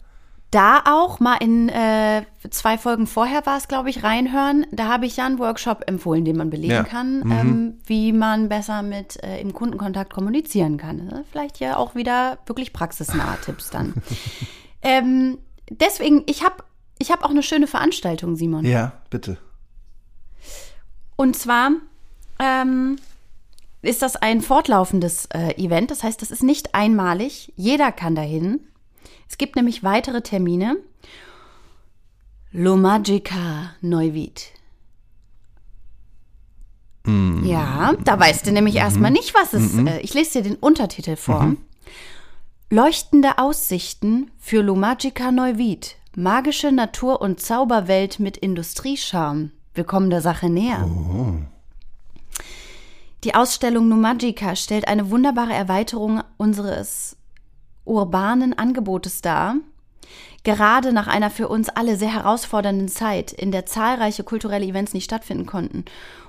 Da 0.52 0.82
auch 0.84 1.18
mal 1.18 1.36
in 1.36 1.68
äh, 1.70 2.22
zwei 2.50 2.76
Folgen 2.78 3.06
vorher 3.06 3.44
war 3.46 3.56
es, 3.56 3.68
glaube 3.68 3.90
ich, 3.90 4.04
reinhören. 4.04 4.66
Da 4.70 4.86
habe 4.86 5.06
ich 5.06 5.16
ja 5.16 5.26
einen 5.26 5.38
Workshop 5.38 5.84
empfohlen, 5.86 6.24
den 6.24 6.36
man 6.36 6.50
belegen 6.50 6.72
Ja. 6.72 6.84
kann, 6.84 7.22
ähm, 7.30 7.80
wie 7.86 8.12
man 8.12 8.48
besser 8.48 8.82
mit 8.82 9.22
äh, 9.24 9.40
im 9.40 9.52
Kundenkontakt 9.54 10.12
kommunizieren 10.12 10.76
kann. 10.76 11.06
Ne? 11.06 11.24
Vielleicht 11.32 11.58
ja 11.58 11.76
auch 11.78 11.94
wieder 11.94 12.38
wirklich 12.46 12.72
praxisnahe 12.72 13.38
Tipps 13.44 13.70
dann. 13.70 13.94
ähm, 14.82 15.38
deswegen, 15.70 16.22
ich 16.26 16.44
habe 16.44 16.56
ich 16.98 17.10
hab 17.10 17.24
auch 17.24 17.30
eine 17.30 17.42
schöne 17.42 17.66
Veranstaltung, 17.66 18.36
Simon. 18.36 18.64
Ja, 18.64 18.92
bitte. 19.10 19.38
Und 21.16 21.34
zwar 21.34 21.70
ähm, 22.38 22.96
ist 23.80 24.02
das 24.02 24.16
ein 24.16 24.42
fortlaufendes 24.42 25.26
äh, 25.34 25.52
Event. 25.56 25.90
Das 25.90 26.02
heißt, 26.02 26.20
das 26.20 26.30
ist 26.30 26.42
nicht 26.42 26.74
einmalig. 26.74 27.52
Jeder 27.56 27.90
kann 27.90 28.14
dahin. 28.14 28.60
Es 29.32 29.38
gibt 29.38 29.56
nämlich 29.56 29.82
weitere 29.82 30.20
Termine. 30.20 30.76
Lomagica 32.52 33.74
Neuwied. 33.80 34.52
Ja, 37.42 37.94
da 38.04 38.20
weißt 38.20 38.46
du 38.46 38.52
nämlich 38.52 38.76
erstmal 38.76 39.10
nicht, 39.10 39.32
was 39.34 39.54
es 39.54 39.72
ist. 39.72 39.78
Äh, 39.78 40.00
ich 40.00 40.12
lese 40.12 40.42
dir 40.42 40.50
den 40.50 40.56
Untertitel 40.56 41.16
vor. 41.16 41.56
Leuchtende 42.68 43.38
Aussichten 43.38 44.30
für 44.38 44.60
Lomagica 44.60 45.32
Neuwied. 45.32 45.96
Magische 46.14 46.70
Natur- 46.70 47.22
und 47.22 47.40
Zauberwelt 47.40 48.20
mit 48.20 48.36
Industriescharme. 48.36 49.50
Wir 49.72 49.84
kommen 49.84 50.10
der 50.10 50.20
Sache 50.20 50.50
näher. 50.50 50.86
Die 53.24 53.34
Ausstellung 53.34 53.88
Numagica 53.88 54.56
stellt 54.56 54.86
eine 54.88 55.08
wunderbare 55.08 55.54
Erweiterung 55.54 56.22
unseres 56.36 57.16
urbanen 57.84 58.56
Angebotes 58.56 59.22
dar. 59.22 59.56
Gerade 60.44 60.92
nach 60.92 61.06
einer 61.06 61.30
für 61.30 61.48
uns 61.48 61.68
alle 61.68 61.96
sehr 61.96 62.12
herausfordernden 62.12 62.88
Zeit, 62.88 63.32
in 63.32 63.52
der 63.52 63.64
zahlreiche 63.64 64.24
kulturelle 64.24 64.66
Events 64.66 64.92
nicht 64.92 65.04
stattfinden 65.04 65.46
konnten. 65.46 65.84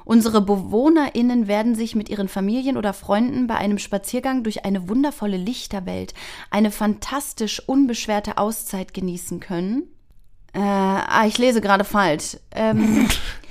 Unsere 0.05 0.41
BewohnerInnen 0.41 1.47
werden 1.47 1.75
sich 1.75 1.95
mit 1.95 2.09
ihren 2.09 2.27
Familien 2.27 2.77
oder 2.77 2.93
Freunden 2.93 3.47
bei 3.47 3.55
einem 3.55 3.79
Spaziergang 3.79 4.43
durch 4.43 4.65
eine 4.65 4.87
wundervolle 4.87 5.37
Lichterwelt, 5.37 6.13
eine 6.51 6.69
fantastisch 6.71 7.67
unbeschwerte 7.67 8.37
Auszeit 8.37 8.93
genießen 8.93 9.39
können. 9.39 9.83
Äh, 10.53 10.59
ah, 10.59 11.25
ich 11.25 11.39
lese 11.39 11.61
gerade 11.61 11.83
falsch. 11.83 12.37
Ähm, 12.51 13.07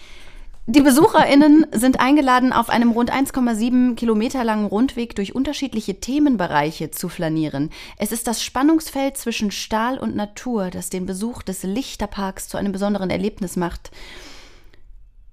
die 0.66 0.80
BesucherInnen 0.80 1.66
sind 1.72 1.98
eingeladen, 1.98 2.52
auf 2.52 2.70
einem 2.70 2.92
rund 2.92 3.12
1,7 3.12 3.96
Kilometer 3.96 4.44
langen 4.44 4.66
Rundweg 4.66 5.16
durch 5.16 5.34
unterschiedliche 5.34 5.98
Themenbereiche 5.98 6.92
zu 6.92 7.08
flanieren. 7.08 7.70
Es 7.98 8.12
ist 8.12 8.28
das 8.28 8.44
Spannungsfeld 8.44 9.16
zwischen 9.16 9.50
Stahl 9.50 9.98
und 9.98 10.14
Natur, 10.14 10.70
das 10.70 10.88
den 10.88 11.04
Besuch 11.04 11.42
des 11.42 11.64
Lichterparks 11.64 12.46
zu 12.46 12.58
einem 12.58 12.70
besonderen 12.70 13.10
Erlebnis 13.10 13.56
macht. 13.56 13.90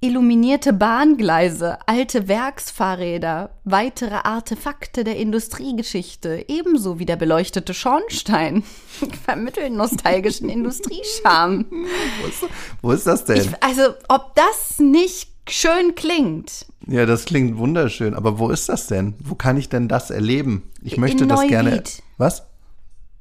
Illuminierte 0.02 0.72
Bahngleise, 0.72 1.78
alte 1.86 2.30
Werksfahrräder, 2.30 3.50
weitere 3.66 4.16
Artefakte 4.16 5.04
der 5.04 5.18
Industriegeschichte, 5.18 6.46
ebenso 6.48 7.00
wie 7.00 7.06
der 7.06 7.18
beleuchtete 7.18 7.74
Schornstein 7.74 8.64
vermitteln 9.26 9.76
nostalgischen 9.76 10.48
Industriescharme. 10.50 11.66
Wo 11.70 12.28
ist, 12.28 12.44
wo 12.82 12.92
ist 12.94 13.08
das 13.08 13.26
denn? 13.26 13.42
Ich, 13.42 13.62
also, 13.62 13.94
ob 14.08 14.36
das 14.36 14.80
nicht 14.80 15.32
schön 15.50 15.96
klingt. 15.96 16.68
ja, 16.88 17.06
das 17.06 17.26
klingt 17.26 17.58
wunderschön. 17.58 18.14
Aber 18.14 18.40
wo 18.40 18.52
ist 18.52 18.70
das 18.70 18.88
denn? 18.88 19.16
Wo 19.20 19.36
kann 19.36 19.58
ich 19.58 19.68
denn 19.68 19.90
das 19.90 20.12
erleben? 20.12 20.72
Ich 20.82 20.96
möchte 20.96 21.28
das 21.28 21.46
gerne. 21.48 21.72
Neuwied. 21.72 22.04
Was? 22.18 22.44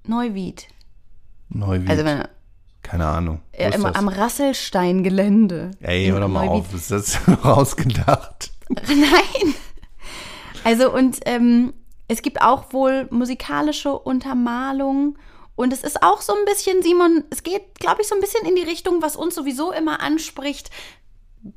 Neuwied. 0.07 0.69
Neuwied. 1.49 1.91
Also, 1.91 2.05
wenn, 2.05 2.23
Keine 2.83 3.07
Ahnung. 3.07 3.43
Ist 3.53 3.75
im, 3.75 3.87
am 3.87 4.09
Rasselstein-Gelände. 4.09 5.73
Ey, 5.81 6.07
hör 6.07 6.21
doch 6.21 6.29
mal 6.29 6.47
Neuwied. 6.47 6.67
auf. 6.67 6.75
Ist 6.75 6.91
das 6.91 7.19
rausgedacht? 7.45 8.51
Nein. 8.71 9.55
Also, 10.65 10.93
und 10.93 11.19
ähm, 11.27 11.75
es 12.09 12.23
gibt 12.23 12.41
auch 12.41 12.73
wohl 12.73 13.07
musikalische 13.11 13.93
Untermalung. 13.93 15.19
Und 15.55 15.73
es 15.73 15.83
ist 15.83 16.03
auch 16.03 16.21
so 16.21 16.33
ein 16.35 16.45
bisschen, 16.45 16.83
Simon, 16.83 17.25
es 17.31 17.43
geht, 17.43 17.81
glaube 17.81 18.01
ich, 18.01 18.09
so 18.09 18.15
ein 18.15 18.21
bisschen 18.21 18.47
in 18.47 18.55
die 18.55 18.63
Richtung, 18.63 19.03
was 19.03 19.17
uns 19.17 19.35
sowieso 19.35 19.73
immer 19.73 20.01
anspricht, 20.01 20.71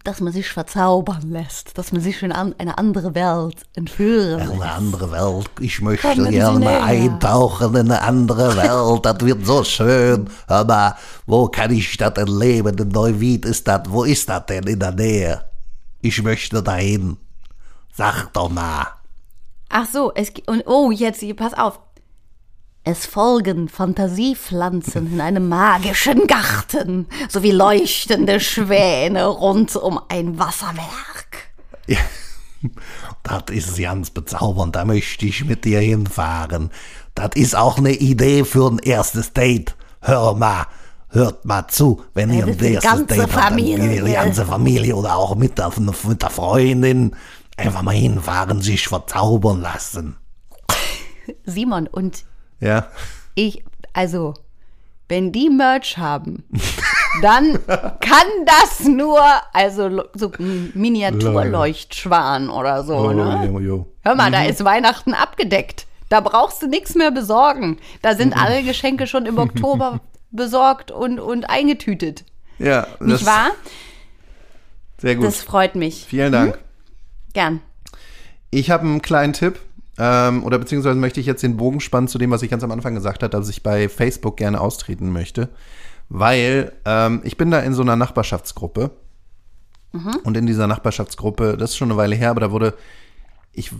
dass 0.03 0.21
man 0.21 0.31
sich 0.31 0.47
verzaubern 0.49 1.31
lässt, 1.31 1.77
dass 1.77 1.91
man 1.91 2.01
sich 2.01 2.21
in 2.23 2.31
an, 2.31 2.55
eine 2.57 2.77
andere 2.77 3.15
Welt 3.15 3.65
entführen 3.75 4.39
lässt. 4.39 4.51
Eine 4.51 4.71
andere 4.71 5.11
Welt. 5.11 5.49
Ich 5.59 5.81
möchte 5.81 6.07
Kommen 6.07 6.31
gerne 6.31 6.81
eintauchen 6.81 7.75
in 7.75 7.91
eine 7.91 8.01
andere 8.01 8.55
Welt. 8.55 9.05
Das 9.05 9.19
wird 9.25 9.45
so 9.45 9.63
schön. 9.63 10.29
Aber 10.47 10.95
wo 11.25 11.47
kann 11.47 11.71
ich 11.71 11.97
das 11.97 12.13
erleben? 12.13 12.77
In 12.77 12.89
Neuwied 12.89 13.45
ist 13.45 13.67
das. 13.67 13.81
Wo 13.87 14.03
ist 14.03 14.29
das 14.29 14.45
denn 14.45 14.63
in 14.63 14.79
der 14.79 14.91
Nähe? 14.91 15.45
Ich 16.01 16.21
möchte 16.21 16.61
dahin. 16.61 17.17
Sag 17.93 18.31
doch 18.33 18.49
mal. 18.49 18.87
Ach 19.69 19.87
so, 19.91 20.11
es 20.13 20.31
und 20.47 20.63
oh, 20.67 20.91
jetzt 20.91 21.23
pass 21.35 21.53
auf. 21.53 21.79
Es 22.83 23.05
folgen 23.05 23.69
Fantasiepflanzen 23.69 25.13
in 25.13 25.21
einem 25.21 25.47
magischen 25.47 26.25
Garten 26.25 27.07
sowie 27.29 27.51
leuchtende 27.51 28.39
Schwäne 28.39 29.27
rund 29.27 29.75
um 29.75 29.99
ein 30.09 30.39
Wasserwerk. 30.39 31.51
Das 33.23 33.43
ist 33.49 33.79
ganz 33.79 34.11
bezaubernd. 34.11 34.75
Da 34.75 34.85
möchte 34.85 35.25
ich 35.25 35.43
mit 35.45 35.65
dir 35.65 35.79
hinfahren. 35.79 36.69
Das 37.15 37.31
ist 37.33 37.55
auch 37.55 37.79
eine 37.79 37.91
Idee 37.91 38.45
für 38.45 38.69
ein 38.69 38.77
erstes 38.77 39.33
Date. 39.33 39.75
Hör 39.99 40.35
mal. 40.35 40.67
Hört 41.09 41.43
mal 41.43 41.67
zu, 41.67 42.03
wenn 42.13 42.31
ihr 42.31 42.45
ein 42.45 42.59
erstes 42.59 42.83
ganze 42.83 43.05
Date 43.05 43.21
habt, 43.21 43.33
dann 43.33 43.43
Familie. 43.49 44.03
die 44.03 44.11
ganze 44.11 44.45
Familie 44.45 44.95
oder 44.95 45.15
auch 45.15 45.35
mit 45.35 45.57
der, 45.57 45.71
mit 45.79 46.21
der 46.21 46.29
Freundin 46.29 47.15
einfach 47.57 47.81
mal 47.81 47.95
hinfahren, 47.95 48.61
sich 48.61 48.87
verzaubern 48.87 49.61
lassen. 49.61 50.17
Simon 51.43 51.87
und 51.87 52.25
Ja. 52.61 52.87
ich, 53.35 53.63
also, 53.93 54.33
wenn 55.09 55.31
die 55.33 55.49
Merch 55.49 55.97
haben, 55.97 56.45
dann 57.21 57.59
kann 57.99 58.27
das 58.45 58.87
nur, 58.87 59.21
also 59.51 60.03
so 60.13 60.31
ein 60.39 60.71
Miniaturleuchtschwan 60.73 62.49
oder 62.49 62.83
so, 62.83 62.95
Oh, 62.95 63.11
ne? 63.11 63.45
jo, 63.45 63.59
jo. 63.59 63.87
Hör 64.03 64.15
mal, 64.15 64.31
da 64.31 64.43
ist 64.45 64.63
Weihnachten 64.63 65.13
abgedeckt. 65.13 65.85
Da 66.09 66.19
brauchst 66.21 66.61
du 66.61 66.67
nichts 66.67 66.95
mehr 66.95 67.11
besorgen. 67.11 67.77
Da 68.01 68.15
sind 68.15 68.35
alle 68.37 68.63
Geschenke 68.63 69.07
schon 69.07 69.25
im 69.25 69.37
Oktober 69.39 69.99
besorgt 70.31 70.91
und, 70.91 71.19
und 71.19 71.49
eingetütet. 71.49 72.23
Ja, 72.59 72.87
Nicht 72.99 73.25
wahr? 73.25 73.51
Sehr 74.99 75.15
gut. 75.15 75.25
Das 75.25 75.41
freut 75.41 75.75
mich. 75.75 76.05
Vielen 76.07 76.31
Dank. 76.31 76.57
Gern. 77.33 77.61
Ich 78.51 78.69
habe 78.69 78.83
einen 78.83 79.01
kleinen 79.01 79.33
Tipp. 79.33 79.59
Ähm, 80.03 80.43
oder 80.43 80.57
beziehungsweise 80.57 80.97
möchte 80.97 81.19
ich 81.19 81.27
jetzt 81.27 81.43
den 81.43 81.57
Bogen 81.57 81.79
spannen 81.79 82.07
zu 82.07 82.17
dem, 82.17 82.31
was 82.31 82.41
ich 82.41 82.49
ganz 82.49 82.63
am 82.63 82.71
Anfang 82.71 82.95
gesagt 82.95 83.21
habe, 83.21 83.29
dass 83.29 83.49
ich 83.49 83.61
bei 83.61 83.87
Facebook 83.87 84.35
gerne 84.35 84.59
austreten 84.59 85.11
möchte. 85.11 85.49
Weil 86.09 86.71
ähm, 86.85 87.21
ich 87.23 87.37
bin 87.37 87.51
da 87.51 87.59
in 87.59 87.75
so 87.75 87.83
einer 87.83 87.95
Nachbarschaftsgruppe. 87.95 88.89
Und 90.23 90.37
in 90.37 90.47
dieser 90.47 90.65
Nachbarschaftsgruppe, 90.65 91.55
das 91.55 91.71
ist 91.71 91.77
schon 91.77 91.91
eine 91.91 91.97
Weile 91.97 92.15
her, 92.15 92.31
aber 92.31 92.39
da 92.39 92.51
wurde, 92.51 92.73
ich, 93.51 93.71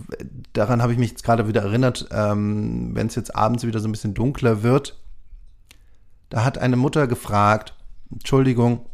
daran 0.52 0.80
habe 0.80 0.92
ich 0.92 0.98
mich 0.98 1.10
jetzt 1.10 1.24
gerade 1.24 1.48
wieder 1.48 1.62
erinnert, 1.62 2.06
ähm, 2.12 2.94
wenn 2.94 3.08
es 3.08 3.16
jetzt 3.16 3.34
abends 3.34 3.66
wieder 3.66 3.80
so 3.80 3.88
ein 3.88 3.92
bisschen 3.92 4.14
dunkler 4.14 4.62
wird, 4.62 5.00
da 6.28 6.44
hat 6.44 6.56
eine 6.56 6.76
Mutter 6.76 7.08
gefragt, 7.08 7.74
Entschuldigung, 8.12 8.86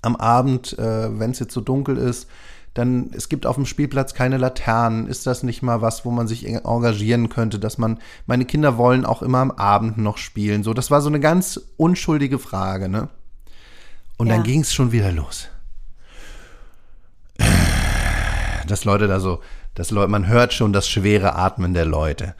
am 0.00 0.14
Abend, 0.14 0.78
äh, 0.78 1.18
wenn 1.18 1.32
es 1.32 1.40
jetzt 1.40 1.54
so 1.54 1.60
dunkel 1.60 1.96
ist, 1.96 2.28
dann 2.74 3.10
es 3.14 3.28
gibt 3.28 3.44
auf 3.46 3.56
dem 3.56 3.66
Spielplatz 3.66 4.14
keine 4.14 4.38
Laternen. 4.38 5.06
Ist 5.06 5.26
das 5.26 5.42
nicht 5.42 5.62
mal 5.62 5.82
was, 5.82 6.04
wo 6.04 6.10
man 6.10 6.26
sich 6.26 6.46
en- 6.46 6.64
engagieren 6.64 7.28
könnte, 7.28 7.58
dass 7.58 7.76
man 7.78 7.98
meine 8.26 8.44
Kinder 8.46 8.78
wollen 8.78 9.04
auch 9.04 9.22
immer 9.22 9.38
am 9.38 9.50
Abend 9.50 9.98
noch 9.98 10.16
spielen. 10.18 10.62
So, 10.62 10.72
das 10.74 10.90
war 10.90 11.00
so 11.02 11.08
eine 11.08 11.20
ganz 11.20 11.60
unschuldige 11.76 12.38
Frage, 12.38 12.88
ne? 12.88 13.08
Und 14.16 14.28
Ja. 14.28 14.34
dann 14.36 14.42
ging 14.44 14.60
es 14.60 14.72
schon 14.72 14.92
wieder 14.92 15.12
los. 15.12 15.48
dass 18.66 18.84
Leute 18.84 19.06
da 19.08 19.20
so, 19.20 19.40
dass 19.74 19.90
Leute, 19.90 20.10
man 20.10 20.26
hört 20.28 20.52
schon 20.54 20.72
das 20.72 20.88
schwere 20.88 21.34
Atmen 21.34 21.74
der 21.74 21.84
Leute. 21.84 22.34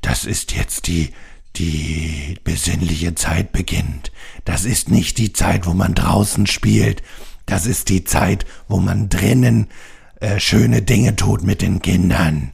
Das 0.00 0.24
ist 0.24 0.52
jetzt 0.52 0.86
die, 0.86 1.12
die 1.56 2.36
besinnliche 2.44 3.14
Zeit 3.14 3.52
beginnt. 3.52 4.12
Das 4.44 4.64
ist 4.64 4.90
nicht 4.90 5.18
die 5.18 5.32
Zeit, 5.32 5.66
wo 5.66 5.72
man 5.74 5.94
draußen 5.94 6.46
spielt. 6.46 7.02
Das 7.50 7.66
ist 7.66 7.88
die 7.88 8.04
Zeit, 8.04 8.46
wo 8.68 8.78
man 8.78 9.08
drinnen 9.08 9.66
äh, 10.20 10.38
schöne 10.38 10.82
Dinge 10.82 11.16
tut 11.16 11.42
mit 11.42 11.62
den 11.62 11.82
Kindern. 11.82 12.52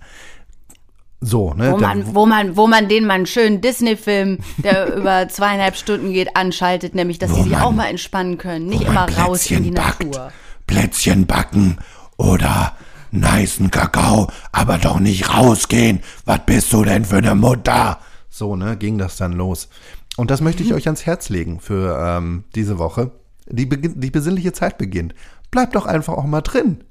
So, 1.21 1.55
ne? 1.55 1.73
Wo 1.73 1.77
man, 1.79 2.15
wo 2.15 2.27
man, 2.27 2.57
wo 2.57 2.67
man 2.67 2.89
den 2.89 3.07
mal 3.07 3.15
einen 3.15 3.27
schönen 3.27 3.61
Disney-Film, 3.61 4.39
der 4.59 4.95
über 4.97 5.29
zweieinhalb 5.29 5.77
Stunden 5.77 6.13
geht, 6.13 6.37
anschaltet, 6.37 6.95
nämlich, 6.95 7.19
dass 7.19 7.35
sie 7.35 7.43
sich 7.43 7.53
man- 7.53 7.63
auch 7.63 7.73
mal 7.73 7.87
entspannen 7.89 8.39
können, 8.39 8.67
nicht 8.67 8.83
immer 8.83 9.07
raus 9.19 9.51
in 9.51 9.65
die 9.65 9.71
backt. 9.71 10.05
Natur. 10.05 10.33
Plätzchen 10.67 11.27
backen 11.27 11.79
oder 12.17 12.75
nicen 13.11 13.71
Kakao, 13.71 14.29
aber 14.53 14.79
doch 14.79 14.99
nicht 14.99 15.33
rausgehen. 15.33 16.01
Was 16.25 16.41
bist 16.45 16.73
du 16.73 16.85
denn 16.85 17.05
für 17.05 17.17
eine 17.19 17.35
Mutter? 17.35 17.99
So, 18.31 18.57
ne, 18.57 18.77
ging 18.77 18.99
das 18.99 19.17
dann 19.17 19.33
los. 19.33 19.69
Und 20.17 20.31
das 20.31 20.41
möchte 20.41 20.63
ich 20.63 20.73
euch 20.75 20.87
ans 20.87 21.07
Herz 21.07 21.29
legen 21.29 21.61
für 21.61 21.99
ähm, 22.01 22.45
diese 22.55 22.79
Woche. 22.79 23.11
Die, 23.49 23.69
die 23.69 24.11
besinnliche 24.11 24.53
Zeit 24.53 24.79
beginnt. 24.79 25.15
Bleibt 25.51 25.77
doch 25.77 25.87
einfach 25.87 26.15
auch 26.15 26.25
mal 26.25 26.41
drin. 26.41 26.85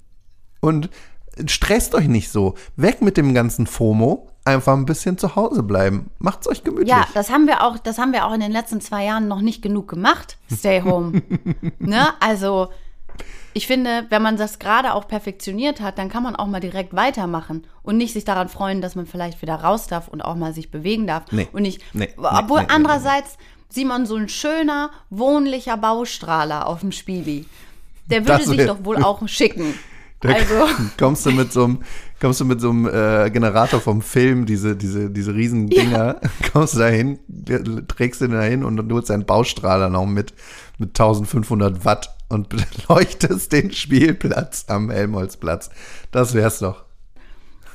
Und 0.62 0.90
stresst 1.48 1.96
euch 1.96 2.08
nicht 2.08 2.30
so. 2.30 2.56
Weg 2.76 3.02
mit 3.02 3.18
dem 3.18 3.34
ganzen 3.34 3.68
FOMO. 3.68 4.30
Einfach 4.46 4.74
ein 4.74 4.86
bisschen 4.86 5.18
zu 5.18 5.36
Hause 5.36 5.64
bleiben. 5.64 6.12
Macht's 6.20 6.48
euch 6.48 6.64
gemütlich. 6.64 6.90
Ja, 6.90 7.08
das 7.16 7.32
haben 7.32 7.48
wir 7.48 7.64
auch, 7.64 7.80
das 7.80 7.98
haben 7.98 8.14
wir 8.14 8.26
auch 8.26 8.34
in 8.34 8.42
den 8.42 8.52
letzten 8.52 8.80
zwei 8.80 9.04
Jahren 9.04 9.28
noch 9.28 9.42
nicht 9.42 9.64
genug 9.64 9.88
gemacht. 9.88 10.38
Stay 10.52 10.84
home. 10.84 11.24
ne? 11.80 12.10
Also, 12.20 12.70
ich 13.54 13.68
finde, 13.68 14.06
wenn 14.10 14.22
man 14.22 14.38
das 14.38 14.60
gerade 14.60 14.94
auch 14.94 15.08
perfektioniert 15.08 15.82
hat, 15.82 15.98
dann 15.98 16.10
kann 16.10 16.22
man 16.22 16.36
auch 16.36 16.46
mal 16.46 16.60
direkt 16.60 16.94
weitermachen 16.94 17.66
und 17.84 17.98
nicht 17.98 18.14
sich 18.14 18.26
daran 18.26 18.50
freuen, 18.50 18.82
dass 18.82 18.96
man 18.96 19.08
vielleicht 19.08 19.42
wieder 19.42 19.56
raus 19.56 19.88
darf 19.88 20.10
und 20.10 20.22
auch 20.22 20.36
mal 20.36 20.54
sich 20.54 20.72
bewegen 20.72 21.08
darf. 21.08 21.32
Nee. 21.32 21.48
Und 21.52 21.62
nicht, 21.62 21.82
Nee, 21.94 22.10
nee, 22.18 22.24
obwohl 22.24 22.60
nee, 22.60 22.68
nee, 22.68 22.74
andererseits 22.74 23.38
Simon 23.70 24.06
so 24.06 24.16
ein 24.16 24.30
schöner, 24.30 24.92
wohnlicher 25.10 25.78
Baustrahler 25.78 26.68
auf 26.68 26.82
dem 26.82 26.92
Spieli. 26.92 27.46
Der 28.08 28.26
würde 28.26 28.44
Das 28.44 28.46
sich 28.48 28.66
doch 28.66 28.84
wohl 28.84 29.04
auch 29.04 29.28
schicken. 29.28 29.74
Da 30.22 30.30
Also, 30.30 30.68
kommst 30.98 31.26
du 31.26 31.32
mit 31.32 31.52
so 31.52 31.66
einem, 31.66 31.80
kommst 32.22 32.40
du 32.40 32.46
mit 32.46 32.62
so 32.62 32.70
einem 32.70 32.88
äh, 32.88 33.30
Generator 33.30 33.82
vom 33.82 34.02
Film, 34.02 34.46
diese, 34.46 34.76
diese, 34.76 35.10
diese 35.10 35.36
riesen 35.36 35.68
Dinger, 35.68 36.22
kommst 36.54 36.76
du 36.76 36.80
dahin, 36.80 37.20
trägst 37.88 38.22
den 38.22 38.32
dahin 38.32 38.64
und 38.64 38.78
dann 38.78 38.92
holst 38.92 39.10
deinen 39.10 39.26
Baustrahler 39.26 39.90
noch 39.90 40.06
mit, 40.06 40.34
mit 40.78 40.90
1500 40.90 41.84
Watt 41.84 42.16
und 42.30 42.48
beleuchtest 42.50 43.52
den 43.52 43.72
Spielplatz 43.72 44.66
am 44.68 44.90
Helmholtzplatz. 44.90 45.70
Das 46.12 46.34
wär's 46.34 46.60
doch. 46.60 46.85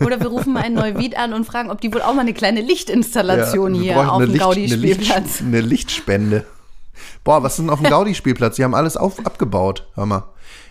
Oder 0.05 0.21
wir 0.21 0.29
rufen 0.29 0.53
mal 0.53 0.63
ein 0.63 0.75
Neuwied 0.75 1.17
an 1.19 1.33
und 1.33 1.45
fragen, 1.45 1.71
ob 1.71 1.81
die 1.81 1.93
wohl 1.93 2.03
auch 2.03 2.15
mal 2.15 2.23
eine 2.23 2.35
kleine 2.35 2.61
Lichtinstallation 2.61 3.75
wir 3.75 3.81
hier 3.81 3.99
auf 4.01 4.17
eine 4.17 4.27
dem 4.27 4.33
Licht- 4.33 4.45
Gaudi-Spielplatz. 4.45 5.15
Eine, 5.17 5.27
Licht, 5.27 5.43
eine 5.43 5.61
Lichtspende. 5.61 6.45
Boah, 7.25 7.43
was 7.43 7.53
ist 7.53 7.59
denn 7.61 7.71
auf 7.71 7.81
dem 7.81 7.91
Gaudi-Spielplatz? 7.91 8.57
Die 8.57 8.65
haben 8.65 8.75
alles 8.75 8.97
auf, 8.97 9.25
abgebaut. 9.27 9.87
Hör 9.95 10.07
mal. 10.07 10.25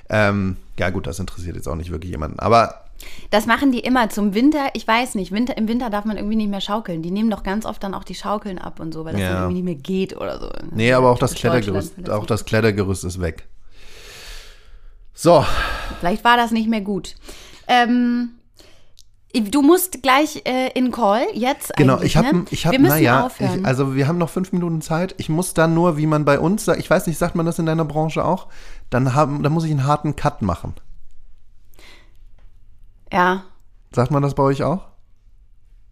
Ähm, 0.10 0.58
ja, 0.80 0.90
gut, 0.90 1.06
das 1.08 1.20
interessiert 1.20 1.56
jetzt 1.56 1.68
auch 1.68 1.76
nicht 1.76 1.92
wirklich 1.92 2.12
jemanden. 2.12 2.40
Aber 2.40 2.86
Das 3.30 3.46
machen 3.46 3.72
die 3.72 3.80
immer 3.80 4.10
zum 4.10 4.34
Winter. 4.34 4.70
Ich 4.74 4.88
weiß 4.88 5.16
nicht, 5.16 5.32
Winter, 5.32 5.56
im 5.58 5.68
Winter 5.68 5.90
darf 5.90 6.06
man 6.06 6.18
irgendwie 6.18 6.36
nicht 6.36 6.50
mehr 6.50 6.62
schaukeln. 6.62 7.02
Die 7.02 7.12
nehmen 7.12 7.30
doch 7.30 7.44
ganz 7.44 7.66
oft 7.66 7.84
dann 7.84 7.94
auch 7.94 8.04
die 8.04 8.16
Schaukeln 8.16 8.58
ab 8.58 8.80
und 8.80 8.94
so, 8.94 9.06
weil 9.06 9.14
das 9.14 9.22
Ja. 9.22 9.30
dann 9.34 9.38
irgendwie 9.44 9.62
nicht 9.62 9.66
mehr 9.66 9.76
geht 9.76 10.18
oder 10.18 10.40
so. 10.40 10.50
Nee, 10.72 10.92
aber 10.94 11.10
auch 11.12 11.20
das 11.20 11.36
Klettergerüst, 11.36 12.10
auch 12.10 12.26
das 12.26 12.46
Klettergerüst 12.46 13.04
ist 13.04 13.22
weg. 13.22 13.46
So, 15.14 15.46
Vielleicht 16.00 16.24
war 16.24 16.38
das 16.38 16.52
nicht 16.52 16.70
mehr 16.70 16.82
gut. 16.82 17.16
Ähm, 17.68 18.30
du 19.34 19.62
musst 19.62 20.02
gleich 20.02 20.42
äh, 20.46 20.70
in 20.74 20.92
Call, 20.92 21.26
jetzt 21.34 21.76
genau, 21.76 22.02
ich 22.02 22.18
habe, 22.18 22.36
ne? 22.36 22.46
ich 22.50 22.66
habe, 22.66 22.80
naja, 22.80 23.30
ich, 23.38 23.66
also 23.66 23.96
wir 23.96 24.08
haben 24.08 24.18
noch 24.18 24.30
fünf 24.30 24.52
Minuten 24.52 24.82
Zeit. 24.82 25.14
Ich 25.18 25.30
muss 25.30 25.54
dann 25.54 25.74
nur, 25.74 25.98
wie 25.98 26.08
man 26.08 26.26
bei 26.26 26.40
uns 26.40 26.66
sagt, 26.66 26.80
ich 26.80 26.90
weiß 26.90 27.08
nicht, 27.08 27.18
sagt 27.18 27.36
man 27.36 27.46
das 27.46 27.60
in 27.60 27.66
deiner 27.66 27.86
Branche 27.86 28.26
auch? 28.26 28.48
Dann 28.90 29.14
haben, 29.14 29.44
dann 29.44 29.54
muss 29.54 29.66
ich 29.66 29.72
einen 29.72 29.86
harten 29.86 30.16
Cut 30.16 30.42
machen. 30.42 30.74
ja, 33.12 33.44
Sagt 33.92 34.12
man 34.12 34.22
das 34.22 34.36
bei 34.36 34.44
euch 34.44 34.64
auch? 34.64 34.88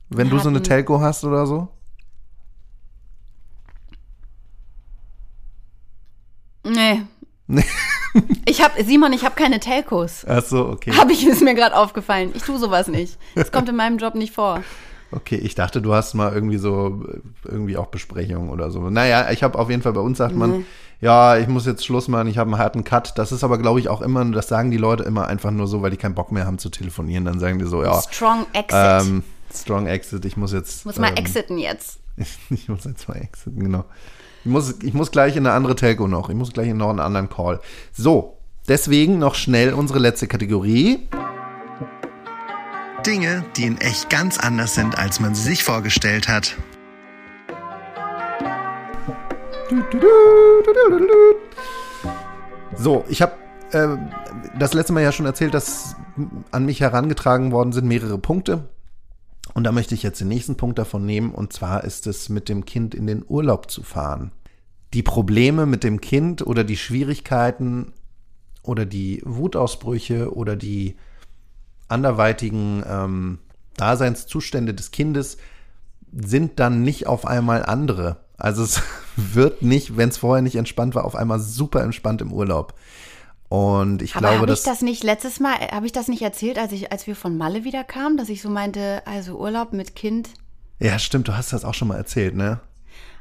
Wenn 0.10 0.30
du 0.30 0.40
so 0.40 0.50
eine 0.50 0.62
Telco 0.62 1.02
hast 1.02 1.24
oder 1.24 1.46
so? 1.46 1.68
nee. 6.64 7.02
Nee. 7.48 7.64
Ich 8.46 8.62
habe, 8.64 8.84
Simon, 8.84 9.14
ich 9.14 9.26
habe 9.26 9.36
keine 9.36 9.60
Telcos. 9.60 10.26
Ach 10.28 10.44
so, 10.44 10.68
okay. 10.70 10.92
Habe 10.94 11.12
ich, 11.12 11.26
ist 11.28 11.42
mir 11.42 11.56
gerade 11.56 11.76
aufgefallen. 11.76 12.32
Ich 12.34 12.44
tue 12.44 12.58
sowas 12.58 12.88
nicht. 12.88 13.18
Das 13.36 13.52
kommt 13.52 13.70
in 13.70 13.76
meinem 13.76 13.98
Job 13.98 14.16
nicht 14.16 14.34
vor. 14.34 14.64
Okay, 15.12 15.36
ich 15.36 15.56
dachte, 15.56 15.82
du 15.82 15.94
hast 15.94 16.14
mal 16.16 16.34
irgendwie 16.34 16.58
so, 16.58 17.06
irgendwie 17.46 17.78
auch 17.78 17.88
Besprechungen 17.88 18.50
oder 18.50 18.72
so. 18.72 18.90
Naja, 18.90 19.32
ich 19.32 19.42
habe 19.44 19.58
auf 19.58 19.70
jeden 19.70 19.82
Fall, 19.82 19.94
bei 19.94 20.02
uns 20.02 20.18
sagt 20.18 20.36
man, 20.36 20.66
ja, 21.00 21.38
ich 21.38 21.48
muss 21.48 21.66
jetzt 21.66 21.86
Schluss 21.86 22.08
machen, 22.08 22.28
ich 22.28 22.38
habe 22.38 22.50
einen 22.52 22.60
harten 22.60 22.84
Cut. 22.84 23.18
Das 23.18 23.32
ist 23.32 23.44
aber, 23.44 23.58
glaube 23.58 23.80
ich, 23.80 23.88
auch 23.88 24.02
immer, 24.02 24.26
das 24.26 24.48
sagen 24.48 24.72
die 24.72 24.78
Leute 24.78 25.04
immer 25.04 25.28
einfach 25.28 25.52
nur 25.52 25.68
so, 25.68 25.82
weil 25.82 25.92
die 25.92 25.98
keinen 25.98 26.16
Bock 26.16 26.32
mehr 26.32 26.46
haben 26.46 26.58
zu 26.58 26.70
telefonieren. 26.70 27.26
Dann 27.26 27.40
sagen 27.40 27.60
die 27.60 27.66
so, 27.66 27.84
ja, 27.84 28.02
Strong 28.02 28.48
Exit. 28.54 28.74
ähm, 28.74 29.24
Strong 29.54 29.88
Exit, 29.88 30.26
ich 30.26 30.36
muss 30.36 30.52
jetzt. 30.52 30.86
muss 30.86 30.98
mal 30.98 31.10
ähm, 31.10 31.18
exiten 31.18 31.58
jetzt. 31.58 32.00
Ich 32.50 32.68
muss 32.68 32.84
jetzt 32.86 33.08
mal 33.08 33.18
exiten, 33.18 33.64
genau. 33.64 33.86
Ich 34.48 34.54
muss, 34.54 34.76
ich 34.82 34.94
muss 34.94 35.12
gleich 35.12 35.36
in 35.36 35.46
eine 35.46 35.54
andere 35.54 35.76
Telco 35.76 36.08
noch. 36.08 36.30
Ich 36.30 36.36
muss 36.36 36.54
gleich 36.54 36.70
in 36.70 36.78
noch 36.78 36.90
einen 36.90 37.02
anderen 37.02 37.28
Call. 37.28 37.60
So, 37.92 38.38
deswegen 38.70 39.20
noch 39.20 39.36
schnell 39.36 39.74
unsere 39.74 40.00
letzte 40.00 40.26
Kategorie. 40.26 41.10
Dinge, 43.06 43.44
die 43.58 43.66
in 43.66 43.78
echt 43.82 44.10
ganz 44.10 44.38
anders 44.38 44.74
sind, 44.74 44.98
als 44.98 45.20
man 45.20 45.36
sie 45.36 45.42
sich 45.42 45.66
vorgestellt 45.66 46.30
hat. 46.30 46.56
So, 52.78 53.04
ich 53.10 53.22
habe 53.22 53.34
äh, 53.74 53.98
das 54.58 54.74
letzte 54.74 54.94
Mal 54.94 55.04
ja 55.04 55.12
schon 55.12 55.26
erzählt, 55.26 55.54
dass 55.54 55.98
an 56.52 56.64
mich 56.64 56.80
herangetragen 56.80 57.52
worden 57.52 57.74
sind 57.74 57.86
mehrere 57.86 58.18
Punkte. 58.18 58.70
Und 59.54 59.64
da 59.64 59.72
möchte 59.72 59.96
ich 59.96 60.04
jetzt 60.04 60.22
den 60.22 60.28
nächsten 60.28 60.56
Punkt 60.56 60.78
davon 60.80 61.06
nehmen, 61.06 61.32
und 61.32 61.52
zwar 61.52 61.84
ist 61.84 62.08
es 62.08 62.30
mit 62.30 62.48
dem 62.48 62.64
Kind 62.64 62.96
in 62.96 63.08
den 63.08 63.26
Urlaub 63.28 63.72
zu 63.72 63.84
fahren. 63.84 64.32
Die 64.94 65.04
Probleme 65.04 65.66
mit 65.66 65.84
dem 65.84 66.02
Kind 66.02 66.46
oder 66.46 66.64
die 66.64 66.78
Schwierigkeiten 66.78 67.94
oder 68.64 68.86
die 68.86 69.22
Wutausbrüche 69.26 70.34
oder 70.34 70.56
die 70.56 70.96
anderweitigen 71.88 72.84
ähm, 72.88 73.40
Daseinszustände 73.76 74.74
des 74.74 74.92
Kindes 74.92 75.38
sind 76.12 76.60
dann 76.60 76.82
nicht 76.82 77.08
auf 77.08 77.26
einmal 77.26 77.66
andere. 77.66 78.18
Also 78.38 78.64
es 78.64 78.82
wird 79.16 79.62
nicht, 79.62 79.98
wenn 79.98 80.10
es 80.10 80.18
vorher 80.18 80.42
nicht 80.42 80.56
entspannt 80.56 80.96
war, 80.96 81.06
auf 81.06 81.16
einmal 81.16 81.40
super 81.40 81.84
entspannt 81.84 82.22
im 82.22 82.32
Urlaub. 82.32 82.74
Und 83.50 84.02
ich 84.02 84.16
Aber 84.16 84.28
glaube, 84.28 84.42
habe 84.42 84.54
ich 84.54 84.64
das 84.64 84.82
nicht 84.82 85.04
letztes 85.04 85.40
Mal, 85.40 85.56
habe 85.72 85.86
ich 85.86 85.94
das 85.94 86.10
nicht 86.10 86.22
erzählt, 86.22 86.58
als 86.58 86.74
ich, 86.74 86.92
als 86.92 87.08
wir 87.08 87.16
von 87.16 87.38
Malle 87.38 87.64
wieder 87.64 87.86
kamen, 87.86 88.18
dass 88.18 88.28
ich 88.28 88.42
so 88.42 88.50
meinte, 88.50 89.02
also 89.06 89.38
Urlaub 89.38 89.72
mit 89.72 89.96
Kind. 89.96 90.30
ja 90.80 91.00
stimmt, 91.00 91.30
du 91.30 91.38
hast 91.38 91.54
das 91.54 91.64
auch 91.64 91.74
schon 91.74 91.88
mal 91.88 91.96
erzählt, 91.96 92.36
ne? 92.36 92.60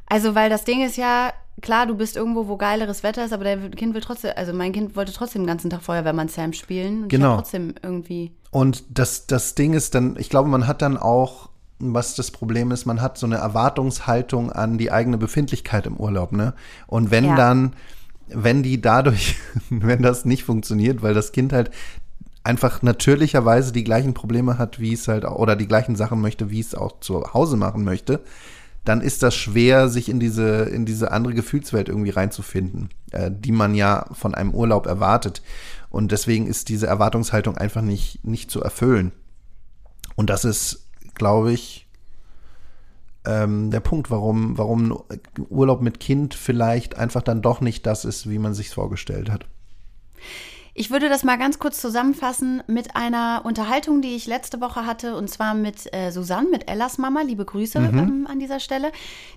Also, 0.08 0.34
weil 0.34 0.50
das 0.50 0.64
Ding 0.64 0.84
ist 0.84 0.96
ja, 0.96 1.32
klar, 1.62 1.86
du 1.86 1.94
bist 1.94 2.16
irgendwo, 2.16 2.48
wo 2.48 2.56
geileres 2.56 3.02
Wetter 3.02 3.24
ist, 3.24 3.32
aber 3.32 3.44
der 3.44 3.70
Kind 3.70 3.94
will 3.94 4.00
trotzdem, 4.00 4.32
also 4.36 4.52
mein 4.52 4.72
Kind 4.72 4.96
wollte 4.96 5.12
trotzdem 5.12 5.42
den 5.42 5.46
ganzen 5.46 5.70
Tag 5.70 5.82
Feuerwehrmann 5.82 6.28
Sam 6.28 6.52
spielen. 6.52 7.04
Und 7.04 7.08
Genau. 7.08 7.36
Trotzdem 7.36 7.74
irgendwie. 7.82 8.32
Und 8.50 8.84
das, 8.90 9.26
das 9.26 9.54
Ding 9.54 9.74
ist 9.74 9.94
dann, 9.94 10.16
ich 10.18 10.30
glaube, 10.30 10.48
man 10.48 10.66
hat 10.66 10.82
dann 10.82 10.96
auch, 10.96 11.48
was 11.78 12.14
das 12.14 12.30
Problem 12.30 12.70
ist, 12.70 12.86
man 12.86 13.00
hat 13.02 13.18
so 13.18 13.26
eine 13.26 13.36
Erwartungshaltung 13.36 14.50
an 14.52 14.78
die 14.78 14.90
eigene 14.90 15.18
Befindlichkeit 15.18 15.86
im 15.86 15.96
Urlaub, 15.96 16.32
ne? 16.32 16.54
Und 16.86 17.10
wenn 17.10 17.24
Ja. 17.26 17.36
dann, 17.36 17.74
wenn 18.28 18.62
die 18.62 18.80
dadurch, 18.80 19.36
wenn 19.70 20.02
das 20.02 20.24
nicht 20.24 20.44
funktioniert, 20.44 21.02
weil 21.02 21.14
das 21.14 21.32
Kind 21.32 21.52
halt 21.52 21.70
einfach 22.44 22.80
natürlicherweise 22.80 23.72
die 23.72 23.82
gleichen 23.84 24.14
Probleme 24.14 24.56
hat, 24.56 24.78
wie 24.78 24.92
es 24.92 25.08
halt, 25.08 25.24
auch- 25.24 25.36
oder 25.38 25.56
die 25.56 25.66
gleichen 25.66 25.96
Sachen 25.96 26.20
möchte, 26.20 26.48
wie 26.50 26.60
es 26.60 26.74
auch 26.74 27.00
zu 27.00 27.34
Hause 27.34 27.56
machen 27.56 27.82
möchte, 27.84 28.20
dann 28.86 29.00
ist 29.00 29.22
das 29.22 29.34
schwer, 29.34 29.88
sich 29.88 30.08
in 30.08 30.20
diese, 30.20 30.62
in 30.64 30.86
diese 30.86 31.10
andere 31.10 31.34
Gefühlswelt 31.34 31.88
irgendwie 31.88 32.10
reinzufinden, 32.10 32.90
äh, 33.10 33.30
die 33.32 33.52
man 33.52 33.74
ja 33.74 34.06
von 34.12 34.34
einem 34.34 34.54
Urlaub 34.54 34.86
erwartet. 34.86 35.42
Und 35.90 36.12
deswegen 36.12 36.46
ist 36.46 36.68
diese 36.68 36.86
Erwartungshaltung 36.86 37.56
einfach 37.56 37.82
nicht, 37.82 38.24
nicht 38.24 38.50
zu 38.50 38.62
erfüllen. 38.62 39.12
Und 40.14 40.30
das 40.30 40.44
ist, 40.44 40.86
glaube 41.14 41.52
ich, 41.52 41.88
ähm, 43.24 43.72
der 43.72 43.80
Punkt, 43.80 44.10
warum, 44.10 44.56
warum 44.56 45.02
Urlaub 45.48 45.82
mit 45.82 45.98
Kind 45.98 46.34
vielleicht 46.34 46.96
einfach 46.96 47.22
dann 47.22 47.42
doch 47.42 47.60
nicht 47.60 47.86
das 47.86 48.04
ist, 48.04 48.30
wie 48.30 48.38
man 48.38 48.54
sich 48.54 48.70
vorgestellt 48.70 49.30
hat. 49.30 49.46
Ich 50.78 50.90
würde 50.90 51.08
das 51.08 51.24
mal 51.24 51.38
ganz 51.38 51.58
kurz 51.58 51.80
zusammenfassen 51.80 52.62
mit 52.66 52.96
einer 52.96 53.40
Unterhaltung, 53.44 54.02
die 54.02 54.14
ich 54.14 54.26
letzte 54.26 54.60
Woche 54.60 54.84
hatte, 54.84 55.16
und 55.16 55.30
zwar 55.30 55.54
mit 55.54 55.90
äh, 55.94 56.10
Susanne, 56.10 56.50
mit 56.50 56.70
Ellas 56.70 56.98
Mama. 56.98 57.22
Liebe 57.22 57.46
Grüße 57.46 57.78
ähm, 57.78 58.26
an 58.30 58.38
dieser 58.38 58.60
Stelle. 58.60 58.92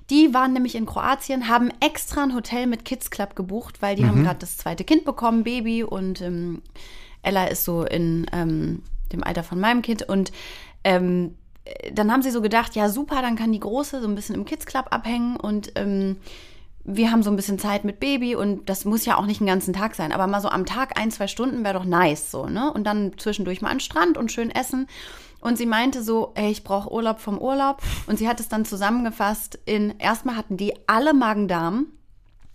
Die 0.10 0.34
waren 0.34 0.52
nämlich 0.52 0.76
in 0.76 0.86
Kroatien, 0.86 1.48
haben 1.48 1.72
extra 1.80 2.24
ein 2.24 2.36
Hotel 2.36 2.68
mit 2.68 2.84
Kids 2.84 3.10
Club 3.10 3.38
gebucht, 3.38 3.82
weil 3.82 3.96
die 3.96 4.06
haben 4.06 4.22
gerade 4.26 4.40
das 4.40 4.58
zweite 4.58 4.84
Kind 4.84 5.06
bekommen, 5.06 5.46
Baby, 5.46 5.82
und 5.82 6.22
ähm, 6.22 6.62
Ella 7.22 7.46
ist 7.46 7.64
so 7.64 7.86
in 7.86 8.26
ähm, 8.34 8.84
dem 9.14 9.24
Alter 9.24 9.44
von 9.44 9.62
meinem 9.62 9.82
Kind 9.82 10.04
und 10.10 10.34
ähm, 10.84 11.36
dann 11.94 12.12
haben 12.12 12.22
sie 12.22 12.32
so 12.32 12.42
gedacht, 12.42 12.76
ja 12.76 12.90
super, 12.90 13.22
dann 13.22 13.38
kann 13.38 13.54
die 13.54 13.62
Große 13.62 14.02
so 14.02 14.10
ein 14.10 14.16
bisschen 14.16 14.36
im 14.36 14.44
Kids 14.44 14.66
Club 14.66 14.88
abhängen 14.90 15.38
und 15.38 15.72
ähm, 15.76 16.18
wir 16.84 17.12
haben 17.12 17.24
so 17.24 17.30
ein 17.30 17.36
bisschen 17.36 17.60
Zeit 17.60 17.84
mit 17.84 18.00
Baby 18.00 18.36
und 18.36 18.70
das 18.70 18.86
muss 18.86 19.06
ja 19.06 19.18
auch 19.18 19.26
nicht 19.26 19.42
den 19.42 19.48
ganzen 19.48 19.74
Tag 19.74 19.96
sein, 19.96 20.12
aber 20.12 20.28
mal 20.28 20.42
so 20.42 20.50
am 20.50 20.66
Tag 20.66 21.00
ein, 21.00 21.12
zwei 21.12 21.28
Stunden 21.28 21.64
wäre 21.64 21.74
doch 21.74 21.86
nice 21.86 22.32
so, 22.32 22.48
ne? 22.48 22.72
Und 22.74 22.86
dann 22.86 23.12
zwischendurch 23.18 23.62
mal 23.62 23.70
an 23.70 23.76
den 23.76 23.82
Strand 23.82 24.18
und 24.18 24.32
schön 24.32 24.50
essen. 24.50 24.88
Und 25.42 25.58
sie 25.58 25.66
meinte 25.66 26.04
so, 26.04 26.34
ey, 26.36 26.52
ich 26.52 26.64
brauche 26.64 26.92
Urlaub 26.92 27.20
vom 27.20 27.38
Urlaub. 27.38 27.82
Und 28.08 28.20
sie 28.20 28.28
hat 28.28 28.40
es 28.40 28.50
dann 28.50 28.66
zusammengefasst 28.66 29.58
in, 29.66 29.98
erstmal 29.98 30.36
hatten 30.36 30.58
die 30.58 30.74
alle 30.88 31.14
Magen-Darm. 31.14 31.88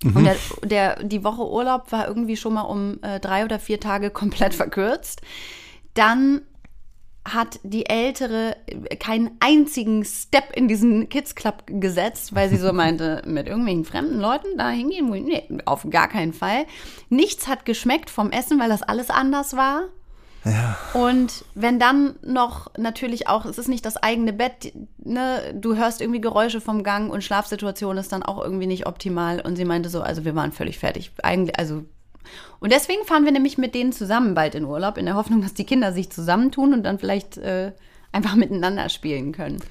Und 0.03 0.25
der, 0.25 0.37
der, 0.62 1.03
die 1.03 1.25
Woche 1.25 1.49
Urlaub 1.49 1.91
war 1.91 2.07
irgendwie 2.07 2.37
schon 2.37 2.53
mal 2.53 2.62
um 2.62 3.03
äh, 3.03 3.20
drei 3.20 3.45
oder 3.45 3.59
vier 3.59 3.81
Tage 3.81 4.11
komplett 4.11 4.53
verkürzt. 4.55 5.22
Dann 5.95 6.43
hat 7.25 7.59
die 7.62 7.87
Ältere 7.87 8.57
keinen 9.01 9.31
einzigen 9.41 10.05
Step 10.05 10.55
in 10.55 10.68
diesen 10.68 11.09
Kids 11.09 11.35
Club 11.35 11.64
gesetzt, 11.66 12.35
weil 12.35 12.49
sie 12.51 12.57
so 12.57 12.72
meinte, 12.75 13.22
mit 13.27 13.47
irgendwelchen 13.47 13.85
fremden 13.85 14.20
Leuten 14.20 14.59
da 14.59 14.68
hingehen, 14.70 15.09
nee, 15.11 15.49
auf 15.64 15.87
gar 15.89 16.09
keinen 16.09 16.33
Fall. 16.33 16.66
Nichts 17.09 17.49
hat 17.49 17.64
geschmeckt 17.64 18.11
vom 18.11 18.31
Essen, 18.31 18.59
weil 18.61 18.68
das 18.68 18.83
alles 18.83 19.11
anders 19.11 19.57
war. 19.57 19.85
Ja. 20.45 20.77
Und 20.93 21.45
wenn 21.55 21.79
dann 21.79 22.16
noch 22.22 22.70
natürlich 22.77 23.29
auch, 23.29 23.47
es 23.47 23.57
ist 23.57 23.68
nicht 23.68 23.87
das 23.87 23.97
eigene 23.97 24.35
Bett, 24.35 24.75
ne, 24.99 25.55
du 25.55 25.77
hörst 25.77 26.03
irgendwie 26.03 26.20
Geräusche 26.20 26.61
vom 26.61 26.83
Gang 26.83 27.11
und 27.11 27.25
Schlafsituation 27.25 27.97
ist 27.97 28.12
dann 28.12 28.22
auch 28.22 28.43
irgendwie 28.43 28.66
nicht 28.66 28.87
optimal. 28.87 29.41
Und 29.41 29.57
sie 29.57 29.64
meinte 29.64 29.89
so, 29.89 30.03
also 30.03 30.27
wir 30.27 30.35
waren 30.35 30.53
völlig 30.53 30.79
fertig. 30.79 31.12
Eigentlich, 31.22 31.59
also 31.59 31.85
und 32.61 32.72
deswegen 32.72 33.05
fahren 33.05 33.25
wir 33.25 33.33
nämlich 33.33 33.59
mit 33.59 33.75
denen 33.75 33.93
zusammen 33.93 34.35
bald 34.35 34.55
in 34.55 34.64
Urlaub, 34.64 34.99
in 34.99 35.07
der 35.07 35.14
Hoffnung, 35.14 35.43
dass 35.43 35.55
die 35.55 35.64
Kinder 35.64 35.93
sich 35.93 36.11
zusammentun 36.11 36.72
und 36.75 36.83
dann 36.83 36.99
vielleicht 36.99 37.37
äh, 37.39 37.72
einfach 38.12 38.35
miteinander 38.35 38.89
spielen 38.89 39.33
können. 39.33 39.62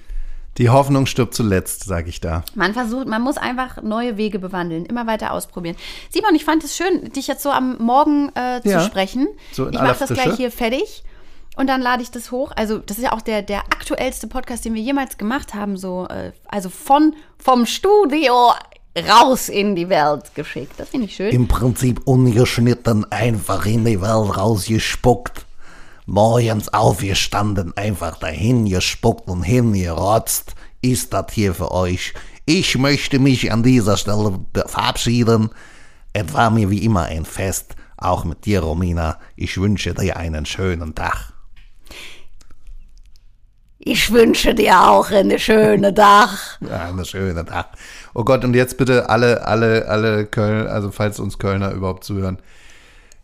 Die 0.59 0.69
Hoffnung 0.69 1.07
stirbt 1.07 1.33
zuletzt, 1.33 1.83
sage 1.85 2.09
ich 2.09 2.21
da. 2.21 2.43
Man 2.53 2.73
versucht, 2.73 3.07
man 3.07 3.23
muss 3.23 3.37
einfach 3.37 3.81
neue 3.81 4.17
Wege 4.17 4.37
bewandeln, 4.37 4.85
immer 4.85 5.07
weiter 5.07 5.31
ausprobieren. 5.33 5.75
Simon, 6.11 6.35
ich 6.35 6.45
fand 6.45 6.63
es 6.63 6.77
schön, 6.77 7.11
dich 7.11 7.25
jetzt 7.25 7.41
so 7.41 7.49
am 7.49 7.77
Morgen 7.79 8.29
äh, 8.35 8.61
zu 8.61 8.69
Ja. 8.69 8.81
sprechen. 8.81 9.27
So 9.51 9.67
ich 9.67 9.73
mache 9.73 9.97
das 9.99 10.09
Frische. 10.09 10.13
gleich 10.13 10.35
hier 10.35 10.51
fertig 10.51 11.03
und 11.57 11.65
dann 11.67 11.81
lade 11.81 12.03
ich 12.03 12.11
das 12.11 12.31
hoch. 12.31 12.51
Also 12.55 12.77
das 12.77 12.97
ist 12.99 13.03
ja 13.03 13.13
auch 13.13 13.21
der, 13.21 13.41
der 13.41 13.61
aktuellste 13.61 14.27
Podcast, 14.27 14.63
den 14.63 14.75
wir 14.75 14.81
jemals 14.83 15.17
gemacht 15.17 15.55
haben. 15.55 15.75
So, 15.75 16.05
äh, 16.07 16.33
also 16.47 16.69
von 16.69 17.15
vom 17.39 17.65
Studio 17.65 18.51
raus 18.97 19.49
in 19.49 19.75
die 19.75 19.89
Welt 19.89 20.35
geschickt. 20.35 20.73
Das 20.77 20.89
finde 20.89 21.07
ich 21.07 21.15
schön. 21.15 21.31
Im 21.31 21.47
Prinzip 21.47 22.01
ungeschnitten 22.05 23.11
einfach 23.11 23.65
in 23.65 23.85
die 23.85 24.01
Welt 24.01 24.37
rausgespuckt. 24.37 25.45
Morgens 26.05 26.67
aufgestanden, 26.73 27.75
einfach 27.77 28.19
dahin 28.19 28.65
gespuckt 28.65 29.29
und 29.29 29.43
hingerotzt. 29.43 30.53
Ist 30.81 31.13
das 31.13 31.27
hier 31.31 31.53
für 31.53 31.71
euch? 31.71 32.13
Ich 32.45 32.77
möchte 32.77 33.19
mich 33.19 33.51
an 33.51 33.63
dieser 33.63 33.95
Stelle 33.95 34.37
verabschieden. 34.67 35.49
Es 36.11 36.33
war 36.33 36.49
mir 36.49 36.69
wie 36.69 36.83
immer 36.83 37.03
ein 37.03 37.23
Fest, 37.23 37.75
auch 37.97 38.25
mit 38.25 38.45
dir, 38.45 38.61
Romina. 38.61 39.17
Ich 39.37 39.57
wünsche 39.57 39.93
dir 39.93 40.17
einen 40.17 40.45
schönen 40.45 40.93
Tag. 40.93 41.33
Ich 43.85 44.11
wünsche 44.11 44.55
dir 44.55 44.89
auch 44.89 45.11
eine 45.11 45.37
schöne 45.37 45.93
Tag. 45.93 46.57
Ja, 46.61 46.87
einen 46.87 47.03
schönen 47.03 47.45
Tag. 47.45 47.67
Oh 48.13 48.23
Gott, 48.23 48.43
und 48.45 48.53
jetzt 48.55 48.77
bitte 48.77 49.09
alle, 49.09 49.45
alle, 49.45 49.87
alle 49.87 50.25
Köln, 50.25 50.67
also 50.67 50.91
falls 50.91 51.19
uns 51.19 51.39
Kölner 51.39 51.71
überhaupt 51.71 52.03
zuhören. 52.03 52.37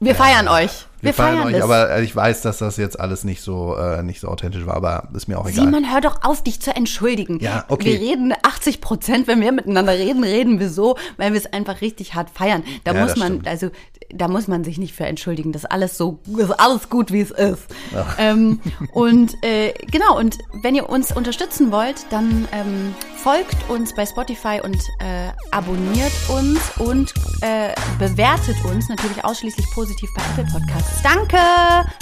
Wir 0.02 0.16
feiern 0.16 0.48
euch. 0.48 0.86
Wir, 1.02 1.14
feiern, 1.14 1.48
euch, 1.48 1.54
das. 1.54 1.64
aber 1.64 2.00
ich 2.00 2.16
weiß, 2.16 2.42
dass 2.42 2.58
das 2.60 2.78
jetzt 2.78 3.00
alles 3.00 3.26
nicht 3.26 3.42
so, 3.42 3.76
äh, 3.76 4.02
nicht 4.02 4.22
so 4.22 4.28
authentisch 4.30 4.66
war, 4.66 4.76
aber 4.76 5.10
ist 5.14 5.28
mir 5.28 5.38
auch 5.38 5.48
egal. 5.48 5.66
Simon, 5.66 5.92
hör 5.92 6.00
doch 6.02 6.24
auf, 6.24 6.42
dich 6.42 6.62
zu 6.62 6.74
entschuldigen. 6.74 7.40
Ja, 7.40 7.66
okay. 7.68 8.00
Wir 8.00 8.00
reden 8.00 8.34
80 8.44 8.80
Prozent, 8.80 9.28
wenn 9.28 9.42
wir 9.42 9.52
miteinander 9.52 9.94
reden, 9.94 10.24
reden 10.24 10.60
wir 10.60 10.70
so, 10.70 10.98
weil 11.18 11.34
wir 11.34 11.40
es 11.40 11.52
einfach 11.52 11.82
richtig 11.82 12.16
hart 12.16 12.30
feiern. 12.30 12.64
Da 12.86 12.94
Ja, 12.94 13.02
muss 13.04 13.18
man, 13.18 13.28
stimmt. 13.28 13.48
also 13.48 13.72
da 14.14 14.28
muss 14.28 14.48
man 14.48 14.64
sich 14.64 14.78
nicht 14.78 14.94
für 14.94 15.06
entschuldigen. 15.06 15.52
Das 15.52 15.64
ist 15.64 15.72
alles 15.72 15.98
so, 15.98 16.20
ist 16.38 16.52
alles 16.60 16.90
gut, 16.90 17.12
wie 17.12 17.22
es 17.22 17.32
ist. 17.32 17.64
Ähm, 18.18 18.60
und 18.94 19.36
äh, 19.44 19.74
genau, 19.92 20.18
und 20.18 20.38
wenn 20.62 20.76
ihr 20.76 20.90
uns 20.90 21.12
unterstützen 21.16 21.72
wollt, 21.72 22.06
dann 22.10 22.48
ähm, 22.52 22.94
folgt 23.18 23.70
uns 23.70 23.94
bei 23.94 24.06
Spotify 24.06 24.60
und 24.64 24.78
äh, 25.00 25.32
abonniert 25.52 26.12
uns 26.30 26.60
und 26.80 27.14
äh, 27.42 27.74
bewertet 27.98 28.56
uns 28.66 28.90
natürlich 28.90 29.24
ausschließlich 29.24 29.66
positiv 29.74 30.10
bei 30.16 30.24
Apple 30.32 30.52
Podcasts. 30.52 31.02
Danke! 31.04 31.38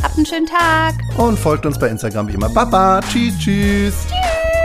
Habt 0.01 0.15
einen 0.15 0.25
schönen 0.25 0.47
Tag! 0.47 0.95
Und 1.17 1.37
folgt 1.37 1.65
uns 1.65 1.77
bei 1.79 1.89
Instagram 1.89 2.27
wie 2.27 2.33
immer. 2.33 2.49
Baba, 2.49 3.01
tschüss, 3.01 3.37
tschüss. 3.39 3.93
Tschüss! 4.07 4.56